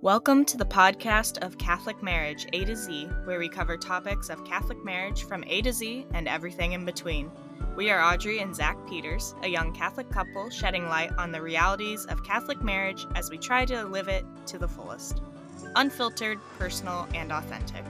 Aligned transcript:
Welcome 0.00 0.44
to 0.46 0.58
the 0.58 0.66
podcast 0.66 1.38
of 1.38 1.56
Catholic 1.56 2.02
Marriage 2.02 2.46
A 2.52 2.64
to 2.66 2.76
Z, 2.76 3.06
where 3.24 3.38
we 3.38 3.48
cover 3.48 3.76
topics 3.78 4.28
of 4.28 4.44
Catholic 4.44 4.84
marriage 4.84 5.24
from 5.24 5.44
A 5.46 5.62
to 5.62 5.72
Z 5.72 6.06
and 6.12 6.28
everything 6.28 6.72
in 6.72 6.84
between. 6.84 7.30
We 7.74 7.90
are 7.90 8.02
Audrey 8.02 8.40
and 8.40 8.54
Zach 8.54 8.76
Peters, 8.86 9.34
a 9.42 9.48
young 9.48 9.72
Catholic 9.72 10.10
couple 10.10 10.50
shedding 10.50 10.88
light 10.88 11.12
on 11.16 11.32
the 11.32 11.40
realities 11.40 12.04
of 12.06 12.24
Catholic 12.24 12.62
marriage 12.62 13.06
as 13.14 13.30
we 13.30 13.38
try 13.38 13.64
to 13.64 13.84
live 13.84 14.08
it 14.08 14.26
to 14.46 14.58
the 14.58 14.68
fullest. 14.68 15.22
Unfiltered, 15.76 16.38
personal, 16.58 17.08
and 17.14 17.32
authentic. 17.32 17.84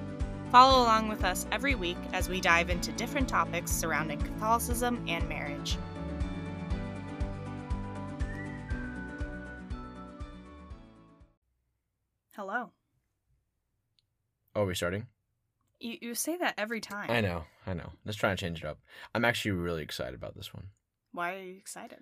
Follow 0.53 0.85
along 0.85 1.09
with 1.09 1.25
us 1.25 1.47
every 1.51 1.75
week 1.75 1.99
as 2.13 2.29
we 2.29 2.41
dive 2.41 2.71
into 2.71 2.93
different 2.93 3.29
topics 3.29 3.73
surrounding 3.73 4.21
Catholicism 4.21 5.05
and 5.09 5.29
marriage. 5.29 5.77
Oh, 14.55 14.63
are 14.63 14.67
we 14.67 14.75
starting? 14.75 15.07
You, 15.81 15.99
you 16.01 16.15
say 16.15 16.37
that 16.37 16.55
every 16.57 16.81
time. 16.81 17.11
I 17.11 17.21
know, 17.21 17.45
I 17.67 17.75
know. 17.75 17.93
Let's 18.05 18.17
try 18.17 18.31
and 18.31 18.39
change 18.39 18.61
it 18.61 18.67
up. 18.67 18.79
I'm 19.15 19.25
actually 19.25 19.51
really 19.51 19.83
excited 19.83 20.15
about 20.15 20.37
this 20.37 20.55
one. 20.55 20.69
Why 21.13 21.35
are 21.35 21.43
you 21.43 21.57
excited? 21.57 21.99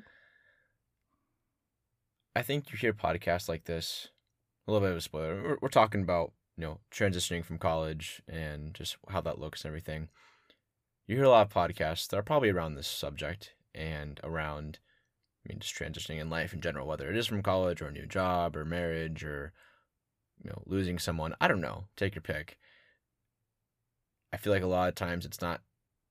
I 2.36 2.42
think 2.42 2.70
you 2.70 2.78
hear 2.78 2.92
podcasts 2.92 3.48
like 3.48 3.64
this, 3.64 4.08
a 4.66 4.70
little 4.70 4.86
bit 4.86 4.92
of 4.92 4.98
a 4.98 5.02
spoiler. 5.02 5.42
We're, 5.42 5.58
we're 5.62 5.68
talking 5.68 6.02
about, 6.02 6.32
you 6.56 6.64
know, 6.64 6.80
transitioning 6.90 7.44
from 7.44 7.58
college 7.58 8.22
and 8.28 8.74
just 8.74 8.96
how 9.08 9.20
that 9.22 9.38
looks 9.38 9.64
and 9.64 9.70
everything. 9.70 10.08
You 11.06 11.16
hear 11.16 11.24
a 11.24 11.30
lot 11.30 11.46
of 11.46 11.52
podcasts 11.52 12.08
that 12.08 12.18
are 12.18 12.22
probably 12.22 12.50
around 12.50 12.74
this 12.74 12.86
subject 12.88 13.54
and 13.74 14.20
around, 14.22 14.78
I 15.44 15.52
mean, 15.52 15.58
just 15.58 15.74
transitioning 15.74 16.20
in 16.20 16.30
life 16.30 16.52
in 16.52 16.60
general, 16.60 16.86
whether 16.86 17.10
it 17.10 17.16
is 17.16 17.26
from 17.26 17.42
college 17.42 17.82
or 17.82 17.86
a 17.86 17.92
new 17.92 18.06
job 18.06 18.56
or 18.56 18.64
marriage 18.64 19.24
or, 19.24 19.52
you 20.42 20.50
know, 20.50 20.62
losing 20.66 20.98
someone. 20.98 21.34
I 21.40 21.48
don't 21.48 21.60
know. 21.60 21.84
Take 21.96 22.14
your 22.14 22.22
pick. 22.22 22.58
I 24.32 24.36
feel 24.36 24.52
like 24.52 24.62
a 24.62 24.66
lot 24.66 24.88
of 24.88 24.94
times 24.94 25.26
it's 25.26 25.40
not 25.40 25.60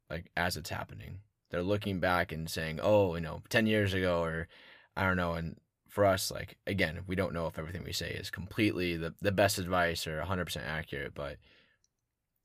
like 0.10 0.32
as 0.38 0.58
it's 0.58 0.70
happening. 0.70 1.20
They're 1.50 1.64
looking 1.64 2.00
back 2.00 2.32
and 2.32 2.50
saying, 2.50 2.80
"Oh, 2.82 3.16
you 3.16 3.22
know, 3.22 3.42
10 3.50 3.66
years 3.68 3.94
ago 3.94 4.22
or 4.24 4.48
I 4.96 5.04
don't 5.04 5.18
know." 5.18 5.34
And 5.34 5.58
for 5.90 6.06
us 6.06 6.32
like 6.32 6.58
again, 6.66 7.02
we 7.08 7.16
don't 7.16 7.34
know 7.34 7.48
if 7.48 7.60
everything 7.60 7.84
we 7.84 7.94
say 7.94 8.12
is 8.12 8.30
completely 8.30 8.98
the 8.98 9.14
the 9.22 9.32
best 9.32 9.58
advice 9.60 10.08
or 10.08 10.22
100% 10.22 10.62
accurate, 10.66 11.14
but 11.14 11.38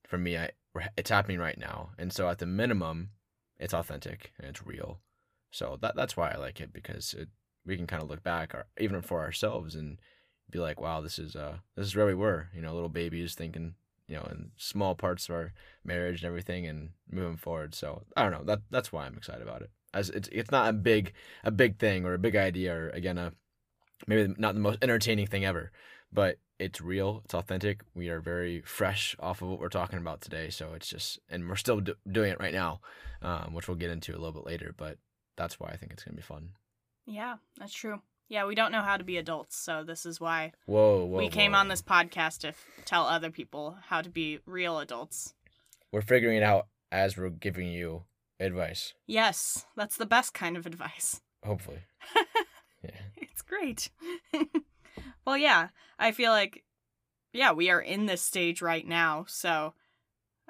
for 0.07 0.19
me, 0.19 0.37
I 0.37 0.51
it's 0.97 1.11
happening 1.11 1.39
right 1.39 1.59
now. 1.59 1.91
And 1.99 2.13
so 2.13 2.29
at 2.29 2.39
the 2.39 2.47
minimum, 2.47 3.11
it's 3.59 3.75
authentic 3.75 4.33
and 4.39 4.49
it's 4.49 4.67
real. 4.67 5.01
So 5.51 5.79
that 5.81 5.97
that's 5.97 6.17
why 6.17 6.31
I 6.31 6.37
like 6.37 6.61
it 6.61 6.73
because 6.73 7.15
it, 7.15 7.29
we 7.65 7.77
can 7.77 7.87
kind 7.87 8.03
of 8.03 8.09
look 8.09 8.23
back 8.23 8.55
or 8.55 8.67
even 8.79 9.03
for 9.03 9.23
ourselves 9.23 9.75
and 9.75 9.99
be 10.51 10.59
like, 10.59 10.81
"Wow, 10.81 11.01
this 11.01 11.19
is 11.19 11.37
uh 11.37 11.59
this 11.77 11.87
is 11.87 11.97
where 11.97 12.07
we 12.07 12.15
were, 12.15 12.49
you 12.55 12.63
know, 12.63 12.75
little 12.75 12.89
babies 12.89 13.35
thinking 13.35 13.75
you 14.09 14.17
know, 14.17 14.23
in 14.31 14.51
small 14.57 14.95
parts 14.95 15.29
of 15.29 15.35
our 15.35 15.53
marriage 15.85 16.23
and 16.23 16.29
everything 16.29 16.67
and 16.67 16.91
moving 17.11 17.37
forward. 17.37 17.75
So 17.75 18.03
I 18.17 18.23
don't 18.23 18.33
know. 18.33 18.45
That 18.45 18.61
that's 18.71 18.93
why 18.93 19.07
I'm 19.07 19.17
excited 19.17 19.43
about 19.43 19.63
it. 19.63 19.71
As 19.93 20.11
it's 20.11 20.29
it's 20.31 20.51
not 20.51 20.69
a 20.69 20.73
big 20.73 21.13
a 21.45 21.51
big 21.51 21.79
thing 21.79 22.05
or 22.05 22.15
a 22.15 22.19
big 22.19 22.37
idea 22.37 22.75
or 22.75 22.89
again 22.91 23.19
a 23.19 23.33
maybe 24.07 24.35
not 24.39 24.55
the 24.55 24.61
most 24.61 24.79
entertaining 24.83 25.27
thing 25.27 25.45
ever, 25.45 25.73
but 26.13 26.39
it's 26.59 26.81
real, 26.81 27.23
it's 27.25 27.35
authentic. 27.35 27.81
We 27.95 28.09
are 28.09 28.21
very 28.21 28.63
fresh 28.63 29.17
off 29.21 29.43
of 29.43 29.49
what 29.49 29.61
we're 29.61 29.69
talking 29.69 29.99
about 29.99 30.21
today, 30.21 30.51
so 30.51 30.73
it's 30.75 30.89
just 30.89 31.19
and 31.29 31.49
we're 31.49 31.57
still 31.57 31.81
do, 31.81 31.95
doing 32.11 32.33
it 32.33 32.41
right 32.41 32.55
now, 32.55 32.81
um, 33.23 33.53
which 33.53 33.69
we'll 33.69 33.77
get 33.77 33.91
into 33.91 34.13
a 34.13 34.19
little 34.19 34.33
bit 34.33 34.47
later. 34.47 34.75
But 34.77 34.99
that's 35.37 35.59
why 35.59 35.69
I 35.69 35.77
think 35.77 35.93
it's 35.93 36.05
gonna 36.05 36.17
be 36.17 36.23
fun. 36.23 36.51
Yeah, 37.07 37.37
that's 37.59 37.75
true. 37.75 38.01
Yeah, 38.29 38.45
we 38.47 38.55
don't 38.57 38.73
know 38.73 38.83
how 38.83 38.97
to 38.97 39.05
be 39.05 39.17
adults, 39.19 39.57
so 39.57 39.85
this 39.85 40.05
is 40.05 40.21
why 40.21 40.53
Whoa, 40.67 41.05
whoa! 41.05 41.19
we 41.19 41.29
came 41.29 41.53
whoa. 41.53 41.59
on 41.59 41.69
this 41.69 41.83
podcast 41.83 42.39
to 42.39 42.49
f- 42.49 42.65
tell 42.85 43.05
other 43.07 43.31
people 43.31 43.79
how 43.87 44.03
to 44.03 44.11
be 44.11 44.41
real 44.47 44.79
adults. 44.81 45.35
We're 45.93 46.01
figuring 46.03 46.37
it 46.39 46.43
out 46.43 46.67
as 46.91 47.17
we're 47.17 47.31
giving 47.31 47.69
you 47.69 48.03
advice. 48.41 48.95
Yes, 49.07 49.67
that's 49.77 49.97
the 49.97 50.07
best 50.07 50.35
kind 50.35 50.57
of 50.57 50.67
advice. 50.67 51.21
Hopefully, 51.45 51.79
yeah. 52.83 52.91
It's 53.17 53.43
great. 53.43 53.91
well, 55.25 55.37
yeah, 55.37 55.69
I 55.99 56.11
feel 56.11 56.33
like, 56.33 56.65
yeah, 57.33 57.53
we 57.53 57.71
are 57.71 57.81
in 57.81 58.07
this 58.07 58.23
stage 58.23 58.61
right 58.61 58.87
now. 58.87 59.25
So, 59.29 59.75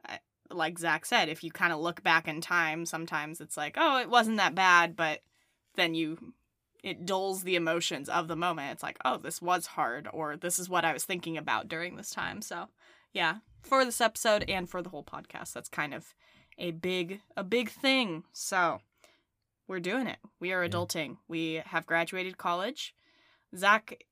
I- 0.08 0.20
like 0.50 0.78
Zach 0.78 1.04
said, 1.04 1.28
if 1.28 1.44
you 1.44 1.50
kind 1.50 1.72
of 1.74 1.80
look 1.80 2.02
back 2.02 2.26
in 2.26 2.40
time, 2.40 2.86
sometimes 2.86 3.40
it's 3.42 3.56
like, 3.58 3.74
oh, 3.78 3.98
it 3.98 4.08
wasn't 4.08 4.38
that 4.38 4.54
bad, 4.54 4.96
but 4.96 5.20
then 5.74 5.94
you, 5.94 6.32
it 6.86 7.04
dulls 7.04 7.42
the 7.42 7.56
emotions 7.56 8.08
of 8.08 8.28
the 8.28 8.36
moment. 8.36 8.70
It's 8.72 8.82
like, 8.82 8.98
oh, 9.04 9.16
this 9.16 9.42
was 9.42 9.66
hard, 9.66 10.08
or 10.12 10.36
this 10.36 10.58
is 10.58 10.68
what 10.68 10.84
I 10.84 10.92
was 10.92 11.04
thinking 11.04 11.36
about 11.36 11.66
during 11.68 11.96
this 11.96 12.10
time. 12.10 12.40
So, 12.40 12.68
yeah, 13.12 13.36
for 13.62 13.84
this 13.84 14.00
episode 14.00 14.44
and 14.48 14.70
for 14.70 14.80
the 14.82 14.90
whole 14.90 15.02
podcast, 15.04 15.52
that's 15.52 15.68
kind 15.68 15.92
of 15.92 16.14
a 16.58 16.70
big, 16.70 17.20
a 17.36 17.42
big 17.42 17.70
thing. 17.70 18.22
So, 18.32 18.80
we're 19.66 19.80
doing 19.80 20.06
it. 20.06 20.18
We 20.38 20.52
are 20.52 20.62
Yeah. 20.62 20.70
adulting. 20.70 21.16
We 21.26 21.54
have 21.66 21.86
graduated 21.86 22.38
college. 22.38 22.94
Zach 23.56 24.04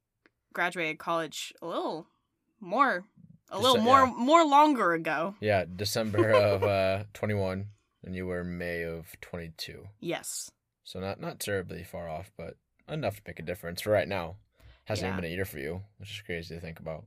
graduated 0.53 0.99
college 0.99 1.53
a 1.63 1.67
little 1.67 2.09
more, 2.61 3.05
a 3.51 3.53
Just 3.55 3.63
little 3.63 3.83
more, 3.83 4.01
yeah. 4.07 4.13
more 4.17 4.45
longer 4.45 4.93
ago. 4.95 5.37
Yeah, 5.41 5.65
December 5.65 6.31
of 6.35 6.63
uh, 6.65 7.05
21, 7.13 7.67
and 8.03 8.17
you 8.17 8.27
were 8.27 8.43
May 8.43 8.83
of 8.83 9.15
22. 9.21 9.87
Yes. 10.01 10.51
So 10.83 10.99
not 11.01 11.21
not 11.21 11.41
terribly 11.41 11.83
far 11.85 12.09
off, 12.09 12.31
but 12.37 12.57
enough 12.89 13.17
to 13.17 13.23
make 13.27 13.39
a 13.39 13.43
difference 13.43 13.81
for 13.81 13.91
right 13.91 14.09
now. 14.09 14.37
Hasn't 14.85 15.05
Yeah. 15.07 15.13
even 15.15 15.23
been 15.23 15.31
a 15.33 15.35
year 15.35 15.45
for 15.45 15.59
you, 15.59 15.83
which 15.99 16.11
is 16.11 16.21
crazy 16.23 16.55
to 16.55 16.61
think 16.61 16.79
about. 16.81 17.05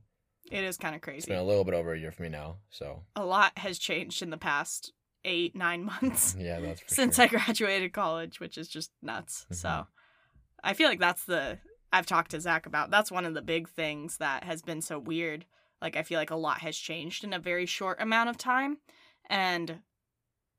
It 0.50 0.64
is 0.64 0.76
kind 0.78 0.94
of 0.96 1.02
crazy 1.02 1.18
It's 1.18 1.26
been 1.26 1.38
a 1.38 1.44
little 1.44 1.64
bit 1.64 1.74
over 1.74 1.92
a 1.92 1.98
year 1.98 2.10
for 2.10 2.22
me 2.22 2.28
now, 2.30 2.56
so 2.70 3.04
A 3.14 3.24
lot 3.24 3.56
has 3.58 3.78
changed 3.78 4.22
in 4.22 4.30
the 4.30 4.38
past 4.38 4.92
eight, 5.24 5.54
nine 5.54 5.84
months 5.84 6.34
yeah, 6.38 6.58
that's 6.60 6.82
since 6.94 7.16
sure. 7.16 7.24
I 7.26 7.28
graduated 7.28 7.92
college, 7.92 8.40
which 8.40 8.56
is 8.56 8.68
just 8.68 8.90
nuts. 9.02 9.46
Mhm. 9.50 9.54
So 9.56 9.86
I 10.64 10.72
feel 10.74 10.88
like 10.88 11.00
that's 11.00 11.24
the, 11.24 11.58
I've 11.92 12.06
talked 12.06 12.30
to 12.32 12.40
Zach 12.40 12.66
about, 12.66 12.90
that's 12.90 13.10
one 13.12 13.24
of 13.26 13.34
the 13.34 13.42
big 13.42 13.68
things 13.68 14.16
that 14.18 14.44
has 14.44 14.62
been 14.62 14.80
so 14.80 14.98
weird. 14.98 15.44
Like, 15.80 15.96
I 15.96 16.02
feel 16.02 16.18
like 16.18 16.30
a 16.30 16.36
lot 16.36 16.60
has 16.62 16.76
changed 16.76 17.22
in 17.24 17.32
a 17.32 17.38
very 17.38 17.66
short 17.66 18.00
amount 18.00 18.30
of 18.30 18.36
time. 18.38 18.78
And 19.30 19.82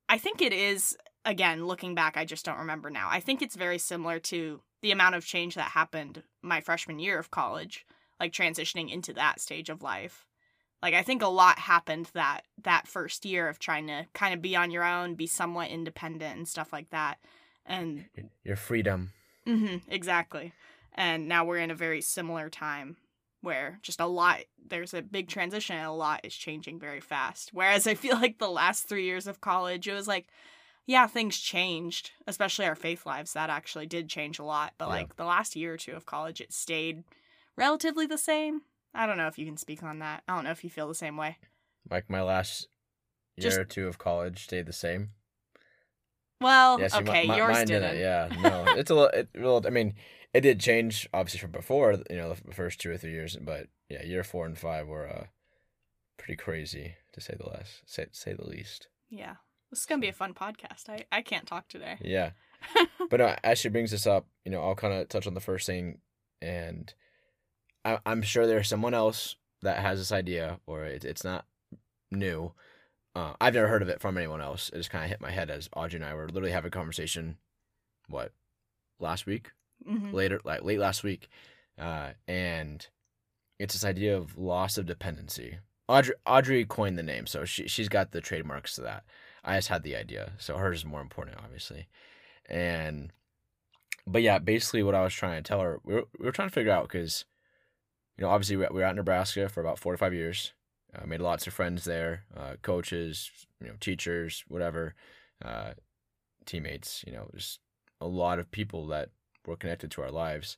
I 0.07 0.17
think 0.17 0.41
it 0.41 0.53
is, 0.53 0.95
again, 1.25 1.65
looking 1.65 1.93
back, 1.95 2.15
I 2.15 2.23
just 2.25 2.45
don't 2.45 2.57
remember 2.59 2.89
now. 2.89 3.09
I 3.11 3.19
think 3.19 3.41
it's 3.41 3.55
very 3.55 3.77
similar 3.77 4.19
to 4.19 4.61
the 4.81 4.91
amount 4.91 5.15
of 5.15 5.25
change 5.25 5.55
that 5.55 5.71
happened 5.71 6.23
my 6.41 6.61
freshman 6.61 6.99
year 6.99 7.19
of 7.19 7.31
college, 7.31 7.85
like 8.19 8.31
transitioning 8.31 8.91
into 8.91 9.13
that 9.13 9.39
stage 9.39 9.69
of 9.69 9.81
life. 9.81 10.25
Like 10.81 10.93
I 10.93 11.03
think 11.03 11.21
a 11.21 11.27
lot 11.27 11.59
happened 11.59 12.09
that 12.13 12.43
that 12.63 12.87
first 12.87 13.25
year 13.25 13.49
of 13.49 13.59
trying 13.59 13.87
to 13.87 14.05
kind 14.13 14.33
of 14.33 14.41
be 14.41 14.55
on 14.55 14.71
your 14.71 14.83
own, 14.83 15.15
be 15.15 15.27
somewhat 15.27 15.69
independent 15.69 16.37
and 16.37 16.47
stuff 16.47 16.71
like 16.71 16.89
that. 16.91 17.19
And 17.65 18.05
Your 18.43 18.55
freedom. 18.55 19.11
hmm 19.45 19.77
exactly. 19.87 20.53
And 20.93 21.27
now 21.27 21.45
we're 21.45 21.57
in 21.57 21.71
a 21.71 21.75
very 21.75 22.01
similar 22.01 22.49
time 22.49 22.97
where 23.41 23.79
just 23.81 23.99
a 23.99 24.05
lot 24.05 24.39
there's 24.67 24.93
a 24.93 25.01
big 25.01 25.27
transition 25.29 25.75
and 25.75 25.87
a 25.87 25.91
lot 25.91 26.21
is 26.23 26.35
changing 26.35 26.79
very 26.79 26.99
fast. 26.99 27.49
Whereas 27.53 27.87
I 27.87 27.93
feel 27.93 28.15
like 28.15 28.37
the 28.37 28.49
last 28.49 28.87
3 28.87 29.03
years 29.03 29.27
of 29.27 29.41
college 29.41 29.87
it 29.87 29.93
was 29.93 30.07
like 30.07 30.27
yeah, 30.89 31.05
things 31.05 31.37
changed, 31.37 32.09
especially 32.25 32.65
our 32.65 32.73
faith 32.73 33.05
lives 33.05 33.33
that 33.33 33.51
actually 33.51 33.85
did 33.85 34.09
change 34.09 34.39
a 34.39 34.43
lot, 34.43 34.73
but 34.79 34.85
Yeah. 34.85 34.95
like 34.95 35.15
the 35.17 35.23
last 35.23 35.55
year 35.55 35.75
or 35.75 35.77
two 35.77 35.93
of 35.93 36.07
college 36.07 36.41
it 36.41 36.51
stayed 36.51 37.03
relatively 37.55 38.07
the 38.07 38.17
same. 38.17 38.63
I 38.95 39.05
don't 39.05 39.17
know 39.17 39.27
if 39.27 39.37
you 39.37 39.45
can 39.45 39.55
speak 39.57 39.83
on 39.83 39.99
that. 39.99 40.23
I 40.27 40.33
don't 40.33 40.45
know 40.45 40.49
if 40.49 40.63
you 40.63 40.71
feel 40.71 40.87
the 40.87 40.95
same 40.95 41.15
way. 41.15 41.37
Like 41.91 42.09
my 42.09 42.23
last 42.23 42.67
year 43.37 43.43
Just- 43.43 43.59
or 43.59 43.65
two 43.65 43.87
of 43.87 43.99
college 43.99 44.43
stayed 44.45 44.65
the 44.65 44.73
same. 44.73 45.11
Well, 46.41 46.79
Yeah, 46.79 46.87
see, 46.87 46.97
okay, 46.99 47.27
mi- 47.27 47.37
yours 47.37 47.53
mine 47.57 47.67
didn't. 47.67 47.99
Yeah, 47.99 48.29
no, 48.41 48.65
it's 48.77 48.89
a 48.89 48.95
little. 48.95 49.09
It, 49.09 49.29
well, 49.35 49.61
I 49.67 49.69
mean, 49.69 49.93
it 50.33 50.41
did 50.41 50.59
change 50.59 51.07
obviously 51.13 51.39
from 51.39 51.51
before. 51.51 51.93
You 52.09 52.15
know, 52.17 52.33
the 52.33 52.53
first 52.53 52.79
two 52.81 52.89
or 52.91 52.97
three 52.97 53.11
years, 53.11 53.35
but 53.35 53.67
yeah, 53.89 54.03
year 54.03 54.23
four 54.23 54.45
and 54.47 54.57
five 54.57 54.87
were 54.87 55.07
uh, 55.07 55.25
pretty 56.17 56.37
crazy 56.37 56.95
to 57.13 57.21
say 57.21 57.35
the 57.37 57.47
less, 57.47 57.81
say 57.85 58.07
say 58.11 58.33
the 58.33 58.47
least. 58.47 58.87
Yeah. 59.09 59.35
This 59.69 59.81
is 59.81 59.85
going 59.85 60.01
to 60.01 60.05
be 60.05 60.09
a 60.09 60.13
fun 60.13 60.33
podcast. 60.33 60.89
I, 60.89 61.05
I 61.11 61.21
can't 61.21 61.45
talk 61.45 61.67
today. 61.67 61.97
Yeah. 62.01 62.31
but 63.09 63.19
no, 63.19 63.35
as 63.43 63.59
she 63.59 63.69
brings 63.69 63.91
this 63.91 64.07
up, 64.07 64.25
you 64.45 64.51
know, 64.51 64.61
I'll 64.61 64.75
kind 64.75 64.93
of 64.93 65.07
touch 65.09 65.27
on 65.27 65.33
the 65.33 65.39
first 65.39 65.65
thing, 65.65 65.99
and 66.41 66.93
I, 67.85 67.99
I'm 68.05 68.21
sure 68.21 68.45
there's 68.47 68.67
someone 68.67 68.93
else 68.93 69.35
that 69.61 69.79
has 69.79 69.99
this 69.99 70.11
idea, 70.11 70.59
or 70.65 70.83
it, 70.85 71.05
it's 71.05 71.23
not 71.23 71.45
new. 72.11 72.53
Uh, 73.15 73.33
I've 73.39 73.53
never 73.53 73.67
heard 73.67 73.81
of 73.81 73.89
it 73.89 74.01
from 74.01 74.17
anyone 74.17 74.41
else. 74.41 74.69
It 74.73 74.77
just 74.77 74.89
kind 74.89 75.03
of 75.03 75.09
hit 75.09 75.21
my 75.21 75.31
head 75.31 75.49
as 75.49 75.69
Audrey 75.75 75.97
and 75.97 76.05
I 76.05 76.13
were 76.13 76.27
literally 76.27 76.51
having 76.51 76.69
a 76.69 76.71
conversation. 76.71 77.37
What, 78.07 78.33
last 78.99 79.25
week? 79.25 79.51
hmm 79.85 80.11
Later, 80.11 80.41
like 80.43 80.63
late 80.63 80.79
last 80.79 81.03
week, 81.03 81.29
uh, 81.77 82.09
and 82.27 82.85
it's 83.59 83.73
this 83.73 83.85
idea 83.85 84.17
of 84.17 84.37
loss 84.37 84.77
of 84.77 84.85
dependency. 84.85 85.59
Audrey 85.87 86.15
Audrey 86.25 86.65
coined 86.65 86.97
the 86.97 87.03
name, 87.03 87.25
so 87.25 87.45
she 87.45 87.67
she's 87.67 87.89
got 87.89 88.11
the 88.11 88.21
trademarks 88.21 88.75
to 88.75 88.81
that. 88.81 89.03
I 89.43 89.57
just 89.57 89.69
had 89.69 89.83
the 89.83 89.95
idea, 89.95 90.33
so 90.37 90.57
hers 90.57 90.79
is 90.79 90.85
more 90.85 91.01
important, 91.01 91.37
obviously. 91.43 91.87
And, 92.47 93.11
but 94.05 94.21
yeah, 94.21 94.39
basically 94.39 94.83
what 94.83 94.95
I 94.95 95.03
was 95.03 95.13
trying 95.13 95.41
to 95.41 95.47
tell 95.47 95.61
her, 95.61 95.79
we 95.83 95.95
were, 95.95 96.05
we 96.17 96.25
were 96.25 96.31
trying 96.31 96.49
to 96.49 96.53
figure 96.53 96.71
out 96.71 96.87
because, 96.87 97.25
you 98.17 98.23
know, 98.23 98.29
obviously 98.31 98.57
we 98.57 98.67
we 98.71 98.79
were 98.79 98.83
at 98.83 98.95
Nebraska 98.95 99.47
for 99.49 99.61
about 99.61 99.79
four 99.79 99.93
to 99.93 99.97
five 99.97 100.13
years. 100.13 100.53
Uh, 100.93 101.05
made 101.05 101.21
lots 101.21 101.45
of 101.45 101.53
friends 101.53 101.83
there, 101.85 102.23
uh, 102.35 102.55
coaches, 102.63 103.29
you 103.61 103.67
know, 103.67 103.75
teachers, 103.79 104.43
whatever, 104.47 104.95
uh, 105.45 105.71
teammates. 106.45 107.03
You 107.05 107.13
know, 107.13 107.29
just 107.35 107.59
a 108.01 108.07
lot 108.07 108.39
of 108.39 108.49
people 108.49 108.87
that 108.87 109.09
were 109.45 109.55
connected 109.55 109.91
to 109.91 110.01
our 110.01 110.11
lives. 110.11 110.57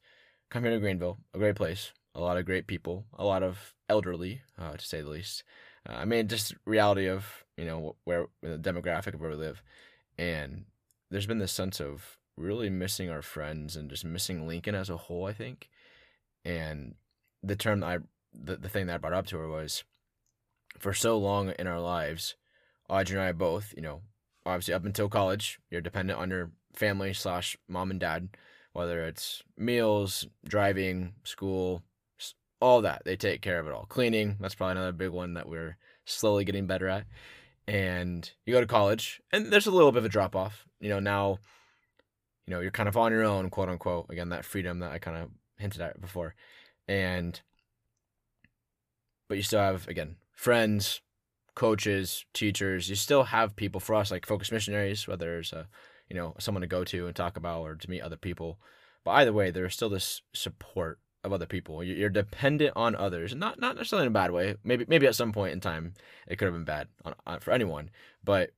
Come 0.49 0.63
here 0.63 0.71
to 0.73 0.79
Greenville, 0.79 1.17
a 1.33 1.37
great 1.37 1.55
place, 1.55 1.91
a 2.15 2.21
lot 2.21 2.37
of 2.37 2.45
great 2.45 2.65
people, 2.65 3.05
a 3.17 3.25
lot 3.25 3.43
of 3.43 3.73
elderly, 3.89 4.41
uh, 4.57 4.77
to 4.77 4.85
say 4.85 5.01
the 5.01 5.09
least. 5.09 5.43
Uh, 5.87 5.93
I 5.93 6.05
mean, 6.05 6.27
just 6.27 6.55
reality 6.65 7.07
of 7.07 7.43
you 7.61 7.67
know 7.67 7.95
where 8.05 8.25
the 8.41 8.57
demographic 8.57 9.13
of 9.13 9.21
where 9.21 9.29
we 9.29 9.35
live, 9.35 9.61
and 10.17 10.65
there's 11.11 11.27
been 11.27 11.37
this 11.37 11.51
sense 11.51 11.79
of 11.79 12.17
really 12.35 12.71
missing 12.71 13.11
our 13.11 13.21
friends 13.21 13.75
and 13.75 13.87
just 13.87 14.03
missing 14.03 14.47
Lincoln 14.47 14.73
as 14.73 14.89
a 14.89 14.97
whole. 14.97 15.27
I 15.27 15.33
think, 15.33 15.69
and 16.43 16.95
the 17.43 17.55
term 17.55 17.83
I 17.83 17.99
the, 18.33 18.57
the 18.57 18.67
thing 18.67 18.87
that 18.87 18.95
I 18.95 18.97
brought 18.97 19.13
up 19.13 19.27
to 19.27 19.37
her 19.37 19.47
was 19.47 19.83
for 20.79 20.91
so 20.91 21.19
long 21.19 21.53
in 21.59 21.67
our 21.67 21.79
lives, 21.79 22.33
Audrey 22.89 23.17
and 23.17 23.27
I 23.27 23.31
both, 23.31 23.75
you 23.75 23.83
know, 23.83 24.01
obviously 24.43 24.73
up 24.73 24.85
until 24.85 25.07
college, 25.07 25.59
you're 25.69 25.81
dependent 25.81 26.17
on 26.17 26.31
your 26.31 26.49
family 26.73 27.13
slash 27.13 27.57
mom 27.67 27.91
and 27.91 27.99
dad, 27.99 28.29
whether 28.73 29.05
it's 29.05 29.43
meals, 29.55 30.25
driving, 30.47 31.13
school, 31.23 31.83
all 32.59 32.81
that. 32.81 33.03
They 33.05 33.15
take 33.15 33.43
care 33.43 33.59
of 33.59 33.67
it 33.67 33.73
all. 33.73 33.85
Cleaning, 33.85 34.37
that's 34.39 34.55
probably 34.55 34.71
another 34.71 34.93
big 34.93 35.11
one 35.11 35.35
that 35.35 35.47
we're 35.47 35.77
slowly 36.05 36.43
getting 36.43 36.65
better 36.65 36.87
at. 36.87 37.05
And 37.67 38.29
you 38.45 38.53
go 38.53 38.59
to 38.59 38.67
college, 38.67 39.21
and 39.31 39.51
there's 39.51 39.67
a 39.67 39.71
little 39.71 39.91
bit 39.91 39.99
of 39.99 40.05
a 40.05 40.09
drop 40.09 40.35
off. 40.35 40.65
You 40.79 40.89
know, 40.89 40.99
now, 40.99 41.37
you 42.47 42.53
know, 42.53 42.59
you're 42.59 42.71
kind 42.71 42.89
of 42.89 42.97
on 42.97 43.11
your 43.11 43.23
own, 43.23 43.49
quote 43.49 43.69
unquote. 43.69 44.07
Again, 44.09 44.29
that 44.29 44.45
freedom 44.45 44.79
that 44.79 44.91
I 44.91 44.97
kind 44.97 45.17
of 45.17 45.29
hinted 45.57 45.81
at 45.81 46.01
before. 46.01 46.35
And, 46.87 47.39
but 49.29 49.37
you 49.37 49.43
still 49.43 49.59
have, 49.59 49.87
again, 49.87 50.15
friends, 50.33 51.01
coaches, 51.55 52.25
teachers. 52.33 52.89
You 52.89 52.95
still 52.95 53.25
have 53.25 53.55
people 53.55 53.79
for 53.79 53.95
us, 53.95 54.11
like 54.11 54.25
focus 54.25 54.51
missionaries, 54.51 55.07
whether 55.07 55.39
it's 55.39 55.53
a, 55.53 55.67
you 56.09 56.15
know, 56.15 56.33
someone 56.39 56.61
to 56.61 56.67
go 56.67 56.83
to 56.83 57.07
and 57.07 57.15
talk 57.15 57.37
about 57.37 57.61
or 57.61 57.75
to 57.75 57.89
meet 57.89 58.01
other 58.01 58.17
people. 58.17 58.59
But 59.05 59.11
either 59.11 59.33
way, 59.33 59.51
there's 59.51 59.73
still 59.73 59.89
this 59.89 60.21
support 60.33 60.99
of 61.23 61.33
other 61.33 61.45
people. 61.45 61.83
You're 61.83 62.09
dependent 62.09 62.73
on 62.75 62.95
others, 62.95 63.35
not 63.35 63.59
not 63.59 63.75
necessarily 63.75 64.07
in 64.07 64.11
a 64.11 64.13
bad 64.13 64.31
way. 64.31 64.55
Maybe 64.63 64.85
maybe 64.87 65.07
at 65.07 65.15
some 65.15 65.31
point 65.31 65.53
in 65.53 65.59
time 65.59 65.93
it 66.27 66.37
could 66.37 66.45
have 66.45 66.53
been 66.53 66.63
bad 66.63 66.87
on, 67.05 67.13
on, 67.25 67.39
for 67.39 67.51
anyone, 67.51 67.89
but 68.23 68.51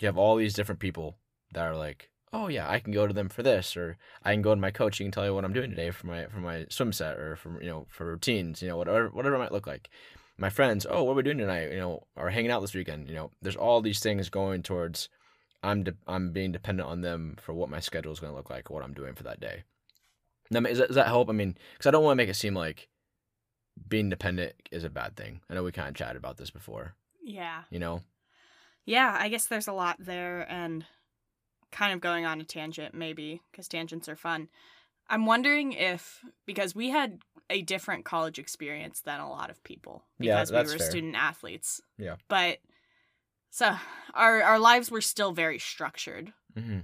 you 0.00 0.06
have 0.06 0.18
all 0.18 0.36
these 0.36 0.54
different 0.54 0.80
people 0.80 1.16
that 1.52 1.62
are 1.62 1.76
like, 1.76 2.10
oh 2.32 2.48
yeah, 2.48 2.68
I 2.68 2.78
can 2.80 2.92
go 2.92 3.06
to 3.06 3.12
them 3.14 3.28
for 3.28 3.42
this, 3.42 3.76
or 3.76 3.96
I 4.24 4.32
can 4.32 4.42
go 4.42 4.54
to 4.54 4.60
my 4.60 4.70
coach. 4.70 4.98
He 4.98 5.04
can 5.04 5.12
tell 5.12 5.24
you 5.24 5.34
what 5.34 5.44
I'm 5.44 5.52
doing 5.52 5.70
today 5.70 5.90
for 5.90 6.06
my 6.06 6.26
for 6.26 6.38
my 6.38 6.66
swim 6.68 6.92
set 6.92 7.16
or 7.16 7.36
for 7.36 7.62
you 7.62 7.68
know 7.68 7.86
for 7.88 8.06
routines, 8.06 8.62
you 8.62 8.68
know 8.68 8.76
whatever 8.76 9.08
whatever 9.08 9.36
it 9.36 9.40
might 9.40 9.52
look 9.52 9.66
like. 9.66 9.90
My 10.36 10.50
friends, 10.50 10.86
oh, 10.88 11.04
what 11.04 11.12
are 11.12 11.16
we 11.16 11.22
doing 11.22 11.38
tonight? 11.38 11.70
You 11.70 11.78
know, 11.80 12.06
or 12.16 12.30
hanging 12.30 12.50
out 12.50 12.60
this 12.60 12.74
weekend. 12.74 13.08
You 13.08 13.14
know, 13.14 13.30
there's 13.42 13.56
all 13.56 13.82
these 13.82 14.00
things 14.00 14.30
going 14.30 14.62
towards. 14.62 15.08
I'm 15.62 15.84
de- 15.84 15.96
I'm 16.06 16.32
being 16.32 16.52
dependent 16.52 16.88
on 16.88 17.02
them 17.02 17.36
for 17.38 17.52
what 17.52 17.68
my 17.68 17.80
schedule 17.80 18.12
is 18.12 18.20
going 18.20 18.32
to 18.32 18.36
look 18.36 18.48
like, 18.48 18.70
what 18.70 18.82
I'm 18.82 18.94
doing 18.94 19.14
for 19.14 19.24
that 19.24 19.40
day. 19.40 19.64
Does 20.52 20.78
that, 20.78 20.88
does 20.88 20.96
that 20.96 21.06
help? 21.06 21.28
I 21.28 21.32
mean, 21.32 21.56
because 21.72 21.86
I 21.86 21.90
don't 21.90 22.02
want 22.02 22.12
to 22.12 22.22
make 22.22 22.28
it 22.28 22.34
seem 22.34 22.54
like 22.54 22.88
being 23.88 24.10
dependent 24.10 24.54
is 24.70 24.84
a 24.84 24.90
bad 24.90 25.16
thing. 25.16 25.40
I 25.48 25.54
know 25.54 25.62
we 25.62 25.72
kind 25.72 25.88
of 25.88 25.94
chatted 25.94 26.16
about 26.16 26.36
this 26.36 26.50
before. 26.50 26.94
Yeah. 27.22 27.62
You 27.70 27.78
know. 27.78 28.02
Yeah, 28.84 29.16
I 29.18 29.28
guess 29.28 29.46
there's 29.46 29.68
a 29.68 29.72
lot 29.72 29.96
there, 30.00 30.50
and 30.50 30.84
kind 31.70 31.92
of 31.92 32.00
going 32.00 32.24
on 32.24 32.40
a 32.40 32.44
tangent, 32.44 32.94
maybe 32.94 33.40
because 33.50 33.68
tangents 33.68 34.08
are 34.08 34.16
fun. 34.16 34.48
I'm 35.08 35.26
wondering 35.26 35.72
if 35.72 36.20
because 36.46 36.74
we 36.74 36.90
had 36.90 37.20
a 37.48 37.62
different 37.62 38.04
college 38.04 38.38
experience 38.38 39.00
than 39.00 39.20
a 39.20 39.28
lot 39.28 39.50
of 39.50 39.62
people 39.64 40.04
because 40.18 40.50
yeah, 40.50 40.62
we 40.62 40.72
were 40.72 40.78
fair. 40.78 40.90
student 40.90 41.16
athletes. 41.16 41.80
Yeah. 41.98 42.16
But 42.28 42.58
so 43.50 43.76
our 44.14 44.42
our 44.42 44.58
lives 44.58 44.90
were 44.90 45.00
still 45.00 45.32
very 45.32 45.58
structured. 45.58 46.32
Mm-hmm. 46.56 46.80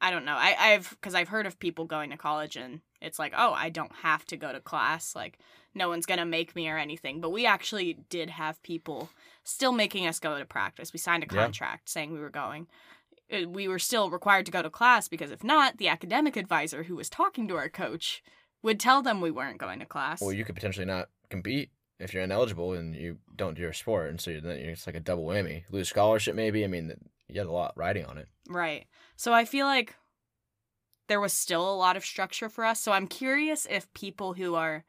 I 0.00 0.10
don't 0.10 0.24
know. 0.24 0.36
I, 0.36 0.56
I've 0.58 0.90
because 0.90 1.14
I've 1.14 1.28
heard 1.28 1.46
of 1.46 1.58
people 1.58 1.84
going 1.84 2.10
to 2.10 2.16
college 2.16 2.56
and 2.56 2.80
it's 3.00 3.18
like, 3.18 3.32
oh, 3.36 3.52
I 3.52 3.68
don't 3.68 3.94
have 4.02 4.24
to 4.26 4.36
go 4.36 4.52
to 4.52 4.60
class. 4.60 5.14
Like 5.14 5.38
no 5.74 5.88
one's 5.88 6.06
gonna 6.06 6.26
make 6.26 6.56
me 6.56 6.68
or 6.68 6.78
anything. 6.78 7.20
But 7.20 7.30
we 7.30 7.46
actually 7.46 7.98
did 8.08 8.30
have 8.30 8.62
people 8.62 9.10
still 9.44 9.72
making 9.72 10.06
us 10.06 10.18
go 10.18 10.38
to 10.38 10.44
practice. 10.44 10.92
We 10.92 10.98
signed 10.98 11.22
a 11.22 11.26
Yeah. 11.34 11.42
contract 11.42 11.88
saying 11.88 12.12
we 12.12 12.20
were 12.20 12.30
going. 12.30 12.66
Uh, 13.32 13.48
We 13.48 13.68
were 13.68 13.78
still 13.78 14.10
required 14.10 14.46
to 14.46 14.52
go 14.52 14.62
to 14.62 14.70
class 14.70 15.06
because 15.08 15.30
if 15.30 15.44
not, 15.44 15.76
the 15.76 15.88
academic 15.88 16.36
advisor 16.36 16.84
who 16.84 16.96
was 16.96 17.08
talking 17.08 17.46
to 17.48 17.56
our 17.56 17.68
coach 17.68 18.22
would 18.62 18.80
tell 18.80 19.02
them 19.02 19.20
we 19.20 19.30
weren't 19.30 19.58
going 19.58 19.78
to 19.80 19.86
class. 19.86 20.20
Well, 20.20 20.32
you 20.32 20.44
could 20.44 20.54
potentially 20.56 20.86
not 20.86 21.08
compete 21.28 21.70
if 21.98 22.12
you're 22.12 22.22
ineligible 22.22 22.72
and 22.72 22.94
you 22.94 23.18
don't 23.36 23.54
do 23.54 23.62
your 23.62 23.72
sport, 23.72 24.10
and 24.10 24.20
so 24.20 24.30
you're, 24.30 24.44
it's 24.44 24.86
like 24.86 24.96
a 24.96 25.00
double 25.00 25.24
whammy. 25.26 25.62
Lose 25.70 25.88
scholarship, 25.88 26.34
maybe. 26.34 26.64
I 26.64 26.66
mean, 26.66 26.92
you 27.28 27.38
had 27.40 27.46
a 27.46 27.52
lot 27.52 27.72
riding 27.76 28.04
on 28.04 28.18
it. 28.18 28.28
Right. 28.50 28.86
So 29.16 29.32
I 29.32 29.44
feel 29.44 29.66
like 29.66 29.94
there 31.06 31.20
was 31.20 31.32
still 31.32 31.68
a 31.68 31.74
lot 31.74 31.96
of 31.96 32.04
structure 32.04 32.48
for 32.48 32.64
us. 32.64 32.80
So 32.80 32.92
I'm 32.92 33.06
curious 33.06 33.66
if 33.70 33.92
people 33.94 34.34
who 34.34 34.56
are 34.56 34.84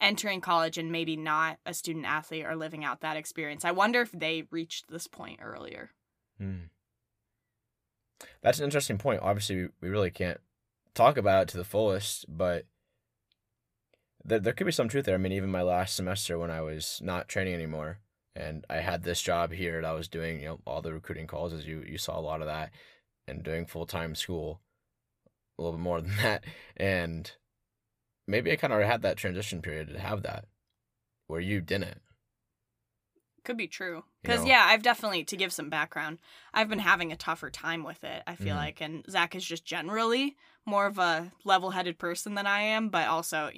entering 0.00 0.40
college 0.40 0.78
and 0.78 0.90
maybe 0.90 1.16
not 1.16 1.58
a 1.64 1.74
student 1.74 2.06
athlete 2.06 2.44
are 2.44 2.56
living 2.56 2.84
out 2.84 3.00
that 3.02 3.16
experience. 3.16 3.64
I 3.64 3.70
wonder 3.70 4.00
if 4.00 4.10
they 4.12 4.44
reached 4.50 4.90
this 4.90 5.06
point 5.06 5.40
earlier. 5.42 5.90
Hmm. 6.38 6.64
That's 8.42 8.58
an 8.58 8.64
interesting 8.64 8.98
point. 8.98 9.20
Obviously, 9.22 9.56
we- 9.56 9.68
we 9.80 9.88
really 9.88 10.10
can't 10.10 10.40
talk 10.94 11.16
about 11.16 11.42
it 11.42 11.48
to 11.50 11.56
the 11.56 11.64
fullest, 11.64 12.24
but 12.28 12.66
there, 14.24 14.40
there 14.40 14.52
could 14.52 14.66
be 14.66 14.72
some 14.72 14.88
truth 14.88 15.04
there. 15.04 15.14
I 15.14 15.18
mean, 15.18 15.32
even 15.32 15.50
my 15.50 15.62
last 15.62 15.94
semester 15.94 16.38
when 16.38 16.50
I 16.50 16.62
was 16.62 17.00
not 17.02 17.28
training 17.28 17.54
anymore 17.54 18.00
and 18.36 18.64
I 18.68 18.76
had 18.76 19.02
this 19.02 19.22
job 19.22 19.52
here 19.52 19.80
that 19.80 19.88
I 19.88 19.92
was 19.92 20.08
doing, 20.08 20.40
you 20.40 20.46
know, 20.46 20.60
all 20.66 20.82
the 20.82 20.92
recruiting 20.92 21.26
calls, 21.26 21.52
as 21.52 21.66
you, 21.66 21.84
you 21.86 21.98
saw 21.98 22.18
a 22.18 22.20
lot 22.20 22.40
of 22.40 22.46
that, 22.46 22.72
and 23.26 23.42
doing 23.42 23.66
full 23.66 23.86
time 23.86 24.14
school, 24.14 24.60
a 25.58 25.62
little 25.62 25.76
bit 25.78 25.82
more 25.82 26.00
than 26.02 26.16
that. 26.16 26.44
And 26.76 27.30
maybe 28.26 28.52
I 28.52 28.56
kind 28.56 28.72
of 28.72 28.82
had 28.82 29.02
that 29.02 29.16
transition 29.16 29.62
period 29.62 29.88
to 29.88 29.98
have 29.98 30.22
that 30.22 30.46
where 31.26 31.40
you 31.40 31.60
didn't. 31.60 32.00
Could 33.44 33.56
be 33.58 33.66
true. 33.68 33.96
You 33.96 34.02
Because, 34.22 34.40
know. 34.40 34.48
yeah, 34.48 34.64
I've 34.68 34.82
definitely, 34.82 35.22
to 35.24 35.36
give 35.36 35.52
some 35.52 35.68
background, 35.68 36.18
I've 36.54 36.68
been 36.70 36.78
having 36.78 37.12
a 37.12 37.16
tougher 37.16 37.50
time 37.50 37.84
with 37.84 38.02
it, 38.02 38.22
I 38.26 38.36
feel 38.36 38.54
Mhm. 38.54 38.58
like. 38.58 38.80
And 38.80 39.04
Zach 39.10 39.34
is 39.34 39.44
just 39.44 39.66
generally 39.66 40.36
more 40.64 40.86
of 40.86 40.98
a 40.98 41.30
level 41.44 41.70
headed 41.72 41.98
person 41.98 42.34
than 42.34 42.46
I 42.46 42.60
am, 42.62 42.88
but 42.88 43.06
also 43.06 43.50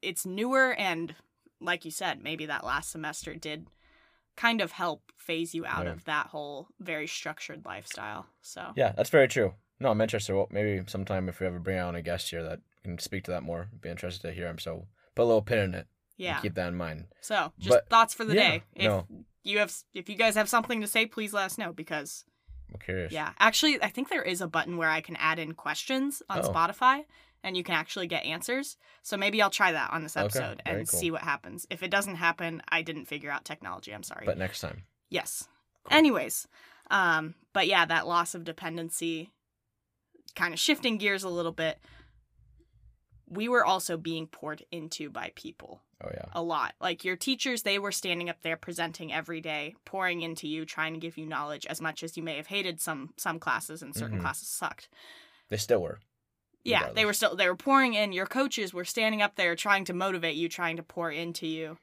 it's 0.00 0.24
newer. 0.24 0.72
And 0.74 1.14
like 1.60 1.84
you 1.84 1.90
said, 1.90 2.22
maybe 2.22 2.46
that 2.46 2.64
last 2.64 2.90
semester 2.90 3.34
did 3.34 3.66
kind 4.36 4.60
of 4.60 4.72
help 4.72 5.12
phase 5.16 5.54
you 5.54 5.64
out 5.66 5.84
Yeah. 5.86 5.92
of 5.92 6.04
that 6.04 6.26
whole 6.28 6.68
very 6.80 7.06
structured 7.06 7.64
lifestyle. 7.64 8.26
So, 8.42 8.72
Yeah, 8.76 8.92
that's 8.96 9.10
very 9.10 9.28
true. 9.28 9.54
No, 9.80 9.90
I'm 9.90 10.00
interested. 10.00 10.34
Well, 10.34 10.48
maybe 10.50 10.82
sometime 10.86 11.28
if 11.28 11.40
we 11.40 11.46
ever 11.46 11.58
bring 11.58 11.78
on 11.78 11.94
a 11.94 12.02
guest 12.02 12.30
here 12.30 12.42
that 12.42 12.60
can 12.82 12.98
speak 12.98 13.24
to 13.24 13.30
that 13.32 13.42
more, 13.42 13.68
be 13.80 13.88
interested 13.88 14.22
to 14.28 14.32
hear 14.34 14.46
him. 14.48 14.58
So 14.58 14.86
put 15.14 15.22
a 15.22 15.24
little 15.24 15.42
pin 15.42 15.58
in 15.58 15.74
it. 15.74 15.86
yeah. 16.16 16.40
keep 16.40 16.54
that 16.54 16.68
in 16.68 16.76
mind. 16.76 17.06
So, 17.20 17.52
just 17.58 17.70
But- 17.70 17.88
thoughts 17.88 18.14
for 18.14 18.24
the 18.24 18.34
yeah, 18.34 18.50
day. 18.50 18.62
If 18.76 18.84
no. 18.84 19.06
you 19.42 19.58
have, 19.58 19.74
if 19.94 20.08
you 20.08 20.14
guys 20.16 20.36
have 20.36 20.48
something 20.48 20.80
to 20.80 20.86
say, 20.86 21.06
please 21.06 21.32
let 21.32 21.44
us 21.46 21.58
know 21.58 21.72
because 21.72 22.24
I'm 22.72 22.78
curious. 22.78 23.12
Yeah, 23.12 23.32
actually, 23.38 23.82
I 23.82 23.88
think 23.88 24.08
there 24.10 24.22
is 24.22 24.40
a 24.40 24.46
button 24.46 24.76
where 24.76 24.90
I 24.90 25.00
can 25.00 25.16
add 25.16 25.38
in 25.40 25.52
questions 25.54 26.22
on 26.30 26.40
Oh. 26.40 26.48
Spotify 26.52 27.04
and 27.44 27.56
you 27.56 27.62
can 27.62 27.74
actually 27.76 28.08
get 28.08 28.24
answers. 28.24 28.76
So 29.02 29.16
maybe 29.16 29.40
I'll 29.40 29.50
try 29.50 29.70
that 29.72 29.92
on 29.92 30.02
this 30.02 30.16
episode 30.16 30.62
very 30.64 30.80
and 30.80 30.88
cool. 30.88 30.98
see 30.98 31.10
what 31.12 31.20
happens. 31.22 31.66
If 31.70 31.82
it 31.84 31.90
doesn't 31.90 32.16
happen, 32.16 32.62
I 32.68 32.82
didn't 32.82 33.04
figure 33.04 33.30
out 33.30 33.44
technology. 33.44 33.92
I'm 33.94 34.02
sorry. 34.02 34.24
But 34.26 34.38
next 34.38 34.60
time. 34.60 34.82
yes. 35.10 35.46
Cool. 35.84 35.96
Anyways, 35.98 36.48
um, 36.90 37.34
but 37.52 37.66
yeah, 37.68 37.84
that 37.84 38.06
loss 38.08 38.34
of 38.34 38.42
dependency, 38.44 39.30
kind 40.34 40.54
of 40.54 40.58
shifting 40.58 40.96
gears 40.96 41.22
a 41.22 41.28
little 41.28 41.52
bit. 41.52 41.78
We 43.28 43.48
were 43.48 43.64
also 43.64 43.96
being 43.96 44.26
poured 44.26 44.64
into 44.70 45.10
by 45.10 45.32
people 45.34 45.80
Oh 46.02 46.10
yeah. 46.12 46.26
a 46.32 46.42
lot. 46.42 46.74
Like 46.80 47.04
your 47.04 47.16
teachers, 47.16 47.62
they 47.62 47.78
were 47.78 47.92
standing 47.92 48.28
up 48.28 48.42
there 48.42 48.56
presenting 48.56 49.12
every 49.12 49.40
day, 49.40 49.74
pouring 49.84 50.20
into 50.22 50.46
you, 50.46 50.64
trying 50.66 50.92
to 50.94 51.00
give 51.00 51.16
you 51.18 51.26
knowledge 51.26 51.66
as 51.66 51.80
much 51.80 52.02
as 52.02 52.16
you 52.16 52.22
may 52.22 52.36
have 52.36 52.46
hated 52.48 52.80
some 52.80 53.12
some 53.16 53.38
classes 53.38 53.82
and 53.82 53.94
certain 53.94 54.18
Mhm. 54.18 54.22
classes 54.22 54.48
sucked. 54.48 54.88
They 55.48 55.56
still 55.56 55.80
were. 55.82 56.00
Yeah, 56.64 56.92
they 56.92 57.04
were 57.04 57.12
still 57.12 57.36
they 57.36 57.48
were 57.48 57.56
pouring 57.56 57.94
in. 57.94 58.12
Your 58.12 58.26
coaches 58.26 58.72
were 58.72 58.84
standing 58.84 59.22
up 59.22 59.36
there 59.36 59.54
trying 59.54 59.84
to 59.86 59.92
motivate 59.92 60.36
you, 60.36 60.48
trying 60.48 60.76
to 60.76 60.82
pour 60.82 61.10
into 61.10 61.46
you. 61.46 61.78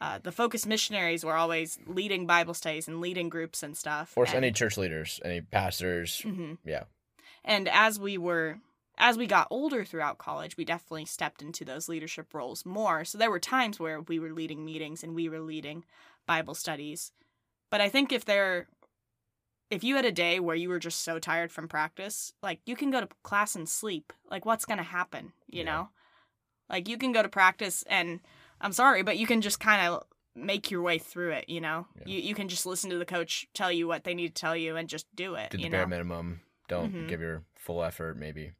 Uh, 0.00 0.18
the 0.22 0.32
focus 0.32 0.64
missionaries 0.64 1.24
were 1.24 1.34
always 1.34 1.78
leading 1.86 2.26
Bible 2.26 2.54
studies 2.54 2.88
and 2.88 3.00
leading 3.00 3.28
groups 3.28 3.62
and 3.62 3.76
stuff. 3.76 4.12
Or 4.16 4.24
and, 4.24 4.34
any 4.36 4.52
church 4.52 4.78
leaders, 4.78 5.20
any 5.24 5.42
pastors. 5.42 6.22
Mhm. 6.24 6.58
Yeah. 6.64 6.84
And 7.44 7.68
as 7.68 7.98
we 7.98 8.16
were 8.16 8.60
as 8.96 9.16
we 9.16 9.26
got 9.26 9.48
older 9.50 9.84
throughout 9.84 10.18
college, 10.18 10.56
we 10.56 10.64
definitely 10.64 11.06
stepped 11.06 11.42
into 11.42 11.64
those 11.64 11.88
leadership 11.88 12.32
roles 12.34 12.64
more. 12.66 13.04
So 13.04 13.18
there 13.18 13.30
were 13.30 13.40
times 13.40 13.80
where 13.80 14.00
we 14.00 14.18
were 14.18 14.32
leading 14.32 14.64
meetings 14.64 15.02
and 15.02 15.14
we 15.14 15.28
were 15.28 15.40
leading 15.40 15.84
Bible 16.26 16.54
studies. 16.54 17.12
But 17.70 17.80
I 17.80 17.88
think 17.88 18.12
if 18.12 18.24
there 18.24 18.68
if 19.70 19.84
you 19.84 19.96
had 19.96 20.04
a 20.04 20.12
day 20.12 20.40
where 20.40 20.56
you 20.56 20.68
were 20.68 20.78
just 20.78 21.02
so 21.02 21.18
tired 21.18 21.52
from 21.52 21.68
practice, 21.68 22.32
like 22.42 22.60
you 22.66 22.74
can 22.76 22.90
go 22.90 23.00
to 23.00 23.08
class 23.22 23.54
and 23.54 23.68
sleep. 23.68 24.12
Like 24.30 24.44
what's 24.44 24.64
going 24.64 24.78
to 24.78 24.84
happen, 24.84 25.32
you 25.46 25.60
Yeah. 25.60 25.64
know? 25.64 25.88
Like 26.68 26.88
you 26.88 26.98
can 26.98 27.12
go 27.12 27.22
to 27.22 27.28
practice 27.28 27.82
and 27.88 28.20
I'm 28.60 28.72
sorry, 28.72 29.02
but 29.02 29.16
you 29.18 29.26
can 29.26 29.40
just 29.40 29.60
kind 29.60 29.86
of 29.86 30.04
make 30.34 30.70
your 30.70 30.82
way 30.82 30.98
through 30.98 31.30
it, 31.32 31.48
you 31.48 31.60
know? 31.60 31.86
Yeah. 31.96 32.02
You 32.06 32.20
you 32.20 32.34
can 32.34 32.48
just 32.48 32.66
listen 32.66 32.90
to 32.90 32.98
the 32.98 33.04
coach 33.04 33.46
tell 33.54 33.70
you 33.72 33.86
what 33.88 34.04
they 34.04 34.14
need 34.14 34.34
to 34.34 34.40
tell 34.40 34.56
you 34.56 34.76
and 34.76 34.88
just 34.88 35.06
do 35.14 35.34
it, 35.34 35.50
Do 35.50 35.56
the 35.56 35.64
you 35.64 35.70
bare 35.70 35.82
know? 35.82 35.88
minimum. 35.88 36.40
Don't 36.68 36.92
Mhm. 36.94 37.08
give 37.08 37.20
your 37.20 37.44
full 37.56 37.82
effort, 37.82 38.16
maybe. 38.16 38.52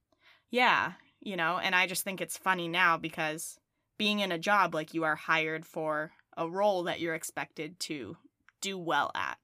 Yeah, 0.51 0.95
you 1.21 1.37
know, 1.37 1.59
and 1.59 1.75
I 1.75 1.87
just 1.87 2.03
think 2.03 2.21
it's 2.21 2.37
funny 2.37 2.67
now 2.67 2.97
because 2.97 3.59
being 3.99 4.19
in 4.21 4.33
a 4.33 4.39
job 4.39 4.75
like 4.75 4.95
you 4.95 5.05
are 5.05 5.15
hired 5.17 5.65
for 5.67 6.13
a 6.37 6.49
role 6.49 6.83
that 6.85 7.01
you're 7.01 7.15
expected 7.15 7.79
to 7.81 8.17
do 8.61 8.77
well 8.79 9.11
at. 9.15 9.39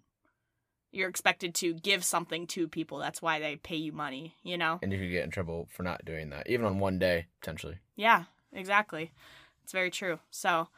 You're 0.96 1.10
expected 1.10 1.54
to 1.56 1.74
give 1.74 2.04
something 2.04 2.46
to 2.48 2.68
people. 2.68 2.98
That's 2.98 3.20
why 3.20 3.38
they 3.38 3.56
pay 3.56 3.76
you 3.76 3.92
money, 3.92 4.34
you 4.42 4.56
know? 4.56 4.78
And 4.82 4.90
you 4.92 4.98
could 4.98 5.10
get 5.10 5.24
in 5.24 5.30
trouble 5.30 5.68
for 5.70 5.82
not 5.82 6.04
doing 6.04 6.30
that, 6.30 6.48
even 6.48 6.64
on 6.64 6.78
one 6.78 6.98
day, 6.98 7.26
potentially. 7.40 7.78
Yeah, 7.96 8.24
exactly. 8.52 9.12
It's 9.62 9.72
very 9.72 9.90
true. 9.90 10.20
So, 10.30 10.68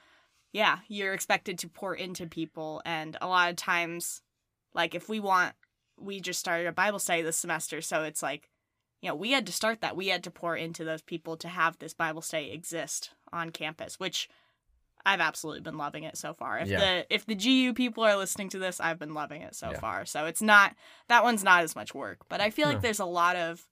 yeah, 0.52 0.78
you're 0.88 1.14
expected 1.14 1.58
to 1.60 1.68
pour 1.68 1.94
into 1.94 2.26
people. 2.26 2.82
And 2.84 3.16
a 3.20 3.28
lot 3.28 3.50
of 3.50 3.56
times, 3.56 4.22
like, 4.74 4.94
if 4.94 5.08
we 5.08 5.20
want, 5.20 5.54
we 5.96 6.20
just 6.20 6.40
started 6.40 6.66
a 6.66 6.72
Bible 6.72 6.98
study 6.98 7.22
this 7.22 7.36
semester. 7.36 7.80
So 7.80 8.02
it's 8.02 8.22
like, 8.22 8.50
you 9.00 9.08
know, 9.08 9.14
we 9.14 9.30
had 9.30 9.46
to 9.46 9.52
start 9.52 9.80
that. 9.82 9.96
We 9.96 10.08
had 10.08 10.24
to 10.24 10.30
pour 10.30 10.56
into 10.56 10.84
those 10.84 11.02
people 11.02 11.36
to 11.36 11.48
have 11.48 11.78
this 11.78 11.94
Bible 11.94 12.22
study 12.22 12.50
exist 12.50 13.10
on 13.32 13.50
campus, 13.50 14.00
which 14.00 14.28
I've 15.08 15.20
absolutely 15.20 15.62
been 15.62 15.78
loving 15.78 16.04
it 16.04 16.16
so 16.18 16.34
far. 16.34 16.58
If 16.58 16.68
Yeah. 16.68 16.78
the 16.80 17.06
if 17.14 17.24
the 17.24 17.34
GU 17.34 17.72
people 17.74 18.04
are 18.04 18.16
listening 18.16 18.50
to 18.50 18.58
this, 18.58 18.78
I've 18.80 18.98
been 18.98 19.14
loving 19.14 19.40
it 19.42 19.54
so 19.54 19.70
Yeah. 19.70 19.80
far. 19.80 20.04
So 20.04 20.26
it's 20.26 20.42
not 20.42 20.76
that 21.08 21.24
one's 21.24 21.42
not 21.42 21.62
as 21.62 21.74
much 21.74 21.94
work, 21.94 22.18
but 22.28 22.40
I 22.40 22.50
feel 22.50 22.68
like 22.68 22.76
No. 22.78 22.82
there's 22.82 23.00
a 23.00 23.04
lot 23.06 23.34
of 23.36 23.66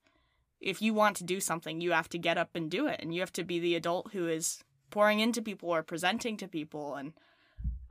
if 0.60 0.80
you 0.80 0.94
want 0.94 1.16
to 1.18 1.24
do 1.24 1.38
something, 1.38 1.82
you 1.82 1.92
have 1.92 2.08
to 2.08 2.18
get 2.18 2.38
up 2.38 2.56
and 2.56 2.70
do 2.70 2.86
it, 2.86 2.98
and 3.00 3.14
you 3.14 3.20
have 3.20 3.32
to 3.34 3.44
be 3.44 3.58
the 3.58 3.74
adult 3.74 4.12
who 4.12 4.26
is 4.26 4.64
pouring 4.90 5.20
into 5.20 5.42
people 5.42 5.68
or 5.68 5.82
presenting 5.82 6.38
to 6.38 6.48
people. 6.48 6.94
And 6.94 7.12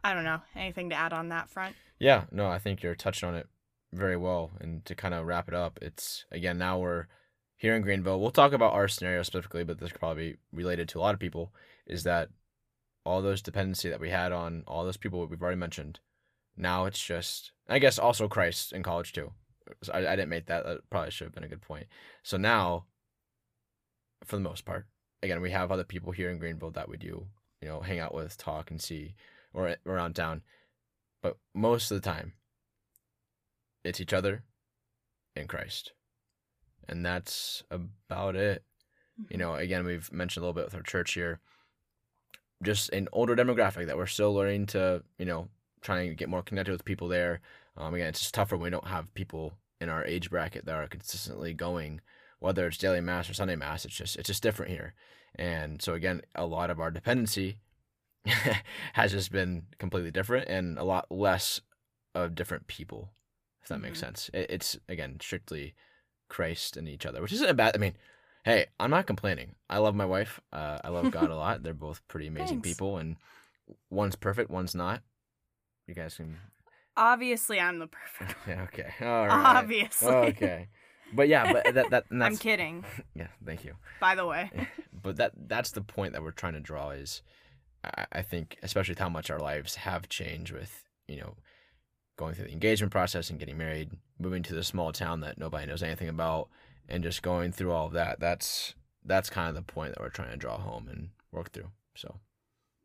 I 0.03 0.15
don't 0.15 0.23
know 0.23 0.41
anything 0.55 0.89
to 0.89 0.95
add 0.95 1.13
on 1.13 1.29
that 1.29 1.49
front. 1.49 1.75
Yeah, 1.99 2.25
no, 2.31 2.47
I 2.47 2.57
think 2.57 2.81
you're 2.81 2.95
touching 2.95 3.29
on 3.29 3.35
it 3.35 3.47
very 3.93 4.17
well. 4.17 4.51
And 4.59 4.83
to 4.85 4.95
kind 4.95 5.13
of 5.13 5.27
wrap 5.27 5.47
it 5.47 5.53
up, 5.53 5.77
it's 5.81 6.25
again 6.31 6.57
now 6.57 6.79
we're 6.79 7.05
here 7.57 7.75
in 7.75 7.83
Greenville. 7.83 8.19
We'll 8.19 8.31
talk 8.31 8.51
about 8.51 8.73
our 8.73 8.87
scenario 8.87 9.21
specifically, 9.21 9.63
but 9.63 9.79
this 9.79 9.91
could 9.91 9.99
probably 9.99 10.31
be 10.31 10.37
related 10.51 10.89
to 10.89 10.99
a 10.99 11.01
lot 11.01 11.13
of 11.13 11.19
people. 11.19 11.53
Is 11.85 12.03
that 12.03 12.29
all 13.05 13.21
those 13.21 13.41
dependency 13.41 13.89
that 13.89 13.99
we 13.99 14.09
had 14.09 14.31
on 14.31 14.63
all 14.67 14.83
those 14.83 14.97
people 14.97 15.25
we've 15.25 15.41
already 15.41 15.57
mentioned? 15.57 15.99
Now 16.57 16.85
it's 16.85 17.03
just, 17.03 17.51
I 17.67 17.79
guess, 17.79 17.99
also 17.99 18.27
Christ 18.27 18.71
in 18.73 18.83
college 18.83 19.13
too. 19.13 19.31
So 19.83 19.93
I, 19.93 19.99
I 19.99 20.15
didn't 20.15 20.29
make 20.29 20.47
that. 20.47 20.65
That 20.65 20.89
probably 20.89 21.11
should 21.11 21.25
have 21.25 21.35
been 21.35 21.43
a 21.43 21.49
good 21.49 21.61
point. 21.61 21.87
So 22.23 22.37
now, 22.37 22.85
for 24.23 24.35
the 24.35 24.41
most 24.41 24.65
part, 24.65 24.85
again, 25.23 25.41
we 25.41 25.51
have 25.51 25.71
other 25.71 25.83
people 25.83 26.11
here 26.11 26.29
in 26.29 26.37
Greenville 26.39 26.71
that 26.71 26.89
we 26.89 26.97
do, 26.97 27.27
you 27.61 27.67
know, 27.67 27.81
hang 27.81 27.99
out 27.99 28.13
with, 28.13 28.37
talk, 28.37 28.71
and 28.71 28.81
see, 28.81 29.15
or 29.53 29.75
around 29.85 30.15
town 30.15 30.41
but 31.25 31.37
most 31.55 31.89
of 31.89 31.99
the 31.99 32.07
time 32.07 32.33
it's 33.83 33.99
each 33.99 34.13
other 34.13 34.43
and 35.35 35.49
Christ. 35.49 35.93
And 36.87 37.03
that's 37.03 37.63
about 37.71 38.35
it. 38.35 38.63
You 39.17 39.23
mm-hmm. 39.23 39.39
know, 39.39 39.55
again, 39.55 39.85
we've 39.85 40.11
mentioned 40.13 40.43
a 40.43 40.45
little 40.45 40.53
bit 40.53 40.65
with 40.65 40.75
our 40.75 40.83
church 40.83 41.13
here, 41.13 41.39
just 42.63 42.89
an 42.89 43.07
older 43.11 43.35
demographic 43.35 43.87
that 43.87 43.97
we're 43.97 44.05
still 44.05 44.33
learning 44.33 44.67
to, 44.67 45.03
you 45.17 45.25
know, 45.25 45.47
trying 45.81 46.09
to 46.09 46.15
get 46.15 46.29
more 46.29 46.41
connected 46.41 46.71
with 46.71 46.85
people 46.85 47.07
there. 47.07 47.41
Um, 47.77 47.93
again, 47.93 48.07
it's 48.07 48.19
just 48.21 48.33
tougher 48.33 48.55
when 48.55 48.63
we 48.65 48.69
don't 48.69 48.87
have 48.87 49.13
people 49.13 49.53
in 49.81 49.89
our 49.89 50.05
age 50.05 50.29
bracket 50.29 50.65
that 50.65 50.75
are 50.75 50.87
consistently 50.87 51.53
going, 51.53 52.01
whether 52.39 52.65
it's 52.67 52.77
daily 52.77 53.01
mass 53.01 53.29
or 53.29 53.33
Sunday 53.33 53.55
mass. 53.55 53.85
It's 53.85 53.95
just 53.95 54.15
it's 54.15 54.27
just 54.27 54.43
different 54.43 54.71
here, 54.71 54.93
and 55.35 55.81
so 55.81 55.93
again, 55.93 56.21
a 56.35 56.45
lot 56.45 56.69
of 56.69 56.79
our 56.79 56.91
dependency 56.91 57.57
has 58.93 59.11
just 59.11 59.31
been 59.31 59.63
completely 59.77 60.11
different 60.11 60.47
and 60.47 60.77
a 60.77 60.83
lot 60.83 61.11
less 61.11 61.61
of 62.15 62.35
different 62.35 62.67
people, 62.67 63.11
if 63.61 63.67
that 63.69 63.81
makes 63.81 63.97
Mhm. 63.99 64.01
sense. 64.01 64.29
It, 64.33 64.49
it's 64.49 64.77
again 64.89 65.17
strictly 65.21 65.75
Christ 66.29 66.77
and 66.77 66.87
each 66.87 67.05
other, 67.05 67.21
which 67.21 67.33
isn't 67.33 67.49
a 67.49 67.53
bad. 67.53 67.75
I 67.75 67.79
mean, 67.79 67.95
hey, 68.45 68.67
I'm 68.79 68.91
not 68.91 69.07
complaining. 69.07 69.55
I 69.69 69.79
love 69.79 69.95
my 69.95 70.05
wife. 70.05 70.39
Uh, 70.53 70.79
I 70.83 70.89
love 70.89 71.11
God 71.11 71.29
a 71.29 71.35
lot. 71.45 71.63
They're 71.63 71.73
both 71.73 72.07
pretty 72.07 72.27
amazing 72.27 72.61
Thanks. 72.61 72.69
people, 72.69 72.97
and 72.97 73.17
one's 73.89 74.15
perfect, 74.15 74.49
one's 74.49 74.73
not. 74.75 75.01
You 75.87 75.93
guys 75.95 76.15
can. 76.15 76.37
Obviously, 76.95 77.59
I'm 77.59 77.79
the 77.79 77.87
perfect. 77.87 78.35
Yeah. 78.47 78.61
Okay. 78.63 78.89
All 79.01 79.27
right. 79.27 79.57
Obviously. 79.57 80.07
Okay. 80.07 80.69
But 81.13 81.27
yeah, 81.27 81.51
but 81.51 81.73
that 81.73 81.89
that 81.89 82.05
I'm 82.21 82.37
kidding. 82.37 82.85
yeah. 83.13 83.27
Thank 83.45 83.65
you 83.65 83.73
By 83.99 84.15
the 84.15 84.25
way. 84.25 84.49
but 85.03 85.17
that 85.17 85.33
that's 85.47 85.71
the 85.71 85.81
point 85.81 86.13
that 86.13 86.23
we're 86.23 86.31
trying 86.31 86.53
to 86.53 86.59
draw 86.59 86.91
is 86.91 87.21
I, 87.83 88.05
I 88.11 88.21
think 88.21 88.57
especially 88.63 88.93
with 88.93 88.99
how 88.99 89.09
much 89.09 89.29
our 89.29 89.39
lives 89.39 89.75
have 89.75 90.09
changed 90.09 90.51
with 90.51 90.83
you 91.07 91.17
know 91.17 91.35
going 92.17 92.33
through 92.33 92.45
the 92.45 92.51
engagement 92.53 92.91
process 92.91 93.29
and 93.29 93.37
getting 93.39 93.57
married 93.57 93.91
moving 94.19 94.41
to 94.43 94.55
the 94.55 94.63
small 94.63 94.91
town 94.91 95.19
that 95.19 95.37
nobody 95.37 95.67
knows 95.67 95.83
anything 95.83 96.09
about 96.09 96.49
and 96.87 97.03
just 97.03 97.21
going 97.21 97.51
through 97.51 97.71
all 97.71 97.87
of 97.87 97.93
that 97.93 98.19
that's 98.19 98.73
that's 99.03 99.29
kind 99.29 99.49
of 99.49 99.55
the 99.55 99.61
point 99.61 99.93
that 99.93 100.01
we're 100.01 100.09
trying 100.09 100.31
to 100.31 100.37
draw 100.37 100.57
home 100.57 100.87
and 100.87 101.09
work 101.31 101.51
through 101.51 101.69
so 101.95 102.19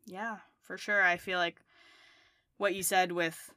Yeah, 0.05 0.37
for 0.61 0.77
sure. 0.77 1.03
I 1.03 1.17
feel 1.17 1.37
like 1.37 1.61
what 2.57 2.75
you 2.75 2.83
said 2.83 3.11
with 3.11 3.53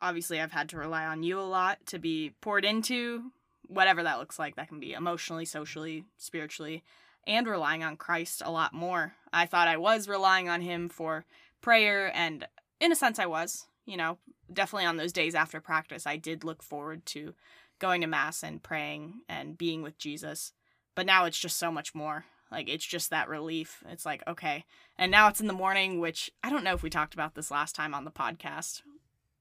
obviously 0.00 0.40
I've 0.40 0.52
had 0.52 0.68
to 0.70 0.76
rely 0.76 1.04
on 1.04 1.22
you 1.22 1.40
a 1.40 1.42
lot 1.42 1.78
to 1.86 1.98
be 1.98 2.32
poured 2.40 2.64
into, 2.64 3.30
whatever 3.66 4.02
that 4.02 4.18
looks 4.18 4.38
like. 4.38 4.56
That 4.56 4.68
can 4.68 4.80
be 4.80 4.92
emotionally, 4.92 5.44
socially, 5.44 6.04
spiritually, 6.16 6.82
and 7.26 7.46
relying 7.46 7.82
on 7.82 7.96
Christ 7.96 8.42
a 8.44 8.50
lot 8.50 8.74
more. 8.74 9.14
I 9.32 9.46
thought 9.46 9.68
I 9.68 9.76
was 9.76 10.08
relying 10.08 10.48
on 10.48 10.60
him 10.60 10.88
for 10.88 11.24
prayer, 11.60 12.10
and 12.14 12.46
in 12.80 12.92
a 12.92 12.96
sense, 12.96 13.18
I 13.18 13.26
was. 13.26 13.66
You 13.86 13.98
know, 13.98 14.18
definitely 14.50 14.86
on 14.86 14.96
those 14.96 15.12
days 15.12 15.34
after 15.34 15.60
practice, 15.60 16.06
I 16.06 16.16
did 16.16 16.42
look 16.42 16.62
forward 16.62 17.04
to 17.06 17.34
going 17.78 18.00
to 18.00 18.06
Mass 18.06 18.42
and 18.42 18.62
praying 18.62 19.20
and 19.28 19.58
being 19.58 19.82
with 19.82 19.98
Jesus. 19.98 20.52
But 20.94 21.06
now 21.06 21.24
it's 21.24 21.38
just 21.38 21.58
so 21.58 21.70
much 21.72 21.94
more. 21.94 22.24
Like, 22.50 22.68
it's 22.68 22.84
just 22.86 23.10
that 23.10 23.28
relief. 23.28 23.82
It's 23.88 24.06
like, 24.06 24.22
okay, 24.28 24.64
and 24.96 25.10
now 25.10 25.26
it's 25.28 25.40
in 25.40 25.48
the 25.48 25.52
morning, 25.52 25.98
which 25.98 26.30
I 26.42 26.50
don't 26.50 26.62
know 26.62 26.74
if 26.74 26.82
we 26.84 26.90
talked 26.90 27.14
about 27.14 27.34
this 27.34 27.50
last 27.50 27.74
time 27.74 27.94
on 27.94 28.04
the 28.04 28.12
podcast. 28.12 28.82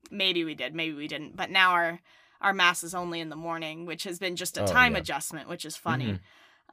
Maybe 0.09 0.43
we 0.43 0.55
did, 0.55 0.73
maybe 0.73 0.95
we 0.95 1.07
didn't. 1.07 1.35
But 1.35 1.51
now 1.51 1.71
our 1.71 1.99
our 2.41 2.53
mass 2.53 2.83
is 2.83 2.93
only 2.95 3.19
in 3.19 3.29
the 3.29 3.35
morning, 3.35 3.85
which 3.85 4.03
has 4.03 4.19
been 4.19 4.35
just 4.35 4.57
a 4.57 4.63
Oh, 4.63 4.65
time 4.67 4.93
yeah. 4.93 4.99
adjustment, 4.99 5.47
which 5.47 5.63
is 5.63 5.77
funny. 5.77 6.13
Mhm. 6.13 6.19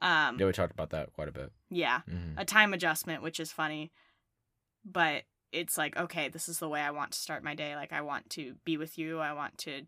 Um, 0.05 0.39
yeah 0.39 0.47
we 0.47 0.51
talked 0.51 0.73
about 0.73 0.89
that 0.89 1.13
quite 1.13 1.27
a 1.27 1.31
bit 1.31 1.51
yeah, 1.69 2.01
hmm 2.01 2.33
a 2.37 2.43
time 2.43 2.73
adjustment, 2.73 3.21
which 3.21 3.39
is 3.39 3.51
funny. 3.51 3.91
But 4.83 5.23
it's 5.51 5.77
like, 5.77 5.95
okay, 5.97 6.27
this 6.29 6.49
is 6.49 6.59
the 6.59 6.67
way 6.69 6.81
I 6.81 6.91
want 6.91 7.11
to 7.11 7.19
start 7.19 7.43
my 7.43 7.53
day. 7.55 7.75
Like 7.75 7.93
I 7.93 8.01
want 8.01 8.29
to 8.31 8.55
be 8.65 8.77
with 8.77 8.97
you. 8.97 9.19
I 9.19 9.33
want 9.33 9.57
to 9.59 9.81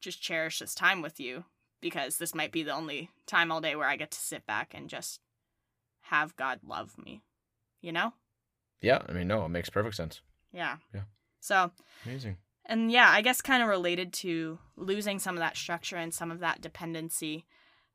just 0.00 0.22
cherish 0.22 0.58
this 0.58 0.74
time 0.74 1.02
with 1.02 1.18
you 1.20 1.44
because 1.80 2.18
this 2.18 2.34
might 2.34 2.52
be 2.52 2.62
the 2.62 2.74
only 2.74 3.10
time 3.26 3.50
all 3.50 3.60
day 3.60 3.76
where 3.76 3.88
I 3.88 3.96
get 3.96 4.10
to 4.12 4.18
sit 4.18 4.46
back 4.46 4.72
and 4.74 4.88
just 4.88 5.20
have 6.02 6.36
God 6.36 6.60
love 6.66 6.96
me. 6.98 7.22
You 7.80 7.92
know? 7.92 8.12
yeah 8.82 9.00
i 9.08 9.12
mean 9.12 9.26
no 9.26 9.44
it 9.44 9.48
makes 9.48 9.70
perfect 9.70 9.96
sense 9.96 10.20
Yeah. 10.52 10.76
Yeah. 10.92 11.02
So, 11.40 11.70
amazing 12.04 12.36
and 12.66 12.90
yeah, 12.90 13.08
I 13.08 13.22
guess 13.22 13.40
kind 13.40 13.62
of 13.62 13.68
related 13.68 14.12
to 14.14 14.58
losing 14.76 15.18
some 15.18 15.36
of 15.36 15.40
that 15.40 15.56
structure 15.56 15.96
and 15.96 16.12
some 16.12 16.30
of 16.30 16.40
that 16.40 16.60
dependency 16.60 17.46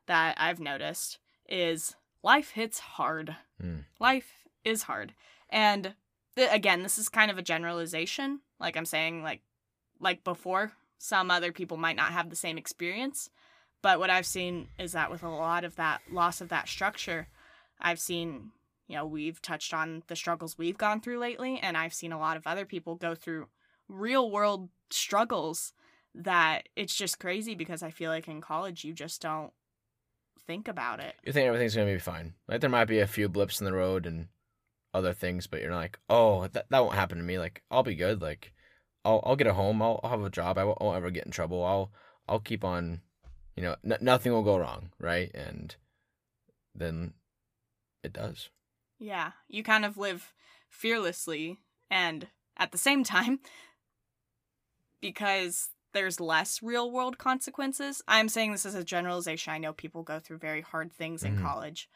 that 0.08 0.36
I've 0.40 0.60
noticed 0.62 1.20
is 1.48 1.96
life 2.24 2.52
hits 2.52 2.80
hard. 2.80 3.36
Mm. 3.62 3.84
Life 4.00 4.48
is 4.64 4.84
hard. 4.84 5.14
And 5.50 5.94
th- 6.38 6.50
again, 6.54 6.84
this 6.84 6.98
is 6.98 7.10
kind 7.10 7.30
of 7.30 7.38
a 7.38 7.42
generalization. 7.42 8.40
Like 8.60 8.78
I'm 8.78 8.86
saying 8.86 9.24
like 9.24 9.42
like 10.00 10.24
before, 10.24 10.72
some 11.04 11.32
other 11.32 11.52
people 11.52 11.78
might 11.78 11.96
not 11.96 12.12
have 12.12 12.30
the 12.30 12.36
same 12.36 12.60
experience, 12.60 13.32
but 13.82 13.98
what 13.98 14.12
I've 14.12 14.26
seen 14.28 14.68
is 14.78 14.92
that 14.92 15.10
with 15.10 15.24
a 15.24 15.30
lot 15.30 15.64
of 15.64 15.76
that 15.78 16.02
loss 16.12 16.42
of 16.42 16.50
that 16.50 16.70
structure, 16.70 17.28
I've 17.80 18.00
seen, 18.00 18.52
you 18.88 18.98
know, 18.98 19.08
we've 19.08 19.42
touched 19.42 19.74
on 19.74 20.04
the 20.06 20.16
struggles 20.16 20.60
we've 20.60 20.78
gone 20.78 21.02
through 21.02 21.18
lately 21.18 21.58
and 21.60 21.76
I've 21.76 21.96
seen 21.96 22.12
a 22.12 22.20
lot 22.20 22.38
of 22.38 22.46
other 22.46 22.66
people 22.66 22.94
go 22.94 23.16
through 23.16 23.48
real 23.90 24.30
world 24.30 24.70
struggles 24.92 25.74
that 26.14 26.70
it's 26.76 26.96
just 26.96 27.20
crazy 27.20 27.56
because 27.56 27.82
I 27.82 27.90
feel 27.90 28.12
like 28.12 28.28
in 28.28 28.40
college 28.40 28.84
you 28.84 28.94
just 28.94 29.24
don't 29.24 29.52
think 30.46 30.68
about 30.68 31.00
it. 31.00 31.16
you 31.26 31.34
think 31.34 31.48
everything's 31.48 31.76
gonna 31.76 31.92
be 31.92 31.98
fine. 31.98 32.36
Like 32.48 32.62
there 32.62 32.70
might 32.70 32.86
be 32.86 33.00
a 33.00 33.08
few 33.08 33.28
blips 33.28 33.60
in 33.60 33.66
the 33.66 33.74
road 33.74 34.06
and 34.06 34.28
other 34.94 35.14
things, 35.14 35.48
but 35.48 35.62
you're 35.62 35.74
like, 35.74 35.98
oh, 36.12 36.46
that 36.50 36.70
that 36.70 36.84
won't 36.84 36.94
happen 36.94 37.18
to 37.18 37.24
me. 37.24 37.40
Like 37.40 37.64
I'll 37.72 37.82
be 37.82 37.96
good. 37.96 38.22
Like 38.22 38.54
I'll 39.04 39.22
I'll 39.26 39.36
get 39.36 39.48
a 39.48 39.54
home. 39.54 39.82
I'll, 39.82 40.00
I'll 40.04 40.12
have 40.12 40.24
a 40.24 40.30
job. 40.30 40.58
I 40.58 40.64
won't, 40.64 40.78
I 40.82 40.84
won't 40.84 40.98
ever 40.98 41.10
get 41.12 41.26
in 41.26 41.32
trouble. 41.32 41.64
I'll 41.64 41.92
I'll 42.28 42.40
keep 42.40 42.64
on. 42.64 43.02
You 43.56 43.64
know, 43.64 43.76
n- 43.84 43.98
nothing 44.02 44.32
will 44.32 44.44
go 44.44 44.58
wrong, 44.58 44.92
right? 45.00 45.30
And 45.36 45.76
then 46.74 47.14
it 48.04 48.14
does. 48.14 48.50
Yeah, 49.00 49.32
you 49.48 49.64
kind 49.64 49.84
of 49.84 49.98
live 49.98 50.34
fearlessly 50.70 51.58
and 51.90 52.28
at 52.58 52.72
the 52.72 52.78
same 52.78 53.04
time 53.04 53.40
because 55.02 55.70
there's 55.94 56.20
less 56.20 56.62
real 56.64 56.90
world 56.90 57.18
consequences. 57.18 58.02
I'm 58.08 58.30
saying 58.30 58.52
this 58.52 58.66
as 58.66 58.76
a 58.76 58.84
generalization. 58.84 59.52
I 59.52 59.58
know 59.58 59.74
people 59.74 60.04
go 60.04 60.20
through 60.20 60.38
very 60.38 60.62
hard 60.62 60.94
things 60.94 61.24
in 61.24 61.36
Mhm. 61.36 61.42
college, 61.42 61.90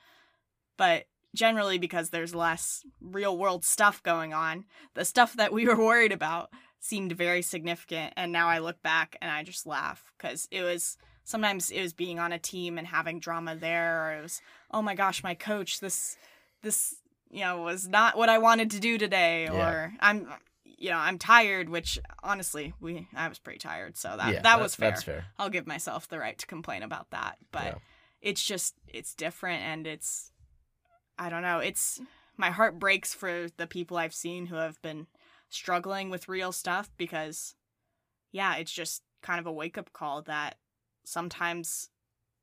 but 0.77 1.05
generally 1.33 1.77
because 1.77 2.09
there's 2.09 2.35
less 2.35 2.85
real 2.99 3.37
world 3.37 3.63
stuff 3.63 4.03
going 4.03 4.33
on. 4.33 4.65
The 4.93 5.05
stuff 5.05 5.33
that 5.33 5.53
we 5.53 5.65
were 5.65 5.77
worried 5.77 6.11
about 6.11 6.51
seemed 6.85 7.11
very 7.13 7.41
significant 7.41 8.13
and 8.15 8.31
now 8.31 8.47
I 8.47 8.59
look 8.59 8.81
back 8.83 9.17
and 9.21 9.31
I 9.31 9.43
just 9.43 9.65
laugh 9.65 10.11
cuz 10.19 10.47
it 10.51 10.61
was 10.61 10.97
sometimes 11.23 11.71
it 11.71 11.81
was 11.81 11.93
being 11.93 12.19
on 12.19 12.31
a 12.31 12.37
team 12.39 12.77
and 12.77 12.85
having 12.87 13.19
drama 13.19 13.55
there 13.55 14.05
or 14.05 14.13
it 14.17 14.21
was 14.21 14.41
oh 14.69 14.81
my 14.81 14.93
gosh 14.93 15.23
my 15.23 15.33
coach 15.33 15.79
this 15.79 16.17
this 16.61 16.95
you 17.31 17.39
know 17.41 17.61
was 17.63 17.87
not 17.87 18.15
what 18.17 18.29
I 18.29 18.37
wanted 18.37 18.69
to 18.71 18.79
do 18.79 18.97
today 18.99 19.47
or 19.49 19.93
I'm 19.99 20.31
you 20.63 20.89
know 20.91 20.97
I'm 20.97 21.17
tired 21.17 21.69
which 21.69 21.97
honestly 22.21 22.73
we 22.79 23.07
I 23.15 23.27
was 23.29 23.39
pretty 23.39 23.59
tired 23.59 23.97
so 23.97 24.15
that 24.17 24.33
yeah, 24.33 24.41
that 24.41 24.59
was 24.59 24.75
fair. 24.75 24.95
Fair. 24.95 25.25
I'll 25.39 25.49
give 25.49 25.65
myself 25.65 26.07
the 26.07 26.19
right 26.19 26.37
to 26.37 26.45
complain 26.45 26.83
about 26.83 27.09
that 27.09 27.37
but 27.51 27.65
Yeah. 27.65 27.75
it's 28.21 28.45
just 28.45 28.75
it's 28.87 29.15
different 29.15 29.63
and 29.63 29.87
it's 29.87 30.31
I 31.17 31.29
don't 31.29 31.41
know 31.41 31.59
it's 31.59 31.99
my 32.37 32.51
heart 32.51 32.77
breaks 32.77 33.13
for 33.13 33.47
the 33.57 33.65
people 33.65 33.97
I've 33.97 34.13
seen 34.13 34.45
who 34.47 34.55
have 34.57 34.79
been 34.83 35.07
struggling 35.55 36.09
with 36.09 36.27
real 36.29 36.51
stuff 36.51 36.89
because 36.97 37.55
yeah 38.31 38.55
it's 38.55 38.71
just 38.71 39.01
kind 39.21 39.39
of 39.39 39.45
a 39.47 39.51
wake 39.51 39.77
up 39.77 39.91
call 39.93 40.21
that 40.21 40.55
sometimes 41.03 41.89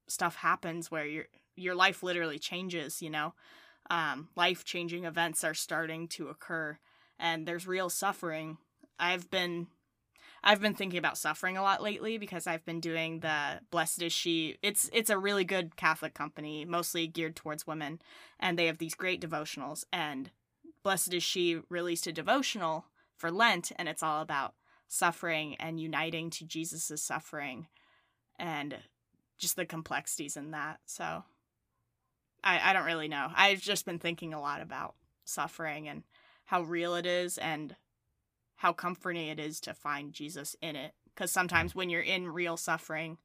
stuff 0.09 0.37
happens 0.37 0.91
where 0.91 1.07
your 1.07 1.25
your 1.55 1.75
life 1.75 2.03
literally 2.03 2.39
changes 2.39 3.03
you 3.03 3.11
know? 3.11 3.35
Um, 3.91 4.29
life 4.37 4.65
changing 4.65 5.05
events 5.05 5.45
are 5.45 5.55
starting 5.55 6.09
to 6.09 6.29
occur 6.29 6.79
and 7.19 7.47
there's 7.47 7.67
real 7.67 7.91
suffering. 7.91 8.59
I've 8.99 9.31
been 9.31 9.69
i've 10.45 10.61
been 10.61 10.75
thinking 10.75 10.99
about 10.99 11.19
suffering 11.19 11.57
a 11.57 11.63
lot 11.63 11.83
lately 11.83 12.19
because 12.19 12.49
i've 12.49 12.65
been 12.65 12.81
doing 12.81 13.21
the 13.21 13.61
blessed 13.71 14.03
is 14.03 14.13
she. 14.13 14.57
It's 14.63 14.89
it's 14.93 15.11
a 15.11 15.19
really 15.19 15.45
good 15.45 15.77
catholic 15.77 16.15
company 16.15 16.65
mostly 16.65 17.07
geared 17.07 17.37
towards 17.37 17.67
women 17.67 18.01
and 18.41 18.59
they 18.59 18.67
have 18.67 18.79
these 18.79 18.95
great 18.95 19.21
devotionals. 19.21 19.85
And 19.93 20.31
blessed 20.83 21.15
is 21.15 21.23
she 21.23 21.61
released 21.69 22.07
a 22.07 22.13
devotional 22.13 22.87
for 23.23 23.31
lent 23.31 23.71
and 23.77 23.89
it's 23.89 24.03
all 24.03 24.21
about 24.21 24.55
suffering 24.89 25.55
and 25.61 25.81
uniting 25.81 26.29
to 26.29 26.45
jesus' 26.45 27.01
suffering 27.03 27.69
and 28.39 28.77
just 29.39 29.57
the 29.57 29.65
complexities 29.65 30.37
in 30.37 30.51
that 30.51 30.81
so 30.85 31.25
I, 32.45 32.71
I 32.71 32.73
don't 32.73 32.85
really 32.85 33.09
know. 33.09 33.29
I've 33.35 33.61
just 33.61 33.85
been 33.87 33.99
thinking 33.99 34.35
a 34.35 34.41
lot 34.41 34.61
about 34.61 34.95
suffering 35.25 35.89
and 35.89 36.03
how 36.45 36.63
real 36.63 36.95
it 36.95 37.07
is 37.07 37.39
and 37.39 37.77
how 38.57 38.73
comforting 38.73 39.29
it 39.29 39.39
is 39.39 39.61
to 39.61 39.75
find 39.75 40.13
Jesus 40.13 40.57
in 40.61 40.77
it. 40.77 40.93
Because 41.15 41.31
sometimes 41.31 41.75
when 41.75 41.91
you're 41.91 42.01
in 42.01 42.29
real 42.29 42.57
suffering, 42.57 43.19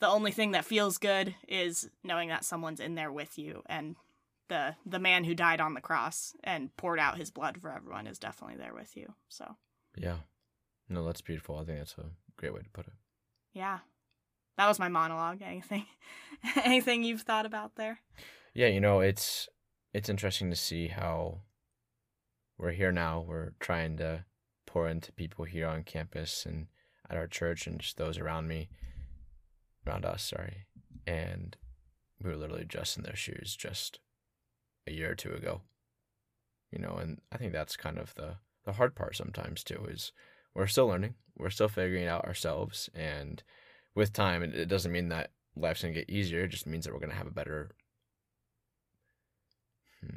the 0.00 0.08
only 0.08 0.32
thing 0.32 0.52
that 0.52 0.64
feels 0.64 0.98
good 0.98 1.34
is 1.48 1.88
knowing 2.02 2.28
that 2.28 2.44
someone's 2.44 2.80
in 2.80 2.94
there 2.94 3.12
with 3.12 3.38
you. 3.38 3.62
And 3.66 3.96
the 4.48 4.76
the 4.84 4.98
man 4.98 5.24
who 5.24 5.34
died 5.34 5.60
on 5.60 5.74
the 5.74 5.80
cross 5.80 6.34
and 6.44 6.74
poured 6.76 6.98
out 6.98 7.18
his 7.18 7.30
blood 7.30 7.58
for 7.60 7.70
everyone 7.70 8.06
is 8.06 8.18
definitely 8.18 8.56
there 8.56 8.74
with 8.74 8.96
you. 8.96 9.14
So 9.28 9.56
Yeah. 9.96 10.18
No, 10.88 11.04
that's 11.04 11.22
beautiful. 11.22 11.56
I 11.58 11.64
think 11.64 11.78
that's 11.78 11.96
a 11.98 12.10
great 12.36 12.52
way 12.52 12.60
to 12.60 12.70
put 12.70 12.86
it. 12.86 12.92
yeah, 13.52 13.78
that 14.58 14.68
was 14.68 14.78
my 14.78 14.88
monologue. 14.88 15.40
Anything, 15.42 15.86
anything 16.64 17.02
you've 17.02 17.22
thought 17.22 17.46
about 17.46 17.76
there? 17.76 18.00
Yeah, 18.52 18.66
you 18.68 18.80
know, 18.80 19.00
it's 19.00 19.48
it's 19.92 20.08
interesting 20.08 20.50
to 20.50 20.56
see 20.56 20.88
how 20.88 21.40
we're 22.58 22.72
here 22.72 22.92
now. 22.92 23.24
We're 23.26 23.52
trying 23.60 23.96
to 23.98 24.24
pour 24.66 24.88
into 24.88 25.12
people 25.12 25.44
here 25.44 25.66
on 25.66 25.84
campus 25.84 26.44
and 26.44 26.66
at 27.08 27.16
our 27.16 27.26
church 27.26 27.66
and 27.66 27.80
just 27.80 27.96
those 27.96 28.18
around 28.18 28.46
me, 28.48 28.68
around 29.86 30.04
us, 30.04 30.22
sorry. 30.24 30.66
And 31.06 31.56
we 32.22 32.30
were 32.30 32.36
literally 32.36 32.64
just 32.66 32.96
in 32.96 33.02
their 33.04 33.16
shoes 33.16 33.56
just 33.56 34.00
a 34.86 34.92
year 34.92 35.12
or 35.12 35.14
two 35.14 35.32
ago. 35.32 35.62
You 36.70 36.78
know, 36.78 36.96
and 37.00 37.20
I 37.30 37.36
think 37.36 37.52
that's 37.52 37.76
kind 37.76 37.98
of 37.98 38.14
the 38.14 38.36
the 38.64 38.72
hard 38.72 38.94
part 38.94 39.16
sometimes 39.16 39.62
too 39.62 39.86
is 39.90 40.12
we're 40.54 40.66
still 40.66 40.86
learning. 40.86 41.14
We're 41.36 41.50
still 41.50 41.68
figuring 41.68 42.04
it 42.04 42.08
out 42.08 42.24
ourselves 42.24 42.88
and 42.94 43.42
with 43.94 44.12
time 44.12 44.42
it, 44.42 44.68
doesn't 44.68 44.90
mean 44.92 45.08
that 45.10 45.30
life's 45.56 45.82
to 45.82 45.90
get 45.90 46.10
easier, 46.10 46.44
it 46.44 46.48
just 46.48 46.66
means 46.66 46.84
that 46.84 46.92
we're 46.92 47.00
to 47.10 47.16
have 47.16 47.26
a 47.26 47.30
better 47.30 47.74
Hmm. 50.00 50.16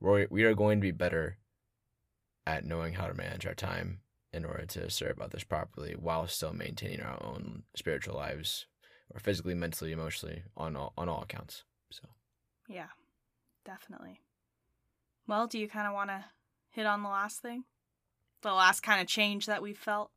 We're, 0.00 0.26
we 0.30 0.44
are 0.44 0.54
going 0.54 0.78
to 0.78 0.82
be 0.82 0.90
better 0.90 1.38
at 2.46 2.64
knowing 2.64 2.94
how 2.94 3.06
to 3.06 3.14
manage 3.14 3.46
our 3.46 3.54
time 3.54 4.00
in 4.32 4.44
order 4.44 4.66
to 4.66 4.90
serve 4.90 5.20
others 5.20 5.44
properly 5.44 5.94
while 5.98 6.26
still 6.26 6.52
maintaining 6.52 7.02
our 7.02 7.22
own 7.22 7.62
spiritual 7.76 8.16
lives 8.16 8.66
or 9.14 9.20
physically, 9.20 9.54
mentally, 9.54 9.92
emotionally 9.92 10.42
on 10.56 10.74
all, 10.74 10.92
on 10.96 11.08
all 11.08 11.22
accounts. 11.22 11.64
So, 11.90 12.08
Yeah, 12.68 12.88
definitely. 13.64 14.20
Well, 15.26 15.46
do 15.46 15.58
you 15.58 15.68
kind 15.68 15.86
of 15.86 15.94
want 15.94 16.10
to 16.10 16.24
hit 16.70 16.86
on 16.86 17.02
the 17.02 17.08
last 17.08 17.40
thing? 17.40 17.64
The 18.42 18.52
last 18.52 18.82
kind 18.82 19.00
of 19.00 19.06
change 19.06 19.46
that 19.46 19.62
we've 19.62 19.78
felt? 19.78 20.10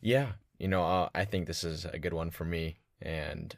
yeah, 0.00 0.32
you 0.58 0.68
know, 0.68 0.84
uh, 0.84 1.08
I 1.14 1.24
think 1.24 1.46
this 1.46 1.64
is 1.64 1.84
a 1.84 1.98
good 1.98 2.12
one 2.12 2.30
for 2.30 2.44
me 2.44 2.78
and 3.00 3.56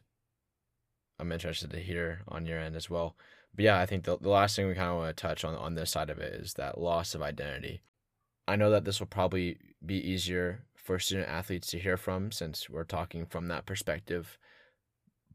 I'm 1.19 1.33
interested 1.33 1.71
to 1.71 1.81
hear 1.81 2.21
on 2.29 2.47
your 2.47 2.59
end 2.59 2.77
as 2.77 2.89
well. 2.89 3.17
But 3.55 3.65
yeah, 3.65 3.79
I 3.79 3.87
think 3.87 4.05
the, 4.05 4.17
the 4.19 4.29
last 4.29 4.57
thing 4.57 4.69
we 4.69 4.75
kind 4.75 4.91
of 4.91 4.97
want 4.97 5.17
to 5.17 5.21
touch 5.21 5.45
on 5.45 5.55
on 5.55 5.75
this 5.75 5.91
side 5.91 6.11
of 6.11 6.19
it 6.19 6.35
is 6.35 6.55
that 6.55 6.81
loss 6.81 7.15
of 7.15 7.23
identity. 7.23 7.83
I 8.47 8.57
know 8.57 8.71
that 8.71 8.85
this 8.85 9.01
will 9.01 9.07
probably 9.07 9.59
be 9.85 9.97
easier 9.97 10.65
for 10.75 10.99
student 10.99 11.29
athletes 11.29 11.69
to 11.69 11.79
hear 11.79 11.97
from 11.97 12.33
since 12.33 12.71
we're 12.71 12.85
talking 12.85 13.27
from 13.27 13.49
that 13.49 13.67
perspective. 13.67 14.39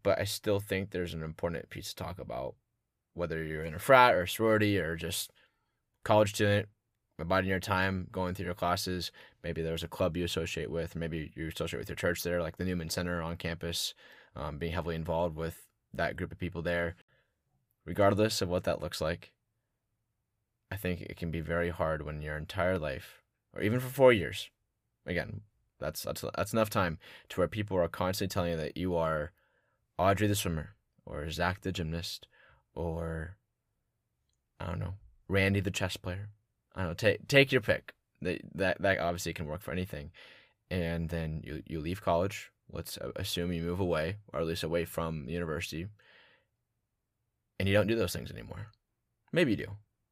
But 0.02 0.20
I 0.20 0.24
still 0.24 0.60
think 0.60 0.92
there's 0.92 1.14
an 1.14 1.24
important 1.24 1.70
piece 1.70 1.90
to 1.90 1.96
talk 1.96 2.20
about, 2.20 2.56
whether 3.16 3.44
you're 3.44 3.66
in 3.66 3.74
a 3.74 3.80
frat 3.80 4.14
or 4.14 4.24
a 4.24 4.28
sorority 4.28 4.78
or 4.78 4.96
just 4.96 5.32
college 6.04 6.36
student, 6.36 6.68
abiding 7.18 7.50
your 7.50 7.60
time, 7.60 8.08
going 8.12 8.36
through 8.36 8.46
your 8.46 8.54
classes. 8.54 9.12
Maybe 9.44 9.64
there's 9.64 9.84
a 9.84 9.88
club 9.88 10.16
you 10.16 10.24
associate 10.24 10.70
with, 10.70 10.96
maybe 10.96 11.32
you 11.36 11.48
associate 11.48 11.80
with 11.80 11.90
your 11.90 11.96
church 11.96 12.22
there, 12.22 12.42
like 12.42 12.58
the 12.58 12.66
Newman 12.66 12.90
Center 12.90 13.22
on 13.22 13.38
campus, 13.38 13.94
um, 14.36 14.60
being 14.60 14.74
heavily 14.74 14.96
involved 14.96 15.36
with 15.36 15.68
that 15.94 16.16
group 16.16 16.32
of 16.32 16.38
people 16.38 16.62
there 16.62 16.96
regardless 17.86 18.42
of 18.42 18.50
what 18.50 18.64
that 18.64 18.82
looks 18.82 19.00
like, 19.00 19.32
I 20.72 20.76
think 20.76 21.02
it 21.02 21.18
can 21.18 21.32
be 21.32 21.42
very 21.42 21.70
hard 21.70 22.04
when 22.04 22.22
your 22.22 22.38
entire 22.38 22.78
life, 22.78 23.22
or 23.54 23.62
even 23.62 23.80
for 23.80 23.88
four 23.88 24.12
years, 24.12 24.50
again, 25.06 25.42
that's 25.80 26.02
that's 26.04 26.24
that's 26.36 26.54
enough 26.54 26.70
time 26.70 26.98
to 27.30 27.40
where 27.40 27.48
people 27.48 27.78
are 27.78 27.88
constantly 27.88 28.34
telling 28.34 28.52
you 28.52 28.58
that 28.58 28.78
you 28.78 28.96
are 28.96 29.32
Audrey 29.98 30.28
the 30.28 30.36
swimmer, 30.36 30.76
or 31.06 31.30
Zach 31.30 31.62
the 31.62 31.72
gymnast, 31.72 32.28
or 32.76 33.38
I 34.60 34.68
don't 34.68 34.80
know, 34.80 34.96
Randy 35.28 35.60
the 35.60 35.72
chess 35.72 35.98
player. 35.98 36.30
I 36.76 36.82
don't 36.82 36.90
know. 36.90 36.94
Take 36.96 37.28
take 37.28 37.52
your 37.52 37.62
pick. 37.62 37.94
That 38.22 38.42
that 38.56 38.82
that 38.82 39.00
obviously 39.00 39.34
can 39.34 39.48
work 39.48 39.62
for 39.62 39.72
anything, 39.72 40.12
and 40.70 41.10
then 41.10 41.42
you 41.44 41.64
you 41.66 41.80
leave 41.80 42.02
college. 42.02 42.52
Let's 42.72 42.98
assume 43.16 43.54
you 43.54 43.62
move 43.62 43.80
away, 43.80 44.18
or 44.34 44.40
at 44.40 44.48
least 44.48 44.64
away 44.64 44.86
from 44.86 45.26
the 45.28 45.34
university 45.34 45.88
and 47.60 47.68
you 47.68 47.74
don't 47.74 47.88
do 47.88 47.96
those 47.96 48.14
things 48.14 48.32
anymore. 48.32 48.68
Maybe 49.32 49.52
you 49.52 49.58
do. 49.58 49.68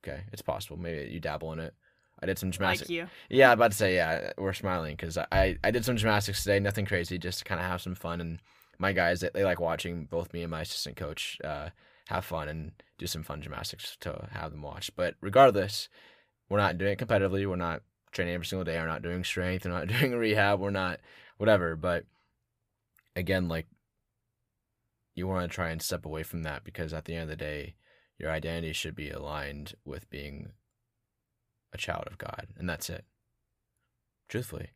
Okay, 0.06 0.24
it's 0.32 0.42
possible. 0.42 0.78
Maybe 0.78 1.10
you 1.12 1.20
dabble 1.20 1.54
in 1.54 1.60
it. 1.60 1.74
I 2.22 2.26
did 2.26 2.40
some 2.40 2.52
gymnastics. 2.52 2.90
Like 2.90 2.96
you. 2.96 3.08
Yeah, 3.30 3.52
I'm 3.52 3.58
about 3.58 3.72
to 3.72 3.78
say 3.78 3.96
yeah. 3.96 4.32
We're 4.38 4.54
smiling 4.54 4.96
because 4.96 5.18
I 5.18 5.58
I 5.64 5.72
did 5.72 5.86
some 5.86 5.98
gymnastics 5.98 6.44
today. 6.44 6.60
Nothing 6.60 6.86
crazy, 6.86 7.18
just 7.18 7.40
to 7.40 7.46
kind 7.46 7.60
of 7.60 7.68
have 7.68 7.82
some 7.82 7.96
fun. 7.96 8.22
And 8.22 8.40
my 8.80 8.92
guys 8.92 9.22
they, 9.22 9.30
they 9.34 9.44
like 9.44 9.60
watching 9.60 10.06
both 10.06 10.34
me 10.34 10.42
and 10.44 10.52
my 10.52 10.62
assistant 10.62 10.96
coach 10.96 11.38
uh, 11.44 11.70
have 12.08 12.26
fun 12.26 12.48
and 12.50 12.72
do 12.98 13.08
some 13.08 13.24
fun 13.24 13.42
gymnastics 13.42 13.98
to 14.02 14.28
have 14.32 14.52
them 14.52 14.62
watch. 14.62 14.92
But 14.96 15.16
regardless, 15.22 15.90
we're 16.50 16.58
not 16.58 16.78
doing 16.78 16.94
it 16.94 17.00
competitively. 17.00 17.48
We're 17.48 17.56
not 17.56 17.82
training 18.12 18.34
every 18.34 18.46
single 18.46 18.66
day. 18.66 18.78
We're 18.78 18.88
not 18.88 19.02
doing 19.02 19.24
strength. 19.24 19.66
We're 19.66 19.72
not 19.72 19.88
doing 20.00 20.14
rehab. 20.14 20.60
We're 20.60 20.70
not 20.70 21.00
whatever. 21.38 21.76
But 21.76 22.06
again, 23.16 23.48
like 23.48 23.68
you 25.16 25.28
want 25.28 25.50
to 25.50 25.54
try 25.54 25.70
and 25.70 25.82
step 25.82 26.06
away 26.06 26.24
from 26.24 26.44
that 26.44 26.64
because 26.64 26.94
at 26.94 27.06
the 27.06 27.14
end 27.14 27.24
of 27.24 27.30
the 27.30 27.36
day, 27.36 27.76
your 28.18 28.32
identity 28.32 28.74
should 28.74 28.96
be 28.96 29.10
aligned 29.10 29.74
with 29.86 30.10
being 30.10 30.52
a 31.74 31.78
child 31.78 32.06
of 32.08 32.18
God, 32.18 32.48
and 32.58 32.70
that's 32.70 32.90
it. 32.90 33.06
Truthfully. 34.30 34.70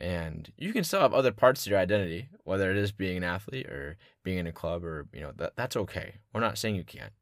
And 0.00 0.52
you 0.56 0.72
can 0.72 0.84
still 0.84 1.00
have 1.00 1.12
other 1.12 1.32
parts 1.32 1.64
to 1.64 1.70
your 1.70 1.78
identity, 1.78 2.28
whether 2.44 2.70
it 2.70 2.76
is 2.76 2.92
being 2.92 3.16
an 3.16 3.24
athlete 3.24 3.66
or 3.66 3.96
being 4.22 4.38
in 4.38 4.46
a 4.46 4.52
club 4.52 4.84
or, 4.84 5.08
you 5.12 5.20
know, 5.20 5.32
that 5.36 5.56
that's 5.56 5.76
okay. 5.76 6.14
We're 6.32 6.40
not 6.40 6.56
saying 6.56 6.76
you 6.76 6.84
can't. 6.84 7.12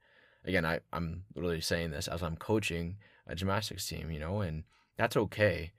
Again, 0.44 0.66
I, 0.66 0.80
I'm 0.92 1.24
literally 1.34 1.62
saying 1.62 1.90
this 1.90 2.06
as 2.06 2.22
I'm 2.22 2.36
coaching 2.36 2.96
a 3.26 3.34
gymnastics 3.34 3.88
team, 3.88 4.10
you 4.10 4.20
know, 4.20 4.40
and 4.40 4.64
that's 4.96 5.16
okay. 5.16 5.72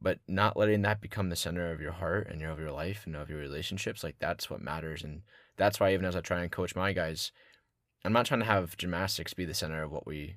But 0.00 0.20
not 0.28 0.56
letting 0.56 0.82
that 0.82 1.00
become 1.00 1.28
the 1.28 1.36
center 1.36 1.72
of 1.72 1.80
your 1.80 1.92
heart 1.92 2.28
and 2.30 2.42
of 2.42 2.60
your 2.60 2.70
life 2.70 3.02
and 3.06 3.16
of 3.16 3.30
your 3.30 3.38
relationships, 3.38 4.04
like 4.04 4.16
that's 4.18 4.48
what 4.48 4.62
matters. 4.62 5.02
And 5.02 5.22
that's 5.56 5.80
why 5.80 5.92
even 5.92 6.04
as 6.04 6.14
I 6.14 6.20
try 6.20 6.42
and 6.42 6.52
coach 6.52 6.76
my 6.76 6.92
guys, 6.92 7.32
I'm 8.04 8.12
not 8.12 8.26
trying 8.26 8.40
to 8.40 8.46
have 8.46 8.76
gymnastics 8.76 9.34
be 9.34 9.44
the 9.44 9.54
center 9.54 9.82
of 9.82 9.90
what 9.90 10.06
we, 10.06 10.36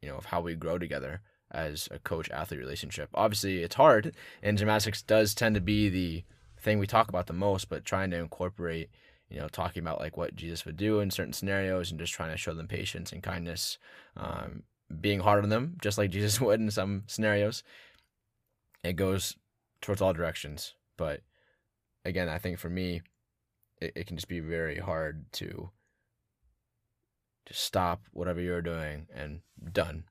you 0.00 0.08
know, 0.08 0.16
of 0.16 0.26
how 0.26 0.40
we 0.40 0.54
grow 0.54 0.78
together 0.78 1.22
as 1.50 1.88
a 1.90 1.98
coach 1.98 2.30
athlete 2.30 2.60
relationship. 2.60 3.10
Obviously, 3.14 3.62
it's 3.62 3.74
hard, 3.74 4.14
and 4.42 4.58
gymnastics 4.58 5.02
does 5.02 5.34
tend 5.34 5.54
to 5.54 5.60
be 5.60 5.88
the 5.88 6.24
thing 6.58 6.78
we 6.78 6.86
talk 6.86 7.08
about 7.08 7.26
the 7.26 7.32
most, 7.32 7.68
but 7.68 7.84
trying 7.84 8.10
to 8.10 8.18
incorporate, 8.18 8.90
you 9.28 9.38
know, 9.38 9.48
talking 9.48 9.82
about 9.82 10.00
like 10.00 10.16
what 10.16 10.36
Jesus 10.36 10.64
would 10.64 10.76
do 10.76 11.00
in 11.00 11.10
certain 11.10 11.32
scenarios 11.32 11.90
and 11.90 11.98
just 11.98 12.12
trying 12.12 12.30
to 12.30 12.36
show 12.36 12.54
them 12.54 12.68
patience 12.68 13.12
and 13.12 13.22
kindness, 13.22 13.78
um, 14.16 14.62
being 15.00 15.20
hard 15.20 15.42
on 15.42 15.50
them, 15.50 15.76
just 15.80 15.98
like 15.98 16.10
Jesus 16.12 16.40
would 16.40 16.60
in 16.60 16.70
some 16.70 17.04
scenarios. 17.06 17.62
It 18.82 18.94
goes 18.94 19.36
towards 19.80 20.00
all 20.00 20.12
directions. 20.12 20.74
But 20.96 21.22
again, 22.04 22.28
I 22.28 22.38
think 22.38 22.58
for 22.58 22.70
me, 22.70 23.02
it, 23.80 23.92
it 23.94 24.06
can 24.06 24.16
just 24.16 24.28
be 24.28 24.40
very 24.40 24.78
hard 24.78 25.24
to 25.32 25.70
just 27.46 27.62
stop 27.62 28.02
whatever 28.12 28.40
you're 28.40 28.62
doing 28.62 29.06
and 29.14 29.40
done. 29.72 30.04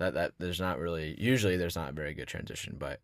That 0.00 0.14
that 0.14 0.32
there's 0.38 0.60
not 0.60 0.78
really 0.78 1.14
usually 1.18 1.56
there's 1.56 1.76
not 1.76 1.90
a 1.90 1.92
very 1.92 2.14
good 2.14 2.26
transition, 2.26 2.76
but 2.78 3.00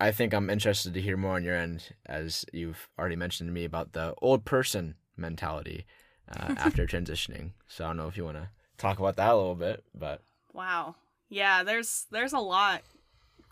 I 0.00 0.10
think 0.10 0.34
I'm 0.34 0.50
interested 0.50 0.92
to 0.94 1.00
hear 1.00 1.16
more 1.16 1.36
on 1.36 1.44
your 1.44 1.56
end 1.56 1.94
as 2.06 2.44
you've 2.52 2.88
already 2.98 3.16
mentioned 3.16 3.48
to 3.48 3.52
me 3.52 3.64
about 3.64 3.92
the 3.92 4.14
old 4.20 4.44
person 4.44 4.96
mentality 5.16 5.86
uh, 6.30 6.54
after 6.58 6.86
transitioning. 6.86 7.52
So 7.68 7.84
I 7.84 7.88
don't 7.88 7.96
know 7.96 8.08
if 8.08 8.16
you 8.16 8.24
want 8.24 8.38
to 8.38 8.48
talk 8.76 8.98
about 8.98 9.16
that 9.16 9.32
a 9.32 9.36
little 9.36 9.54
bit, 9.54 9.84
but 9.94 10.20
wow, 10.52 10.96
yeah, 11.28 11.62
there's 11.62 12.06
there's 12.10 12.32
a 12.32 12.38
lot 12.38 12.82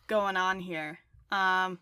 going 0.07 0.37
on 0.37 0.61
here. 0.61 0.99
Um, 1.31 1.79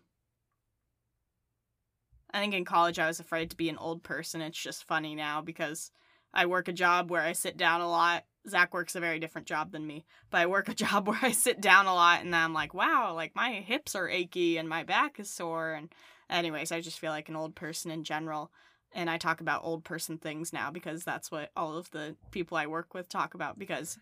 I 2.32 2.40
think 2.40 2.54
in 2.54 2.64
college 2.64 2.98
I 2.98 3.06
was 3.06 3.20
afraid 3.20 3.50
to 3.50 3.56
be 3.56 3.68
an 3.68 3.78
old 3.78 4.02
person. 4.02 4.40
It's 4.40 4.62
just 4.62 4.84
funny 4.84 5.14
now 5.14 5.40
because 5.40 5.90
I 6.32 6.46
work 6.46 6.68
a 6.68 6.72
job 6.72 7.10
where 7.10 7.22
I 7.22 7.32
sit 7.32 7.56
down 7.56 7.80
a 7.80 7.90
lot. 7.90 8.24
Zach 8.48 8.74
works 8.74 8.94
a 8.94 9.00
very 9.00 9.18
different 9.18 9.46
job 9.46 9.72
than 9.72 9.86
me, 9.86 10.04
but 10.30 10.40
I 10.40 10.46
work 10.46 10.68
a 10.68 10.74
job 10.86 11.08
where 11.08 11.18
I 11.22 11.32
sit 11.32 11.60
down 11.60 11.86
a 11.86 11.94
lot 11.94 12.22
and 12.22 12.34
I'm 12.34 12.52
like, 12.52 12.74
wow, 12.74 13.14
like 13.14 13.34
my 13.34 13.52
hips 13.52 13.94
are 13.94 14.08
achy 14.08 14.56
and 14.56 14.68
my 14.68 14.82
back 14.82 15.20
is 15.20 15.30
sore. 15.30 15.72
And, 15.72 15.92
anyways, 16.28 16.72
I 16.72 16.80
just 16.80 16.98
feel 16.98 17.10
like 17.10 17.28
an 17.28 17.36
old 17.36 17.54
person 17.54 17.90
in 17.90 18.04
general. 18.04 18.50
And 18.94 19.08
I 19.08 19.16
talk 19.16 19.40
about 19.40 19.64
old 19.64 19.84
person 19.84 20.18
things 20.18 20.52
now 20.52 20.70
because 20.70 21.04
that's 21.04 21.30
what 21.30 21.50
all 21.56 21.76
of 21.76 21.90
the 21.92 22.16
people 22.30 22.56
I 22.56 22.66
work 22.66 22.92
with 22.92 23.08
talk 23.08 23.34
about 23.34 23.58
because 23.58 23.98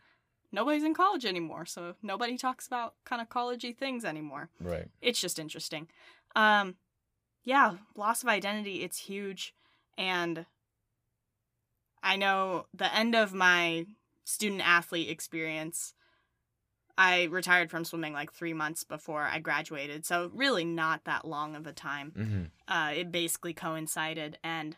nobody's 0.50 0.82
in 0.82 0.94
college 0.94 1.24
anymore. 1.24 1.64
So 1.66 1.94
nobody 2.02 2.36
talks 2.36 2.66
about 2.66 2.94
kind 3.04 3.22
of 3.22 3.28
collegey 3.28 3.76
things 3.76 4.04
anymore. 4.04 4.48
right, 4.60 4.88
It's 5.00 5.20
just 5.20 5.38
interesting. 5.38 5.88
Um, 6.34 6.76
yeah, 7.44 7.74
loss 7.96 8.22
of 8.22 8.28
identity, 8.28 8.82
it's 8.82 8.98
huge. 8.98 9.54
And 9.96 10.46
I 12.02 12.16
know 12.16 12.66
the 12.74 12.92
end 12.94 13.14
of 13.14 13.32
my 13.32 13.86
student 14.24 14.66
athlete 14.66 15.08
experience, 15.10 15.94
I 16.98 17.24
retired 17.24 17.70
from 17.70 17.84
swimming 17.84 18.12
like 18.12 18.32
three 18.32 18.52
months 18.52 18.84
before 18.84 19.22
I 19.22 19.38
graduated. 19.38 20.04
So, 20.04 20.30
really, 20.34 20.64
not 20.64 21.04
that 21.04 21.24
long 21.24 21.56
of 21.56 21.66
a 21.66 21.72
time. 21.72 22.12
hmm 22.12 22.44
Uh, 22.68 22.92
it 22.94 23.10
basically 23.10 23.52
coincided. 23.54 24.38
And 24.44 24.76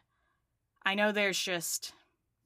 I 0.84 0.94
know 0.94 1.12
there's 1.12 1.38
just, 1.38 1.92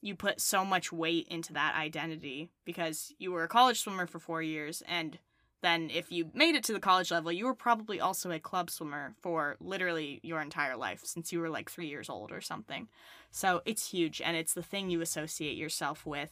you 0.01 0.17
put 0.17 0.41
so 0.41 0.65
much 0.65 0.93
weight 0.93 1.29
into 1.29 1.53
that 1.53 1.75
identity 1.77 2.51
because 2.65 3.13
you 3.19 3.33
were 3.33 3.45
a 3.45 3.49
college 3.49 3.81
swimmer 3.81 4.07
for 4.07 4.19
four 4.19 4.43
years 4.43 4.83
and 4.87 5.19
then 5.63 5.91
if 5.93 6.13
you 6.13 6.31
made 6.35 6.55
it 6.55 6.63
to 6.65 6.73
the 6.73 6.81
college 6.81 7.11
level, 7.11 7.33
you 7.33 7.47
were 7.47 7.55
probably 7.55 7.99
also 8.01 8.31
a 8.31 8.39
club 8.39 8.71
swimmer 8.71 9.15
for 9.21 9.57
literally 9.59 10.21
your 10.23 10.41
entire 10.41 10.77
life 10.77 11.01
since 11.05 11.33
you 11.33 11.41
were 11.41 11.49
like 11.49 11.71
three 11.71 11.89
years 11.89 12.11
old 12.11 12.31
or 12.31 12.41
something. 12.41 12.89
So 13.31 13.63
it's 13.65 13.91
huge 13.91 14.21
and 14.21 14.37
it's 14.37 14.55
the 14.55 14.63
thing 14.63 14.91
you 14.91 15.01
associate 15.01 15.57
yourself 15.57 16.05
with. 16.07 16.31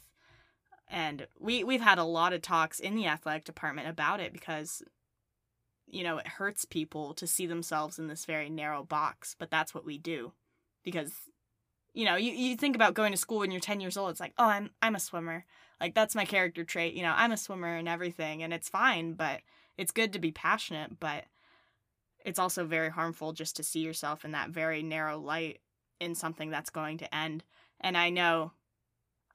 And 0.95 1.27
we, 1.39 1.65
we've 1.65 1.81
had 1.81 1.99
a 1.99 2.05
lot 2.05 2.33
of 2.33 2.41
talks 2.41 2.79
in 2.79 2.95
the 2.95 3.07
athletic 3.07 3.45
department 3.45 3.89
about 3.89 4.21
it 4.21 4.33
because, 4.33 4.83
you 5.87 6.05
know, 6.05 6.19
it 6.19 6.27
hurts 6.27 6.65
people 6.65 7.15
to 7.15 7.27
see 7.27 7.47
themselves 7.47 7.99
in 7.99 8.07
this 8.07 8.25
very 8.25 8.49
narrow 8.49 8.85
box, 8.85 9.35
but 9.39 9.51
that's 9.51 9.75
what 9.75 9.85
we 9.85 9.99
do. 9.99 10.33
Because, 10.85 11.13
you 11.93 12.05
know, 12.05 12.15
you, 12.15 12.31
you 12.31 12.57
think 12.57 12.77
about 12.77 12.95
going 12.95 13.13
to 13.13 13.19
school 13.19 13.41
when 13.41 13.51
you're 13.51 13.61
10 13.61 13.81
years 13.81 13.97
old, 13.97 14.11
it's 14.11 14.21
like, 14.21 14.35
oh, 14.39 14.47
I'm, 14.47 14.71
I'm 14.81 14.95
a 14.95 15.01
swimmer 15.01 15.45
like 15.81 15.95
that's 15.95 16.15
my 16.15 16.25
character 16.25 16.65
trait 16.65 16.95
you 16.95 17.03
know 17.03 17.13
i'm 17.17 17.33
a 17.33 17.37
swimmer 17.37 17.77
and 17.77 17.89
everything 17.89 18.43
and 18.43 18.53
it's 18.53 18.69
fine 18.69 19.13
but 19.13 19.41
it's 19.77 19.93
good 19.93 20.13
to 20.13 20.19
be 20.19 20.33
passionate 20.33 20.99
but 21.01 21.25
it's 22.25 22.39
also 22.39 22.65
very 22.65 22.91
harmful 22.91 23.33
just 23.33 23.57
to 23.57 23.63
see 23.63 23.81
yourself 23.81 24.25
in 24.25 24.33
that 24.33 24.51
very 24.51 24.83
narrow 24.83 25.19
light 25.19 25.61
in 26.01 26.15
something 26.15 26.51
that's 26.51 26.71
going 26.71 26.99
to 26.99 27.15
end 27.15 27.45
and 27.81 27.97
i 27.97 28.11
know 28.11 28.53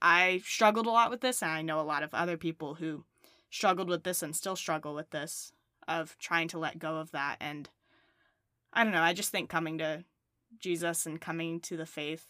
i 0.01 0.41
struggled 0.45 0.85
a 0.85 0.91
lot 0.91 1.09
with 1.09 1.21
this 1.21 1.41
and 1.41 1.51
i 1.51 1.61
know 1.61 1.79
a 1.79 1.81
lot 1.81 2.03
of 2.03 2.13
other 2.13 2.37
people 2.37 2.75
who 2.75 3.03
struggled 3.49 3.89
with 3.89 4.03
this 4.03 4.21
and 4.21 4.35
still 4.35 4.55
struggle 4.55 4.93
with 4.93 5.09
this 5.11 5.51
of 5.87 6.15
trying 6.19 6.47
to 6.47 6.59
let 6.59 6.79
go 6.79 6.97
of 6.97 7.11
that 7.11 7.37
and 7.39 7.69
i 8.73 8.83
don't 8.83 8.93
know 8.93 9.01
i 9.01 9.13
just 9.13 9.31
think 9.31 9.49
coming 9.49 9.77
to 9.77 10.03
jesus 10.59 11.05
and 11.05 11.19
coming 11.19 11.59
to 11.59 11.75
the 11.75 11.85
faith 11.85 12.27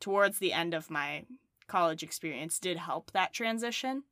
towards 0.00 0.38
the 0.38 0.52
end 0.52 0.74
of 0.74 0.90
my 0.90 1.24
college 1.66 2.02
experience 2.02 2.58
did 2.58 2.78
help 2.78 3.12
that 3.12 3.32
transition 3.32 4.04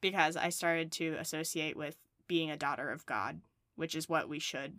because 0.00 0.36
I 0.36 0.48
started 0.48 0.92
to 0.92 1.16
associate 1.18 1.76
with 1.76 1.96
being 2.26 2.50
a 2.50 2.56
daughter 2.56 2.90
of 2.90 3.06
God, 3.06 3.40
which 3.76 3.94
is 3.94 4.08
what 4.08 4.28
we 4.28 4.38
should 4.38 4.78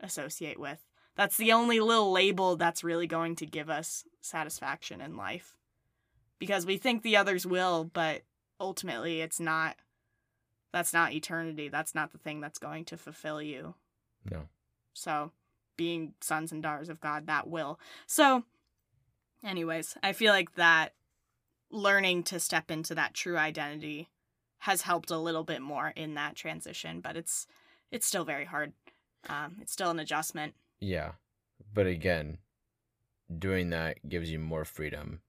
associate 0.00 0.58
with. 0.58 0.84
That's 1.16 1.36
the 1.36 1.52
only 1.52 1.80
little 1.80 2.12
label 2.12 2.56
that's 2.56 2.84
really 2.84 3.06
going 3.06 3.36
to 3.36 3.46
give 3.46 3.68
us 3.68 4.04
satisfaction 4.20 5.00
in 5.00 5.16
life. 5.16 5.56
Because 6.38 6.66
we 6.66 6.76
think 6.76 7.02
the 7.02 7.16
others 7.16 7.46
will, 7.46 7.84
but 7.84 8.22
ultimately 8.60 9.20
it's 9.20 9.40
not 9.40 9.76
that's 10.72 10.92
not 10.92 11.12
eternity. 11.12 11.68
That's 11.68 11.94
not 11.94 12.12
the 12.12 12.18
thing 12.18 12.40
that's 12.40 12.58
going 12.58 12.84
to 12.86 12.96
fulfill 12.96 13.40
you. 13.40 13.74
No. 14.30 14.48
So, 14.92 15.32
being 15.76 16.14
sons 16.20 16.52
and 16.52 16.62
daughters 16.62 16.88
of 16.88 17.00
God, 17.00 17.26
that 17.26 17.48
will. 17.48 17.78
So, 18.06 18.44
anyways, 19.44 19.96
I 20.02 20.12
feel 20.12 20.32
like 20.32 20.54
that 20.56 20.94
learning 21.70 22.24
to 22.24 22.40
step 22.40 22.70
into 22.70 22.94
that 22.94 23.14
true 23.14 23.36
identity 23.36 24.08
has 24.58 24.82
helped 24.82 25.10
a 25.10 25.18
little 25.18 25.44
bit 25.44 25.62
more 25.62 25.92
in 25.94 26.14
that 26.14 26.34
transition, 26.34 27.00
but 27.00 27.16
it's 27.16 27.46
it's 27.90 28.06
still 28.06 28.24
very 28.24 28.44
hard. 28.44 28.72
Um, 29.28 29.56
it's 29.60 29.72
still 29.72 29.90
an 29.90 30.00
adjustment. 30.00 30.54
Yeah. 30.80 31.12
But 31.72 31.86
again, 31.86 32.38
doing 33.36 33.70
that 33.70 34.06
gives 34.08 34.30
you 34.30 34.38
more 34.38 34.64
freedom 34.64 35.20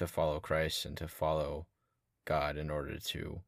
to 0.00 0.06
follow 0.06 0.40
Christ 0.40 0.86
and 0.86 0.96
to 0.96 1.06
follow 1.06 1.66
God 2.24 2.56
in 2.56 2.70
order 2.70 2.98
to 2.98 3.42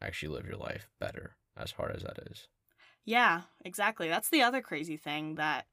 actually 0.00 0.34
live 0.34 0.46
your 0.46 0.56
life 0.56 0.88
better, 1.00 1.34
as 1.56 1.72
hard 1.72 1.96
as 1.96 2.04
that 2.04 2.20
is. 2.30 2.46
Yeah, 3.04 3.42
exactly. 3.64 4.08
That's 4.08 4.30
the 4.30 4.42
other 4.42 4.60
crazy 4.60 4.96
thing 4.96 5.34
that 5.34 5.66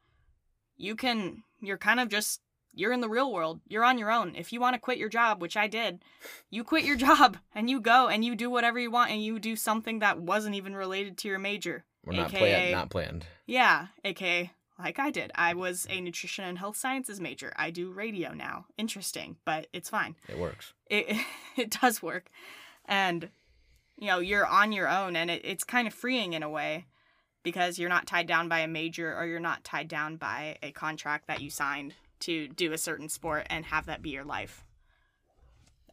you 0.75 0.95
can 0.95 1.43
you're 1.61 1.77
kind 1.77 1.99
of 1.99 2.09
just 2.09 2.41
you're 2.73 2.91
in 2.91 3.01
the 3.01 3.09
real 3.09 3.31
world. 3.31 3.61
You're 3.67 3.83
on 3.83 3.99
your 3.99 4.09
own. 4.09 4.33
If 4.35 4.51
you 4.51 4.59
want 4.59 4.73
to 4.73 4.79
quit 4.79 4.97
your 4.97 5.07
job, 5.07 5.39
which 5.39 5.55
I 5.55 5.67
did, 5.67 6.03
you 6.49 6.63
quit 6.63 6.83
your 6.83 6.97
job 7.07 7.37
and 7.53 7.69
you 7.69 7.79
go 7.79 8.07
and 8.07 8.25
you 8.25 8.35
do 8.35 8.49
whatever 8.49 8.79
you 8.79 8.89
want 8.89 9.11
and 9.11 9.23
you 9.23 9.37
do 9.37 9.55
something 9.55 9.99
that 9.99 10.19
wasn't 10.19 10.55
even 10.55 10.75
related 10.75 11.19
to 11.19 11.27
your 11.27 11.37
major. 11.37 11.85
We're 12.03 12.13
not 12.15 12.33
AKA 12.33 12.39
planned. 12.39 12.71
Not 12.71 12.89
planned. 12.89 13.25
Yeah, 13.45 13.87
aka 14.03 14.51
like 14.79 14.99
I 14.99 15.11
did. 15.11 15.31
I 15.35 15.53
was 15.53 15.85
a 15.89 16.01
nutrition 16.01 16.45
and 16.45 16.57
health 16.57 16.77
sciences 16.77 17.19
major. 17.21 17.53
I 17.55 17.69
do 17.69 17.91
radio 17.91 18.33
now. 18.33 18.65
Interesting, 18.77 19.37
but 19.45 19.67
it's 19.73 19.89
fine. 19.89 20.15
It 20.27 20.37
works. 20.37 20.73
It 20.89 21.17
it 21.57 21.77
does 21.81 22.01
work. 22.01 22.29
And 22.85 23.29
you 23.97 24.07
know, 24.07 24.19
you're 24.19 24.45
on 24.47 24.71
your 24.71 24.89
own 24.89 25.15
and 25.15 25.29
it, 25.29 25.41
it's 25.45 25.63
kind 25.63 25.87
of 25.87 25.93
freeing 25.93 26.33
in 26.33 26.41
a 26.43 26.49
way 26.49 26.85
because 27.43 27.77
you're 27.77 27.89
not 27.89 28.07
tied 28.07 28.25
down 28.27 28.49
by 28.49 28.59
a 28.59 28.67
major 28.67 29.15
or 29.15 29.25
you're 29.25 29.39
not 29.39 29.63
tied 29.63 29.87
down 29.87 30.15
by 30.17 30.57
a 30.63 30.71
contract 30.71 31.27
that 31.27 31.41
you 31.41 31.49
signed 31.49 31.93
to 32.21 32.47
do 32.47 32.71
a 32.73 32.77
certain 32.77 33.09
sport 33.09 33.45
and 33.49 33.65
have 33.65 33.85
that 33.85 34.01
be 34.01 34.09
your 34.09 34.23
life. 34.23 34.63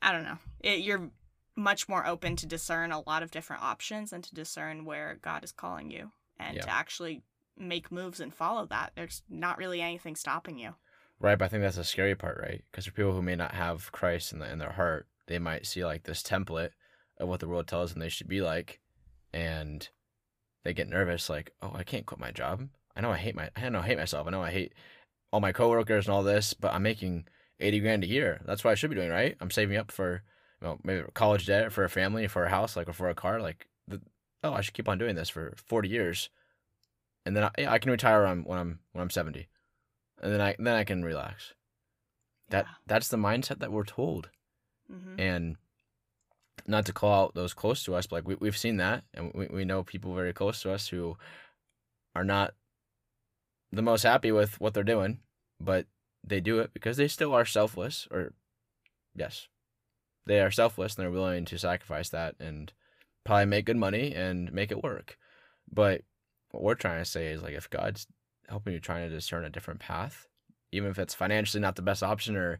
I 0.00 0.12
don't 0.12 0.22
know. 0.24 0.38
It, 0.60 0.78
you're 0.80 1.10
much 1.56 1.88
more 1.88 2.06
open 2.06 2.36
to 2.36 2.46
discern 2.46 2.90
a 2.92 3.00
lot 3.00 3.22
of 3.22 3.30
different 3.30 3.62
options 3.62 4.12
and 4.12 4.24
to 4.24 4.34
discern 4.34 4.84
where 4.84 5.18
God 5.20 5.44
is 5.44 5.52
calling 5.52 5.90
you 5.90 6.10
and 6.38 6.56
Yeah. 6.56 6.62
to 6.62 6.70
actually 6.70 7.22
make 7.60 7.92
moves 7.92 8.20
and 8.20 8.34
follow 8.34 8.66
that. 8.66 8.92
There's 8.96 9.22
not 9.28 9.58
really 9.58 9.80
anything 9.80 10.16
stopping 10.16 10.58
you. 10.58 10.74
Right, 11.18 11.38
but 11.38 11.44
I 11.44 11.48
think 11.48 11.62
that's 11.62 11.76
the 11.76 11.84
scary 11.84 12.14
part, 12.14 12.40
right? 12.40 12.64
Because 12.70 12.86
for 12.86 12.92
people 12.92 13.12
who 13.12 13.22
may 13.22 13.36
not 13.36 13.54
have 13.54 13.92
Christ 13.92 14.32
in, 14.32 14.38
the, 14.38 14.50
in 14.50 14.58
their 14.58 14.72
heart, 14.72 15.06
they 15.26 15.38
might 15.38 15.66
see 15.66 15.84
like 15.84 16.04
this 16.04 16.22
template 16.22 16.70
of 17.18 17.28
what 17.28 17.40
the 17.40 17.48
world 17.48 17.66
tells 17.66 17.92
them 17.92 18.00
they 18.00 18.08
should 18.08 18.28
be 18.28 18.40
like, 18.40 18.80
and 19.32 19.88
they 20.64 20.72
get 20.72 20.88
nervous, 20.88 21.28
like, 21.28 21.52
oh, 21.62 21.72
I 21.74 21.84
can't 21.84 22.06
quit 22.06 22.18
my 22.18 22.30
job. 22.30 22.68
I 22.96 23.02
know 23.02 23.12
I 23.12 23.18
hate 23.18 23.36
my, 23.36 23.50
I 23.54 23.68
know 23.68 23.80
I 23.80 23.86
hate 23.86 23.98
myself. 23.98 24.26
I 24.26 24.30
know 24.30 24.42
I 24.42 24.50
hate 24.50 24.72
all 25.32 25.40
my 25.40 25.52
coworkers 25.52 26.06
and 26.06 26.14
all 26.14 26.22
this, 26.22 26.54
but 26.54 26.72
I'm 26.72 26.82
making 26.82 27.26
eighty 27.60 27.80
grand 27.80 28.02
a 28.02 28.08
year. 28.08 28.40
That's 28.46 28.64
what 28.64 28.70
I 28.70 28.74
should 28.74 28.90
be 28.90 28.96
doing, 28.96 29.10
right? 29.10 29.36
I'm 29.40 29.50
saving 29.50 29.76
up 29.76 29.92
for, 29.92 30.22
you 30.60 30.66
know, 30.66 30.78
maybe 30.82 31.04
college 31.14 31.46
debt 31.46 31.72
for 31.72 31.84
a 31.84 31.90
family, 31.90 32.26
for 32.26 32.44
a 32.44 32.50
house, 32.50 32.76
like, 32.76 32.88
or 32.88 32.92
for 32.92 33.08
a 33.08 33.14
car. 33.14 33.40
Like, 33.40 33.68
the, 33.86 34.00
oh, 34.42 34.54
I 34.54 34.62
should 34.62 34.74
keep 34.74 34.88
on 34.88 34.98
doing 34.98 35.14
this 35.14 35.28
for 35.28 35.54
forty 35.56 35.88
years, 35.88 36.30
and 37.24 37.36
then 37.36 37.44
I, 37.44 37.50
yeah, 37.58 37.72
I 37.72 37.78
can 37.78 37.90
retire 37.90 38.22
when 38.22 38.30
I'm 38.30 38.44
when 38.44 38.58
I'm 38.58 38.78
when 38.92 39.02
I'm 39.02 39.10
seventy. 39.10 39.48
And 40.22 40.32
then 40.32 40.40
I 40.40 40.56
then 40.58 40.76
I 40.76 40.84
can 40.84 41.04
relax. 41.04 41.54
That 42.50 42.66
that's 42.86 43.08
the 43.08 43.16
mindset 43.16 43.60
that 43.60 43.72
we're 43.72 43.84
told, 43.84 44.30
hmm 44.90 45.14
and 45.18 45.56
not 46.66 46.84
to 46.86 46.92
call 46.92 47.24
out 47.24 47.34
those 47.34 47.54
close 47.54 47.82
to 47.84 47.94
us, 47.94 48.06
but 48.06 48.16
like 48.16 48.28
we 48.28 48.34
we've 48.36 48.56
seen 48.56 48.76
that, 48.78 49.04
and 49.14 49.32
we 49.34 49.46
we 49.46 49.64
know 49.64 49.82
people 49.82 50.14
very 50.14 50.32
close 50.32 50.60
to 50.62 50.72
us 50.72 50.88
who 50.88 51.16
are 52.14 52.24
not 52.24 52.54
the 53.72 53.82
most 53.82 54.02
happy 54.02 54.32
with 54.32 54.60
what 54.60 54.74
they're 54.74 54.82
doing, 54.82 55.20
but 55.60 55.86
they 56.26 56.40
do 56.40 56.58
it 56.58 56.72
because 56.74 56.96
they 56.96 57.08
still 57.08 57.32
are 57.32 57.44
selfless, 57.44 58.08
or 58.10 58.32
yes, 59.14 59.48
they 60.26 60.40
are 60.40 60.50
selfless 60.50 60.96
and 60.96 61.04
they're 61.04 61.10
willing 61.10 61.44
to 61.46 61.58
sacrifice 61.58 62.08
that 62.10 62.34
and 62.40 62.72
probably 63.24 63.46
make 63.46 63.64
good 63.64 63.76
money 63.76 64.14
and 64.14 64.52
make 64.52 64.70
it 64.70 64.82
work. 64.82 65.16
But 65.72 66.02
what 66.50 66.62
we're 66.62 66.74
trying 66.74 67.02
to 67.02 67.10
say 67.10 67.28
is 67.28 67.42
like 67.42 67.54
if 67.54 67.70
God's 67.70 68.06
helping 68.48 68.72
you 68.72 68.80
trying 68.80 69.08
to 69.08 69.14
discern 69.14 69.44
a 69.44 69.50
different 69.50 69.80
path, 69.80 70.26
even 70.72 70.90
if 70.90 70.98
it's 70.98 71.14
financially 71.14 71.60
not 71.60 71.76
the 71.76 71.82
best 71.82 72.02
option 72.02 72.36
or 72.36 72.58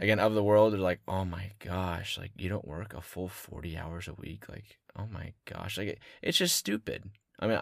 again 0.00 0.18
of 0.18 0.34
the 0.34 0.44
world, 0.44 0.72
they're 0.72 0.80
like, 0.80 1.00
oh 1.06 1.24
my 1.24 1.52
gosh, 1.58 2.18
like 2.18 2.32
you 2.36 2.48
don't 2.48 2.66
work 2.66 2.94
a 2.94 3.00
full 3.00 3.28
forty 3.28 3.76
hours 3.76 4.08
a 4.08 4.14
week, 4.14 4.48
like 4.48 4.78
oh 4.98 5.06
my 5.12 5.32
gosh, 5.44 5.78
like 5.78 5.88
it, 5.88 5.98
it's 6.22 6.38
just 6.38 6.56
stupid. 6.56 7.10
I 7.38 7.46
mean, 7.46 7.60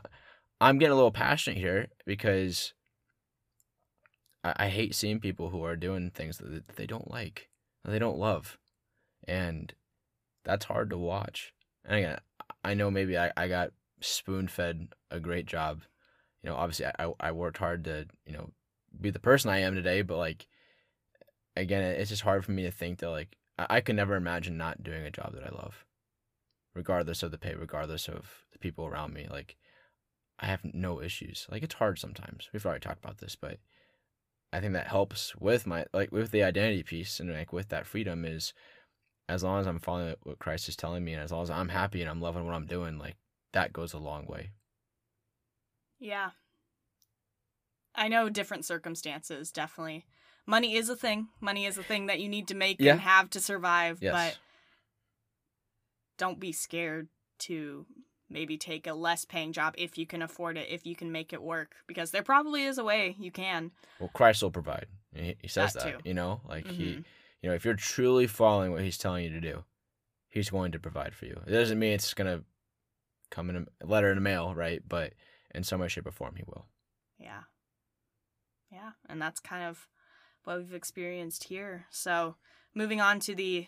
I'm 0.60 0.78
getting 0.78 0.92
a 0.92 0.96
little 0.96 1.10
passionate 1.10 1.58
here 1.58 1.88
because 2.06 2.72
I, 4.42 4.54
I 4.56 4.68
hate 4.68 4.94
seeing 4.94 5.20
people 5.20 5.50
who 5.50 5.64
are 5.64 5.76
doing 5.76 6.10
things 6.10 6.38
that 6.38 6.76
they 6.76 6.86
don't 6.86 7.10
like, 7.10 7.48
they 7.84 7.98
don't 7.98 8.18
love, 8.18 8.58
and 9.26 9.74
that's 10.44 10.66
hard 10.66 10.90
to 10.90 10.98
watch. 10.98 11.52
And 11.84 11.96
again, 11.96 12.18
I 12.62 12.74
know 12.74 12.90
maybe 12.90 13.18
I, 13.18 13.30
I 13.36 13.48
got 13.48 13.72
spoon 14.04 14.48
fed 14.48 14.88
a 15.10 15.20
great 15.20 15.46
job. 15.46 15.82
You 16.42 16.50
know, 16.50 16.56
obviously 16.56 16.86
I, 16.86 17.12
I 17.20 17.32
worked 17.32 17.58
hard 17.58 17.84
to, 17.84 18.06
you 18.26 18.32
know, 18.32 18.50
be 19.00 19.10
the 19.10 19.18
person 19.18 19.50
I 19.50 19.60
am 19.60 19.74
today, 19.74 20.02
but 20.02 20.18
like 20.18 20.46
again, 21.56 21.82
it's 21.82 22.10
just 22.10 22.22
hard 22.22 22.44
for 22.44 22.52
me 22.52 22.62
to 22.64 22.70
think 22.70 22.98
that 22.98 23.10
like 23.10 23.36
I, 23.58 23.66
I 23.76 23.80
could 23.80 23.96
never 23.96 24.16
imagine 24.16 24.56
not 24.56 24.82
doing 24.82 25.04
a 25.04 25.10
job 25.10 25.34
that 25.34 25.44
I 25.44 25.54
love. 25.54 25.84
Regardless 26.74 27.22
of 27.22 27.30
the 27.30 27.38
pay, 27.38 27.54
regardless 27.54 28.08
of 28.08 28.44
the 28.52 28.58
people 28.58 28.86
around 28.86 29.14
me. 29.14 29.26
Like 29.30 29.56
I 30.38 30.46
have 30.46 30.64
no 30.64 31.00
issues. 31.00 31.46
Like 31.50 31.62
it's 31.62 31.74
hard 31.74 31.98
sometimes. 31.98 32.48
We've 32.52 32.64
already 32.66 32.80
talked 32.80 33.04
about 33.04 33.18
this, 33.18 33.36
but 33.36 33.58
I 34.52 34.60
think 34.60 34.72
that 34.74 34.88
helps 34.88 35.34
with 35.36 35.66
my 35.66 35.86
like 35.92 36.12
with 36.12 36.30
the 36.30 36.42
identity 36.42 36.82
piece 36.82 37.20
and 37.20 37.32
like 37.32 37.52
with 37.52 37.68
that 37.70 37.86
freedom 37.86 38.24
is 38.24 38.52
as 39.28 39.42
long 39.42 39.60
as 39.60 39.66
I'm 39.66 39.78
following 39.78 40.14
what 40.22 40.38
Christ 40.38 40.68
is 40.68 40.76
telling 40.76 41.04
me 41.04 41.12
and 41.12 41.22
as 41.22 41.32
long 41.32 41.42
as 41.42 41.50
I'm 41.50 41.70
happy 41.70 42.00
and 42.00 42.10
I'm 42.10 42.20
loving 42.20 42.44
what 42.44 42.54
I'm 42.54 42.66
doing, 42.66 42.98
like 42.98 43.16
that 43.54 43.72
goes 43.72 43.92
a 43.92 43.98
long 43.98 44.26
way. 44.26 44.50
Yeah. 45.98 46.30
I 47.94 48.08
know 48.08 48.28
different 48.28 48.64
circumstances, 48.64 49.50
definitely. 49.50 50.04
Money 50.46 50.76
is 50.76 50.88
a 50.88 50.96
thing. 50.96 51.28
Money 51.40 51.64
is 51.64 51.78
a 51.78 51.82
thing 51.82 52.06
that 52.06 52.20
you 52.20 52.28
need 52.28 52.48
to 52.48 52.54
make 52.54 52.76
Yeah. 52.78 52.92
and 52.92 53.00
have 53.00 53.30
to 53.30 53.40
survive, 53.40 53.98
Yes. 54.02 54.12
but 54.12 54.38
don't 56.18 56.38
be 56.40 56.52
scared 56.52 57.08
to 57.40 57.86
maybe 58.28 58.56
take 58.58 58.86
a 58.86 58.94
less 58.94 59.24
paying 59.24 59.52
job 59.52 59.74
if 59.78 59.96
you 59.96 60.06
can 60.06 60.22
afford 60.22 60.56
it, 60.58 60.68
if 60.68 60.84
you 60.86 60.96
can 60.96 61.12
make 61.12 61.32
it 61.32 61.42
work, 61.42 61.76
because 61.86 62.10
there 62.10 62.22
probably 62.22 62.64
is 62.64 62.78
a 62.78 62.84
way 62.84 63.16
you 63.18 63.30
can. 63.30 63.70
well, 64.00 64.10
Christ 64.12 64.42
will 64.42 64.50
provide. 64.50 64.86
He, 65.14 65.36
he 65.40 65.48
says 65.48 65.72
That 65.74 65.84
that, 65.84 66.06
you 66.06 66.14
know, 66.14 66.40
like 66.48 66.66
he, 66.66 66.84
Mhm. 66.96 67.04
you 67.42 67.48
know, 67.48 67.54
if 67.54 67.64
you're 67.64 67.74
truly 67.74 68.26
following 68.26 68.72
what 68.72 68.82
he's 68.82 68.98
telling 68.98 69.24
you 69.24 69.30
to 69.30 69.40
do, 69.40 69.64
he's 70.28 70.50
going 70.50 70.72
to 70.72 70.80
provide 70.80 71.14
for 71.14 71.26
you. 71.26 71.40
It 71.46 71.50
doesn't 71.52 71.78
mean 71.78 71.92
it's 71.92 72.12
gonna 72.14 72.42
come 73.34 73.50
in 73.50 73.66
a 73.82 73.86
letter 73.86 74.10
in 74.10 74.16
the 74.16 74.22
mail, 74.22 74.54
right? 74.54 74.80
But 74.86 75.12
in 75.54 75.64
some 75.64 75.80
way, 75.80 75.88
shape, 75.88 76.06
or 76.06 76.12
form, 76.12 76.36
he 76.36 76.44
will. 76.46 76.66
Yeah. 77.18 77.42
Yeah. 78.70 78.92
And 79.08 79.20
that's 79.20 79.40
kind 79.40 79.64
of 79.64 79.88
what 80.44 80.58
we've 80.58 80.74
experienced 80.74 81.44
here. 81.44 81.86
So, 81.90 82.36
moving 82.74 83.00
on 83.00 83.18
to 83.20 83.34
the 83.34 83.66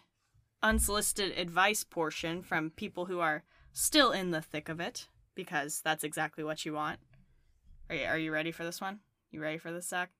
unsolicited 0.62 1.36
advice 1.36 1.84
portion 1.84 2.42
from 2.42 2.70
people 2.70 3.06
who 3.06 3.20
are 3.20 3.44
still 3.72 4.12
in 4.12 4.30
the 4.30 4.40
thick 4.40 4.68
of 4.68 4.80
it, 4.80 5.08
because 5.34 5.80
that's 5.84 6.04
exactly 6.04 6.44
what 6.44 6.64
you 6.64 6.72
want. 6.72 7.00
Are 7.90 7.96
you, 7.96 8.04
are 8.04 8.18
you 8.18 8.32
ready 8.32 8.52
for 8.52 8.64
this 8.64 8.80
one? 8.80 9.00
You 9.30 9.40
ready 9.40 9.58
for 9.58 9.72
this, 9.72 9.88
Zach? 9.88 10.10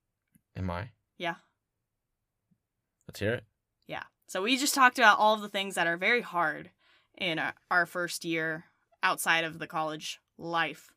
Am 0.56 0.70
I? 0.70 0.90
Yeah. 1.18 1.36
Let's 3.08 3.20
hear 3.20 3.34
it. 3.34 3.44
Yeah. 3.86 4.04
So, 4.26 4.42
we 4.42 4.56
just 4.56 4.74
talked 4.74 4.98
about 4.98 5.18
all 5.18 5.34
of 5.34 5.40
the 5.40 5.48
things 5.48 5.76
that 5.76 5.86
are 5.86 5.96
very 5.96 6.22
hard 6.22 6.70
in 7.16 7.38
our, 7.38 7.54
our 7.70 7.86
first 7.86 8.24
year 8.24 8.64
outside 9.06 9.44
of 9.44 9.60
the 9.60 9.68
college 9.68 10.20
life. 10.36 10.90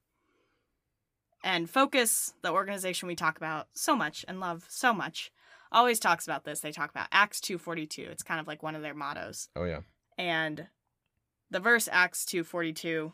And 1.44 1.70
Focus, 1.70 2.34
the 2.42 2.52
organization 2.52 3.08
we 3.08 3.16
talk 3.16 3.38
about 3.38 3.68
so 3.74 3.96
much 3.96 4.26
and 4.28 4.40
love 4.40 4.66
so 4.68 4.94
much, 4.94 5.32
always 5.72 6.00
talks 6.00 6.26
about 6.26 6.44
this. 6.44 6.60
They 6.60 6.72
talk 6.72 6.90
about 6.90 7.08
Acts 7.12 7.40
2:42. 7.40 8.10
It's 8.10 8.24
kind 8.24 8.40
of 8.40 8.48
like 8.48 8.64
one 8.64 8.76
of 8.76 8.82
their 8.82 8.96
mottos. 8.96 9.50
Oh 9.56 9.64
yeah. 9.64 9.82
And 10.18 10.68
the 11.52 11.60
verse 11.60 11.88
Acts 11.92 12.26
2:42, 12.26 13.14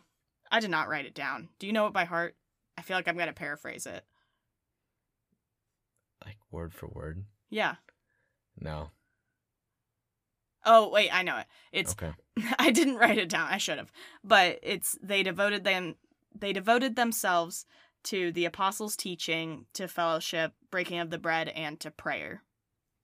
I 0.50 0.62
did 0.62 0.72
not 0.72 0.88
write 0.88 1.06
it 1.06 1.14
down. 1.14 1.50
Do 1.60 1.68
you 1.68 1.74
know 1.74 1.88
it 1.88 1.94
by 1.94 2.06
heart? 2.06 2.38
I 2.78 2.82
feel 2.82 2.96
like 2.96 3.10
I'm 3.10 3.18
going 3.18 3.28
to 3.28 3.34
paraphrase 3.34 3.86
it. 3.86 4.06
Like 6.26 6.38
word 6.52 6.74
for 6.74 6.88
word. 6.88 7.26
Yeah. 7.50 7.76
No. 8.58 8.92
Oh, 10.66 10.90
wait, 10.90 11.10
I 11.14 11.24
know 11.24 11.38
it. 11.38 11.46
It's 11.72 11.94
Okay. 11.94 12.12
I 12.60 12.72
didn't 12.72 12.98
write 12.98 13.18
it 13.18 13.30
down. 13.30 13.48
I 13.50 13.58
should 13.58 13.78
have. 13.78 13.92
But 14.24 14.60
it's 14.64 14.98
they 15.02 15.24
devoted 15.24 15.64
them 15.64 15.96
they 16.38 16.54
devoted 16.54 16.96
themselves 16.96 17.66
to 18.04 18.32
the 18.32 18.46
apostles' 18.46 18.96
teaching, 18.96 19.66
to 19.74 19.88
fellowship, 19.88 20.54
breaking 20.70 21.00
of 21.00 21.10
the 21.10 21.18
bread, 21.18 21.50
and 21.50 21.80
to 21.80 21.90
prayer. 21.90 22.44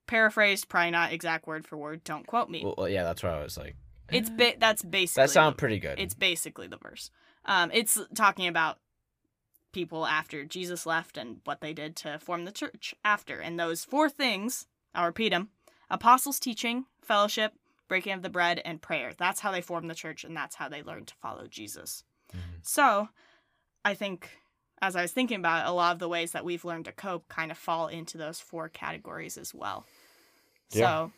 Paraphrased, 0.06 0.70
probably 0.70 0.92
not 0.92 1.14
exact 1.14 1.48
word 1.48 1.66
for 1.66 1.78
word. 1.78 2.04
Don't 2.04 2.28
quote 2.28 2.50
me. 2.50 2.64
Well, 2.78 2.90
yeah, 2.90 3.04
that's 3.04 3.24
what 3.24 3.32
I 3.34 3.42
was 3.42 3.58
like. 3.58 3.76
it's 4.12 4.30
ba- 4.30 4.56
that's 4.60 4.84
basically 4.84 5.24
That 5.24 5.30
sounds 5.30 5.56
pretty 5.56 5.80
good. 5.80 6.00
It's 6.00 6.14
basically 6.14 6.68
the 6.68 6.78
verse. 6.78 7.10
Um, 7.46 7.72
it's 7.74 8.00
talking 8.14 8.48
about 8.48 8.78
people 9.72 10.06
after 10.06 10.44
Jesus 10.44 10.86
left 10.86 11.18
and 11.18 11.38
what 11.46 11.62
they 11.62 11.74
did 11.74 11.96
to 11.98 12.20
form 12.20 12.46
the 12.46 12.52
church 12.52 12.94
after. 13.06 13.40
And 13.40 13.60
those 13.60 13.86
four 13.86 14.10
things, 14.10 14.68
I'll 14.94 15.06
repeat 15.06 15.30
them 15.30 15.50
apostles' 15.92 16.40
teaching, 16.40 16.86
fellowship, 17.04 17.54
breaking 17.88 18.14
of 18.14 18.22
the 18.24 18.30
bread, 18.30 18.62
and 18.66 18.82
prayer. 18.82 19.12
That's 19.16 19.42
how 19.42 19.52
they 19.52 19.62
formed 19.62 19.90
the 19.90 19.96
church, 19.96 20.24
and 20.24 20.36
that's 20.36 20.56
how 20.56 20.70
they 20.70 20.82
learned 20.82 21.08
to 21.10 21.16
follow 21.16 21.46
Jesus. 21.48 22.04
Mhm. 22.34 22.64
So 22.64 23.10
I 23.84 23.94
think, 23.94 24.40
as 24.82 24.96
I 24.96 25.02
was 25.02 25.12
thinking 25.12 25.40
about 25.40 25.66
it, 25.66 25.70
a 25.70 25.74
lot 25.74 25.92
of 25.94 26.00
the 26.00 26.10
ways 26.10 26.32
that 26.32 26.46
we've 26.46 26.66
learned 26.66 26.86
to 26.86 26.92
cope 26.92 27.28
kind 27.28 27.52
of 27.52 27.58
fall 27.58 27.88
into 27.88 28.18
those 28.18 28.40
four 28.40 28.70
categories 28.70 29.38
as 29.38 29.54
well. 29.54 29.86
Yeah. 30.70 30.80
So, 30.80 31.12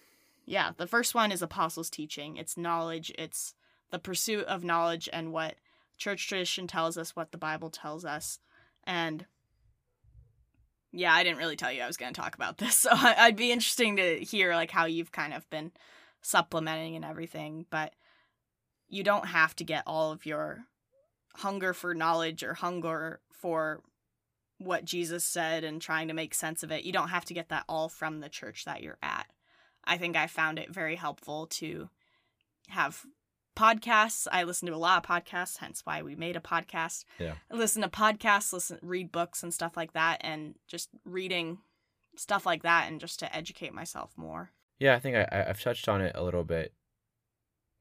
yeah, 0.46 0.72
the 0.76 0.88
first 0.88 1.14
one 1.14 1.32
is 1.32 1.42
apostles' 1.42 1.90
teaching. 1.90 2.38
It's 2.38 2.58
knowledge, 2.58 3.12
it's 3.18 3.54
the 3.92 4.00
pursuit 4.00 4.46
of 4.46 4.64
knowledge 4.64 5.08
and 5.14 5.32
what 5.32 5.56
church 5.98 6.28
tradition 6.28 6.66
tells 6.68 6.98
us, 6.98 7.16
what 7.16 7.32
the 7.32 7.38
Bible 7.38 7.70
tells 7.70 8.04
us. 8.04 8.40
And 8.84 9.28
yeah, 10.94 11.12
I 11.12 11.24
didn't 11.24 11.40
really 11.40 11.56
tell 11.56 11.72
you 11.72 11.82
I 11.82 11.88
was 11.88 11.98
going 11.98 12.14
to 12.14 12.22
talk 12.22 12.36
about 12.36 12.60
this. 12.60 12.78
So 12.84 12.90
I'd 12.94 13.36
be 13.36 13.52
interesting 13.52 13.98
to 13.98 14.20
hear 14.20 14.54
like 14.54 14.72
how 14.72 14.86
you've 14.86 15.12
kind 15.12 15.34
of 15.34 15.50
been 15.50 15.72
supplementing 16.22 16.96
and 16.96 17.04
everything, 17.04 17.66
but 17.70 17.94
you 18.88 19.04
don't 19.04 19.28
have 19.28 19.56
to 19.58 19.64
get 19.64 19.84
all 19.88 20.12
of 20.12 20.26
your 20.26 20.66
hunger 21.36 21.74
for 21.74 21.96
knowledge 21.96 22.44
or 22.44 22.54
hunger 22.54 23.20
for 23.32 23.82
what 24.60 24.86
Jesus 24.86 25.26
said 25.26 25.64
and 25.64 25.82
trying 25.82 26.08
to 26.10 26.14
make 26.14 26.36
sense 26.36 26.62
of 26.62 26.72
it. 26.72 26.84
You 26.84 26.92
don't 26.92 27.10
have 27.10 27.26
to 27.26 27.34
get 27.34 27.50
that 27.50 27.66
all 27.68 27.90
from 27.90 28.20
the 28.20 28.30
church 28.30 28.66
that 28.66 28.84
you're 28.84 29.00
at. 29.02 29.26
I 29.84 29.98
think 29.98 30.16
I 30.16 30.28
found 30.28 30.60
it 30.60 30.72
very 30.72 30.96
helpful 30.96 31.48
to 31.48 31.90
have 32.70 33.04
podcasts. 33.56 34.28
I 34.32 34.44
listen 34.44 34.68
to 34.68 34.76
a 34.76 34.78
lot 34.78 35.04
of 35.04 35.10
podcasts, 35.10 35.58
hence 35.58 35.82
why 35.84 36.02
we 36.02 36.16
made 36.16 36.36
a 36.36 36.42
podcast. 36.42 37.06
Yeah. 37.20 37.34
I 37.52 37.56
listen 37.56 37.82
to 37.82 37.90
podcasts, 37.90 38.54
listen 38.54 38.80
read 38.82 39.12
books 39.12 39.44
and 39.44 39.54
stuff 39.54 39.78
like 39.78 39.94
that 39.94 40.18
and 40.22 40.56
just 40.68 40.90
reading 41.06 41.60
stuff 42.16 42.46
like 42.46 42.64
that 42.64 42.90
and 42.90 43.00
just 43.00 43.20
to 43.20 43.36
educate 43.36 43.74
myself 43.74 44.12
more. 44.16 44.52
Yeah, 44.80 44.96
I 44.96 45.00
think 45.00 45.16
I, 45.16 45.46
I've 45.48 45.62
touched 45.62 45.88
on 45.88 46.02
it 46.02 46.14
a 46.16 46.24
little 46.24 46.44
bit, 46.44 46.74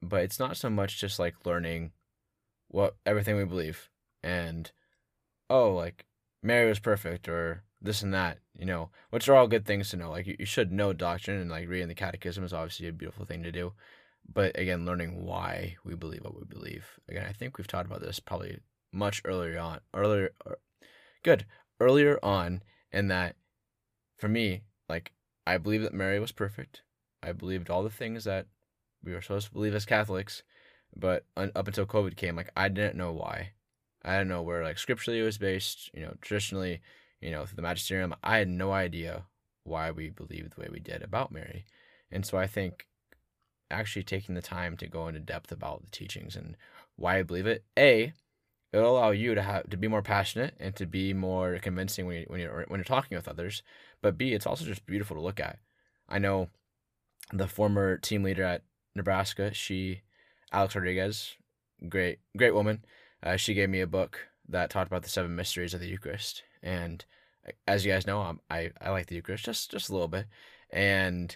but 0.01 0.23
it's 0.23 0.39
not 0.39 0.57
so 0.57 0.69
much 0.69 0.99
just 0.99 1.19
like 1.19 1.45
learning 1.45 1.91
what 2.67 2.95
everything 3.05 3.37
we 3.37 3.45
believe 3.45 3.89
and 4.23 4.71
oh, 5.49 5.73
like 5.73 6.05
Mary 6.41 6.67
was 6.67 6.79
perfect 6.79 7.27
or 7.27 7.63
this 7.81 8.01
and 8.01 8.13
that, 8.13 8.39
you 8.57 8.65
know, 8.65 8.89
which 9.09 9.27
are 9.27 9.35
all 9.35 9.47
good 9.47 9.65
things 9.65 9.89
to 9.89 9.97
know. 9.97 10.09
Like 10.09 10.25
you, 10.25 10.35
you 10.39 10.45
should 10.45 10.71
know 10.71 10.93
doctrine 10.93 11.39
and 11.39 11.51
like 11.51 11.67
reading 11.67 11.87
the 11.87 11.95
catechism 11.95 12.43
is 12.43 12.53
obviously 12.53 12.87
a 12.87 12.93
beautiful 12.93 13.25
thing 13.25 13.43
to 13.43 13.51
do. 13.51 13.73
But 14.31 14.57
again, 14.57 14.85
learning 14.85 15.25
why 15.25 15.77
we 15.83 15.95
believe 15.95 16.23
what 16.23 16.35
we 16.35 16.45
believe. 16.45 16.85
Again, 17.09 17.25
I 17.27 17.33
think 17.33 17.57
we've 17.57 17.67
talked 17.67 17.87
about 17.87 18.01
this 18.01 18.19
probably 18.19 18.59
much 18.91 19.21
earlier 19.25 19.59
on, 19.59 19.79
earlier, 19.93 20.31
or, 20.45 20.57
good, 21.23 21.45
earlier 21.79 22.19
on, 22.23 22.63
in 22.91 23.07
that 23.09 23.35
for 24.17 24.27
me, 24.27 24.61
like 24.87 25.11
I 25.45 25.57
believe 25.57 25.81
that 25.81 25.93
Mary 25.93 26.19
was 26.19 26.31
perfect. 26.31 26.83
I 27.21 27.31
believed 27.31 27.69
all 27.69 27.83
the 27.83 27.89
things 27.89 28.23
that 28.23 28.47
we 29.03 29.13
were 29.13 29.21
supposed 29.21 29.47
to 29.47 29.53
believe 29.53 29.75
as 29.75 29.85
Catholics, 29.85 30.43
but 30.95 31.25
un- 31.35 31.51
up 31.55 31.67
until 31.67 31.85
COVID 31.85 32.15
came, 32.15 32.35
like 32.35 32.51
I 32.55 32.69
didn't 32.69 32.97
know 32.97 33.11
why. 33.11 33.51
I 34.03 34.13
didn't 34.13 34.29
know 34.29 34.41
where 34.41 34.63
like 34.63 34.77
scripturally 34.77 35.19
it 35.19 35.23
was 35.23 35.37
based. 35.37 35.89
You 35.93 36.03
know, 36.03 36.13
traditionally, 36.21 36.81
you 37.21 37.31
know, 37.31 37.45
through 37.45 37.57
the 37.57 37.61
magisterium, 37.61 38.15
I 38.23 38.37
had 38.37 38.49
no 38.49 38.71
idea 38.71 39.23
why 39.63 39.91
we 39.91 40.09
believed 40.09 40.55
the 40.55 40.61
way 40.61 40.67
we 40.71 40.79
did 40.79 41.01
about 41.01 41.31
Mary, 41.31 41.65
and 42.11 42.25
so 42.25 42.37
I 42.37 42.47
think 42.47 42.87
actually 43.73 44.03
taking 44.03 44.35
the 44.35 44.41
time 44.41 44.77
to 44.77 44.87
go 44.87 45.07
into 45.07 45.19
depth 45.19 45.51
about 45.51 45.83
the 45.83 45.91
teachings 45.91 46.35
and 46.35 46.55
why 46.95 47.17
I 47.17 47.23
believe 47.23 47.47
it. 47.47 47.63
A, 47.77 48.13
it'll 48.71 48.97
allow 48.97 49.11
you 49.11 49.35
to 49.35 49.41
have 49.41 49.69
to 49.69 49.77
be 49.77 49.87
more 49.87 50.01
passionate 50.01 50.55
and 50.59 50.75
to 50.75 50.85
be 50.85 51.13
more 51.13 51.59
convincing 51.59 52.05
when 52.05 52.17
you 52.17 52.25
when 52.27 52.39
you're 52.39 52.65
when 52.67 52.79
you're 52.79 52.85
talking 52.85 53.15
with 53.15 53.27
others. 53.27 53.63
But 54.01 54.17
B, 54.17 54.33
it's 54.33 54.47
also 54.47 54.65
just 54.65 54.85
beautiful 54.85 55.15
to 55.15 55.21
look 55.21 55.39
at. 55.39 55.59
I 56.09 56.19
know 56.19 56.49
the 57.31 57.47
former 57.47 57.97
team 57.97 58.23
leader 58.23 58.43
at 58.43 58.63
Nebraska, 58.95 59.53
she 59.53 60.01
Alex 60.51 60.75
Rodriguez, 60.75 61.35
great 61.89 62.19
great 62.37 62.53
woman. 62.53 62.83
Uh, 63.21 63.37
she 63.37 63.53
gave 63.53 63.69
me 63.69 63.81
a 63.81 63.87
book 63.87 64.19
that 64.49 64.69
talked 64.69 64.87
about 64.87 65.03
the 65.03 65.09
seven 65.09 65.35
mysteries 65.35 65.73
of 65.73 65.79
the 65.79 65.87
Eucharist, 65.87 66.43
and 66.61 67.05
as 67.67 67.85
you 67.85 67.91
guys 67.91 68.07
know, 68.07 68.21
I'm, 68.21 68.39
i 68.49 68.71
I 68.81 68.89
like 68.89 69.07
the 69.07 69.15
Eucharist 69.15 69.45
just 69.45 69.71
just 69.71 69.89
a 69.89 69.93
little 69.93 70.07
bit, 70.07 70.27
and 70.69 71.35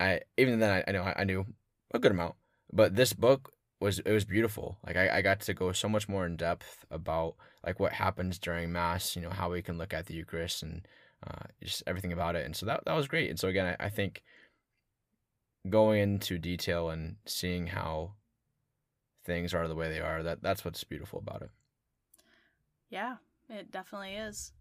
I 0.00 0.20
even 0.36 0.58
then 0.58 0.70
I, 0.70 0.84
I 0.88 0.92
know 0.92 1.12
I 1.14 1.24
knew 1.24 1.46
a 1.92 1.98
good 1.98 2.12
amount, 2.12 2.34
but 2.72 2.96
this 2.96 3.12
book 3.12 3.52
was 3.80 3.98
it 4.00 4.12
was 4.12 4.24
beautiful. 4.24 4.78
Like 4.86 4.96
I, 4.96 5.18
I 5.18 5.22
got 5.22 5.40
to 5.40 5.54
go 5.54 5.72
so 5.72 5.88
much 5.88 6.08
more 6.08 6.26
in 6.26 6.36
depth 6.36 6.84
about 6.90 7.36
like 7.64 7.78
what 7.78 7.92
happens 7.92 8.38
during 8.38 8.72
mass, 8.72 9.14
you 9.14 9.22
know, 9.22 9.30
how 9.30 9.50
we 9.50 9.62
can 9.62 9.78
look 9.78 9.92
at 9.92 10.06
the 10.06 10.14
Eucharist 10.14 10.62
and 10.62 10.86
uh, 11.26 11.46
just 11.62 11.82
everything 11.86 12.12
about 12.12 12.34
it. 12.34 12.46
And 12.46 12.56
so 12.56 12.66
that 12.66 12.82
that 12.86 12.96
was 12.96 13.08
great. 13.08 13.30
And 13.30 13.38
so 13.38 13.48
again, 13.48 13.76
I, 13.78 13.86
I 13.86 13.88
think 13.90 14.22
going 15.68 16.00
into 16.00 16.38
detail 16.38 16.88
and 16.88 17.16
seeing 17.26 17.68
how 17.68 18.14
things 19.26 19.52
are 19.52 19.68
the 19.68 19.74
way 19.74 19.90
they 19.90 20.00
are, 20.00 20.22
that 20.22 20.42
that's 20.42 20.64
what's 20.64 20.82
beautiful 20.84 21.18
about 21.18 21.42
it. 21.42 21.50
Yeah, 22.88 23.16
it 23.48 23.70
definitely 23.70 24.14
is. 24.14 24.52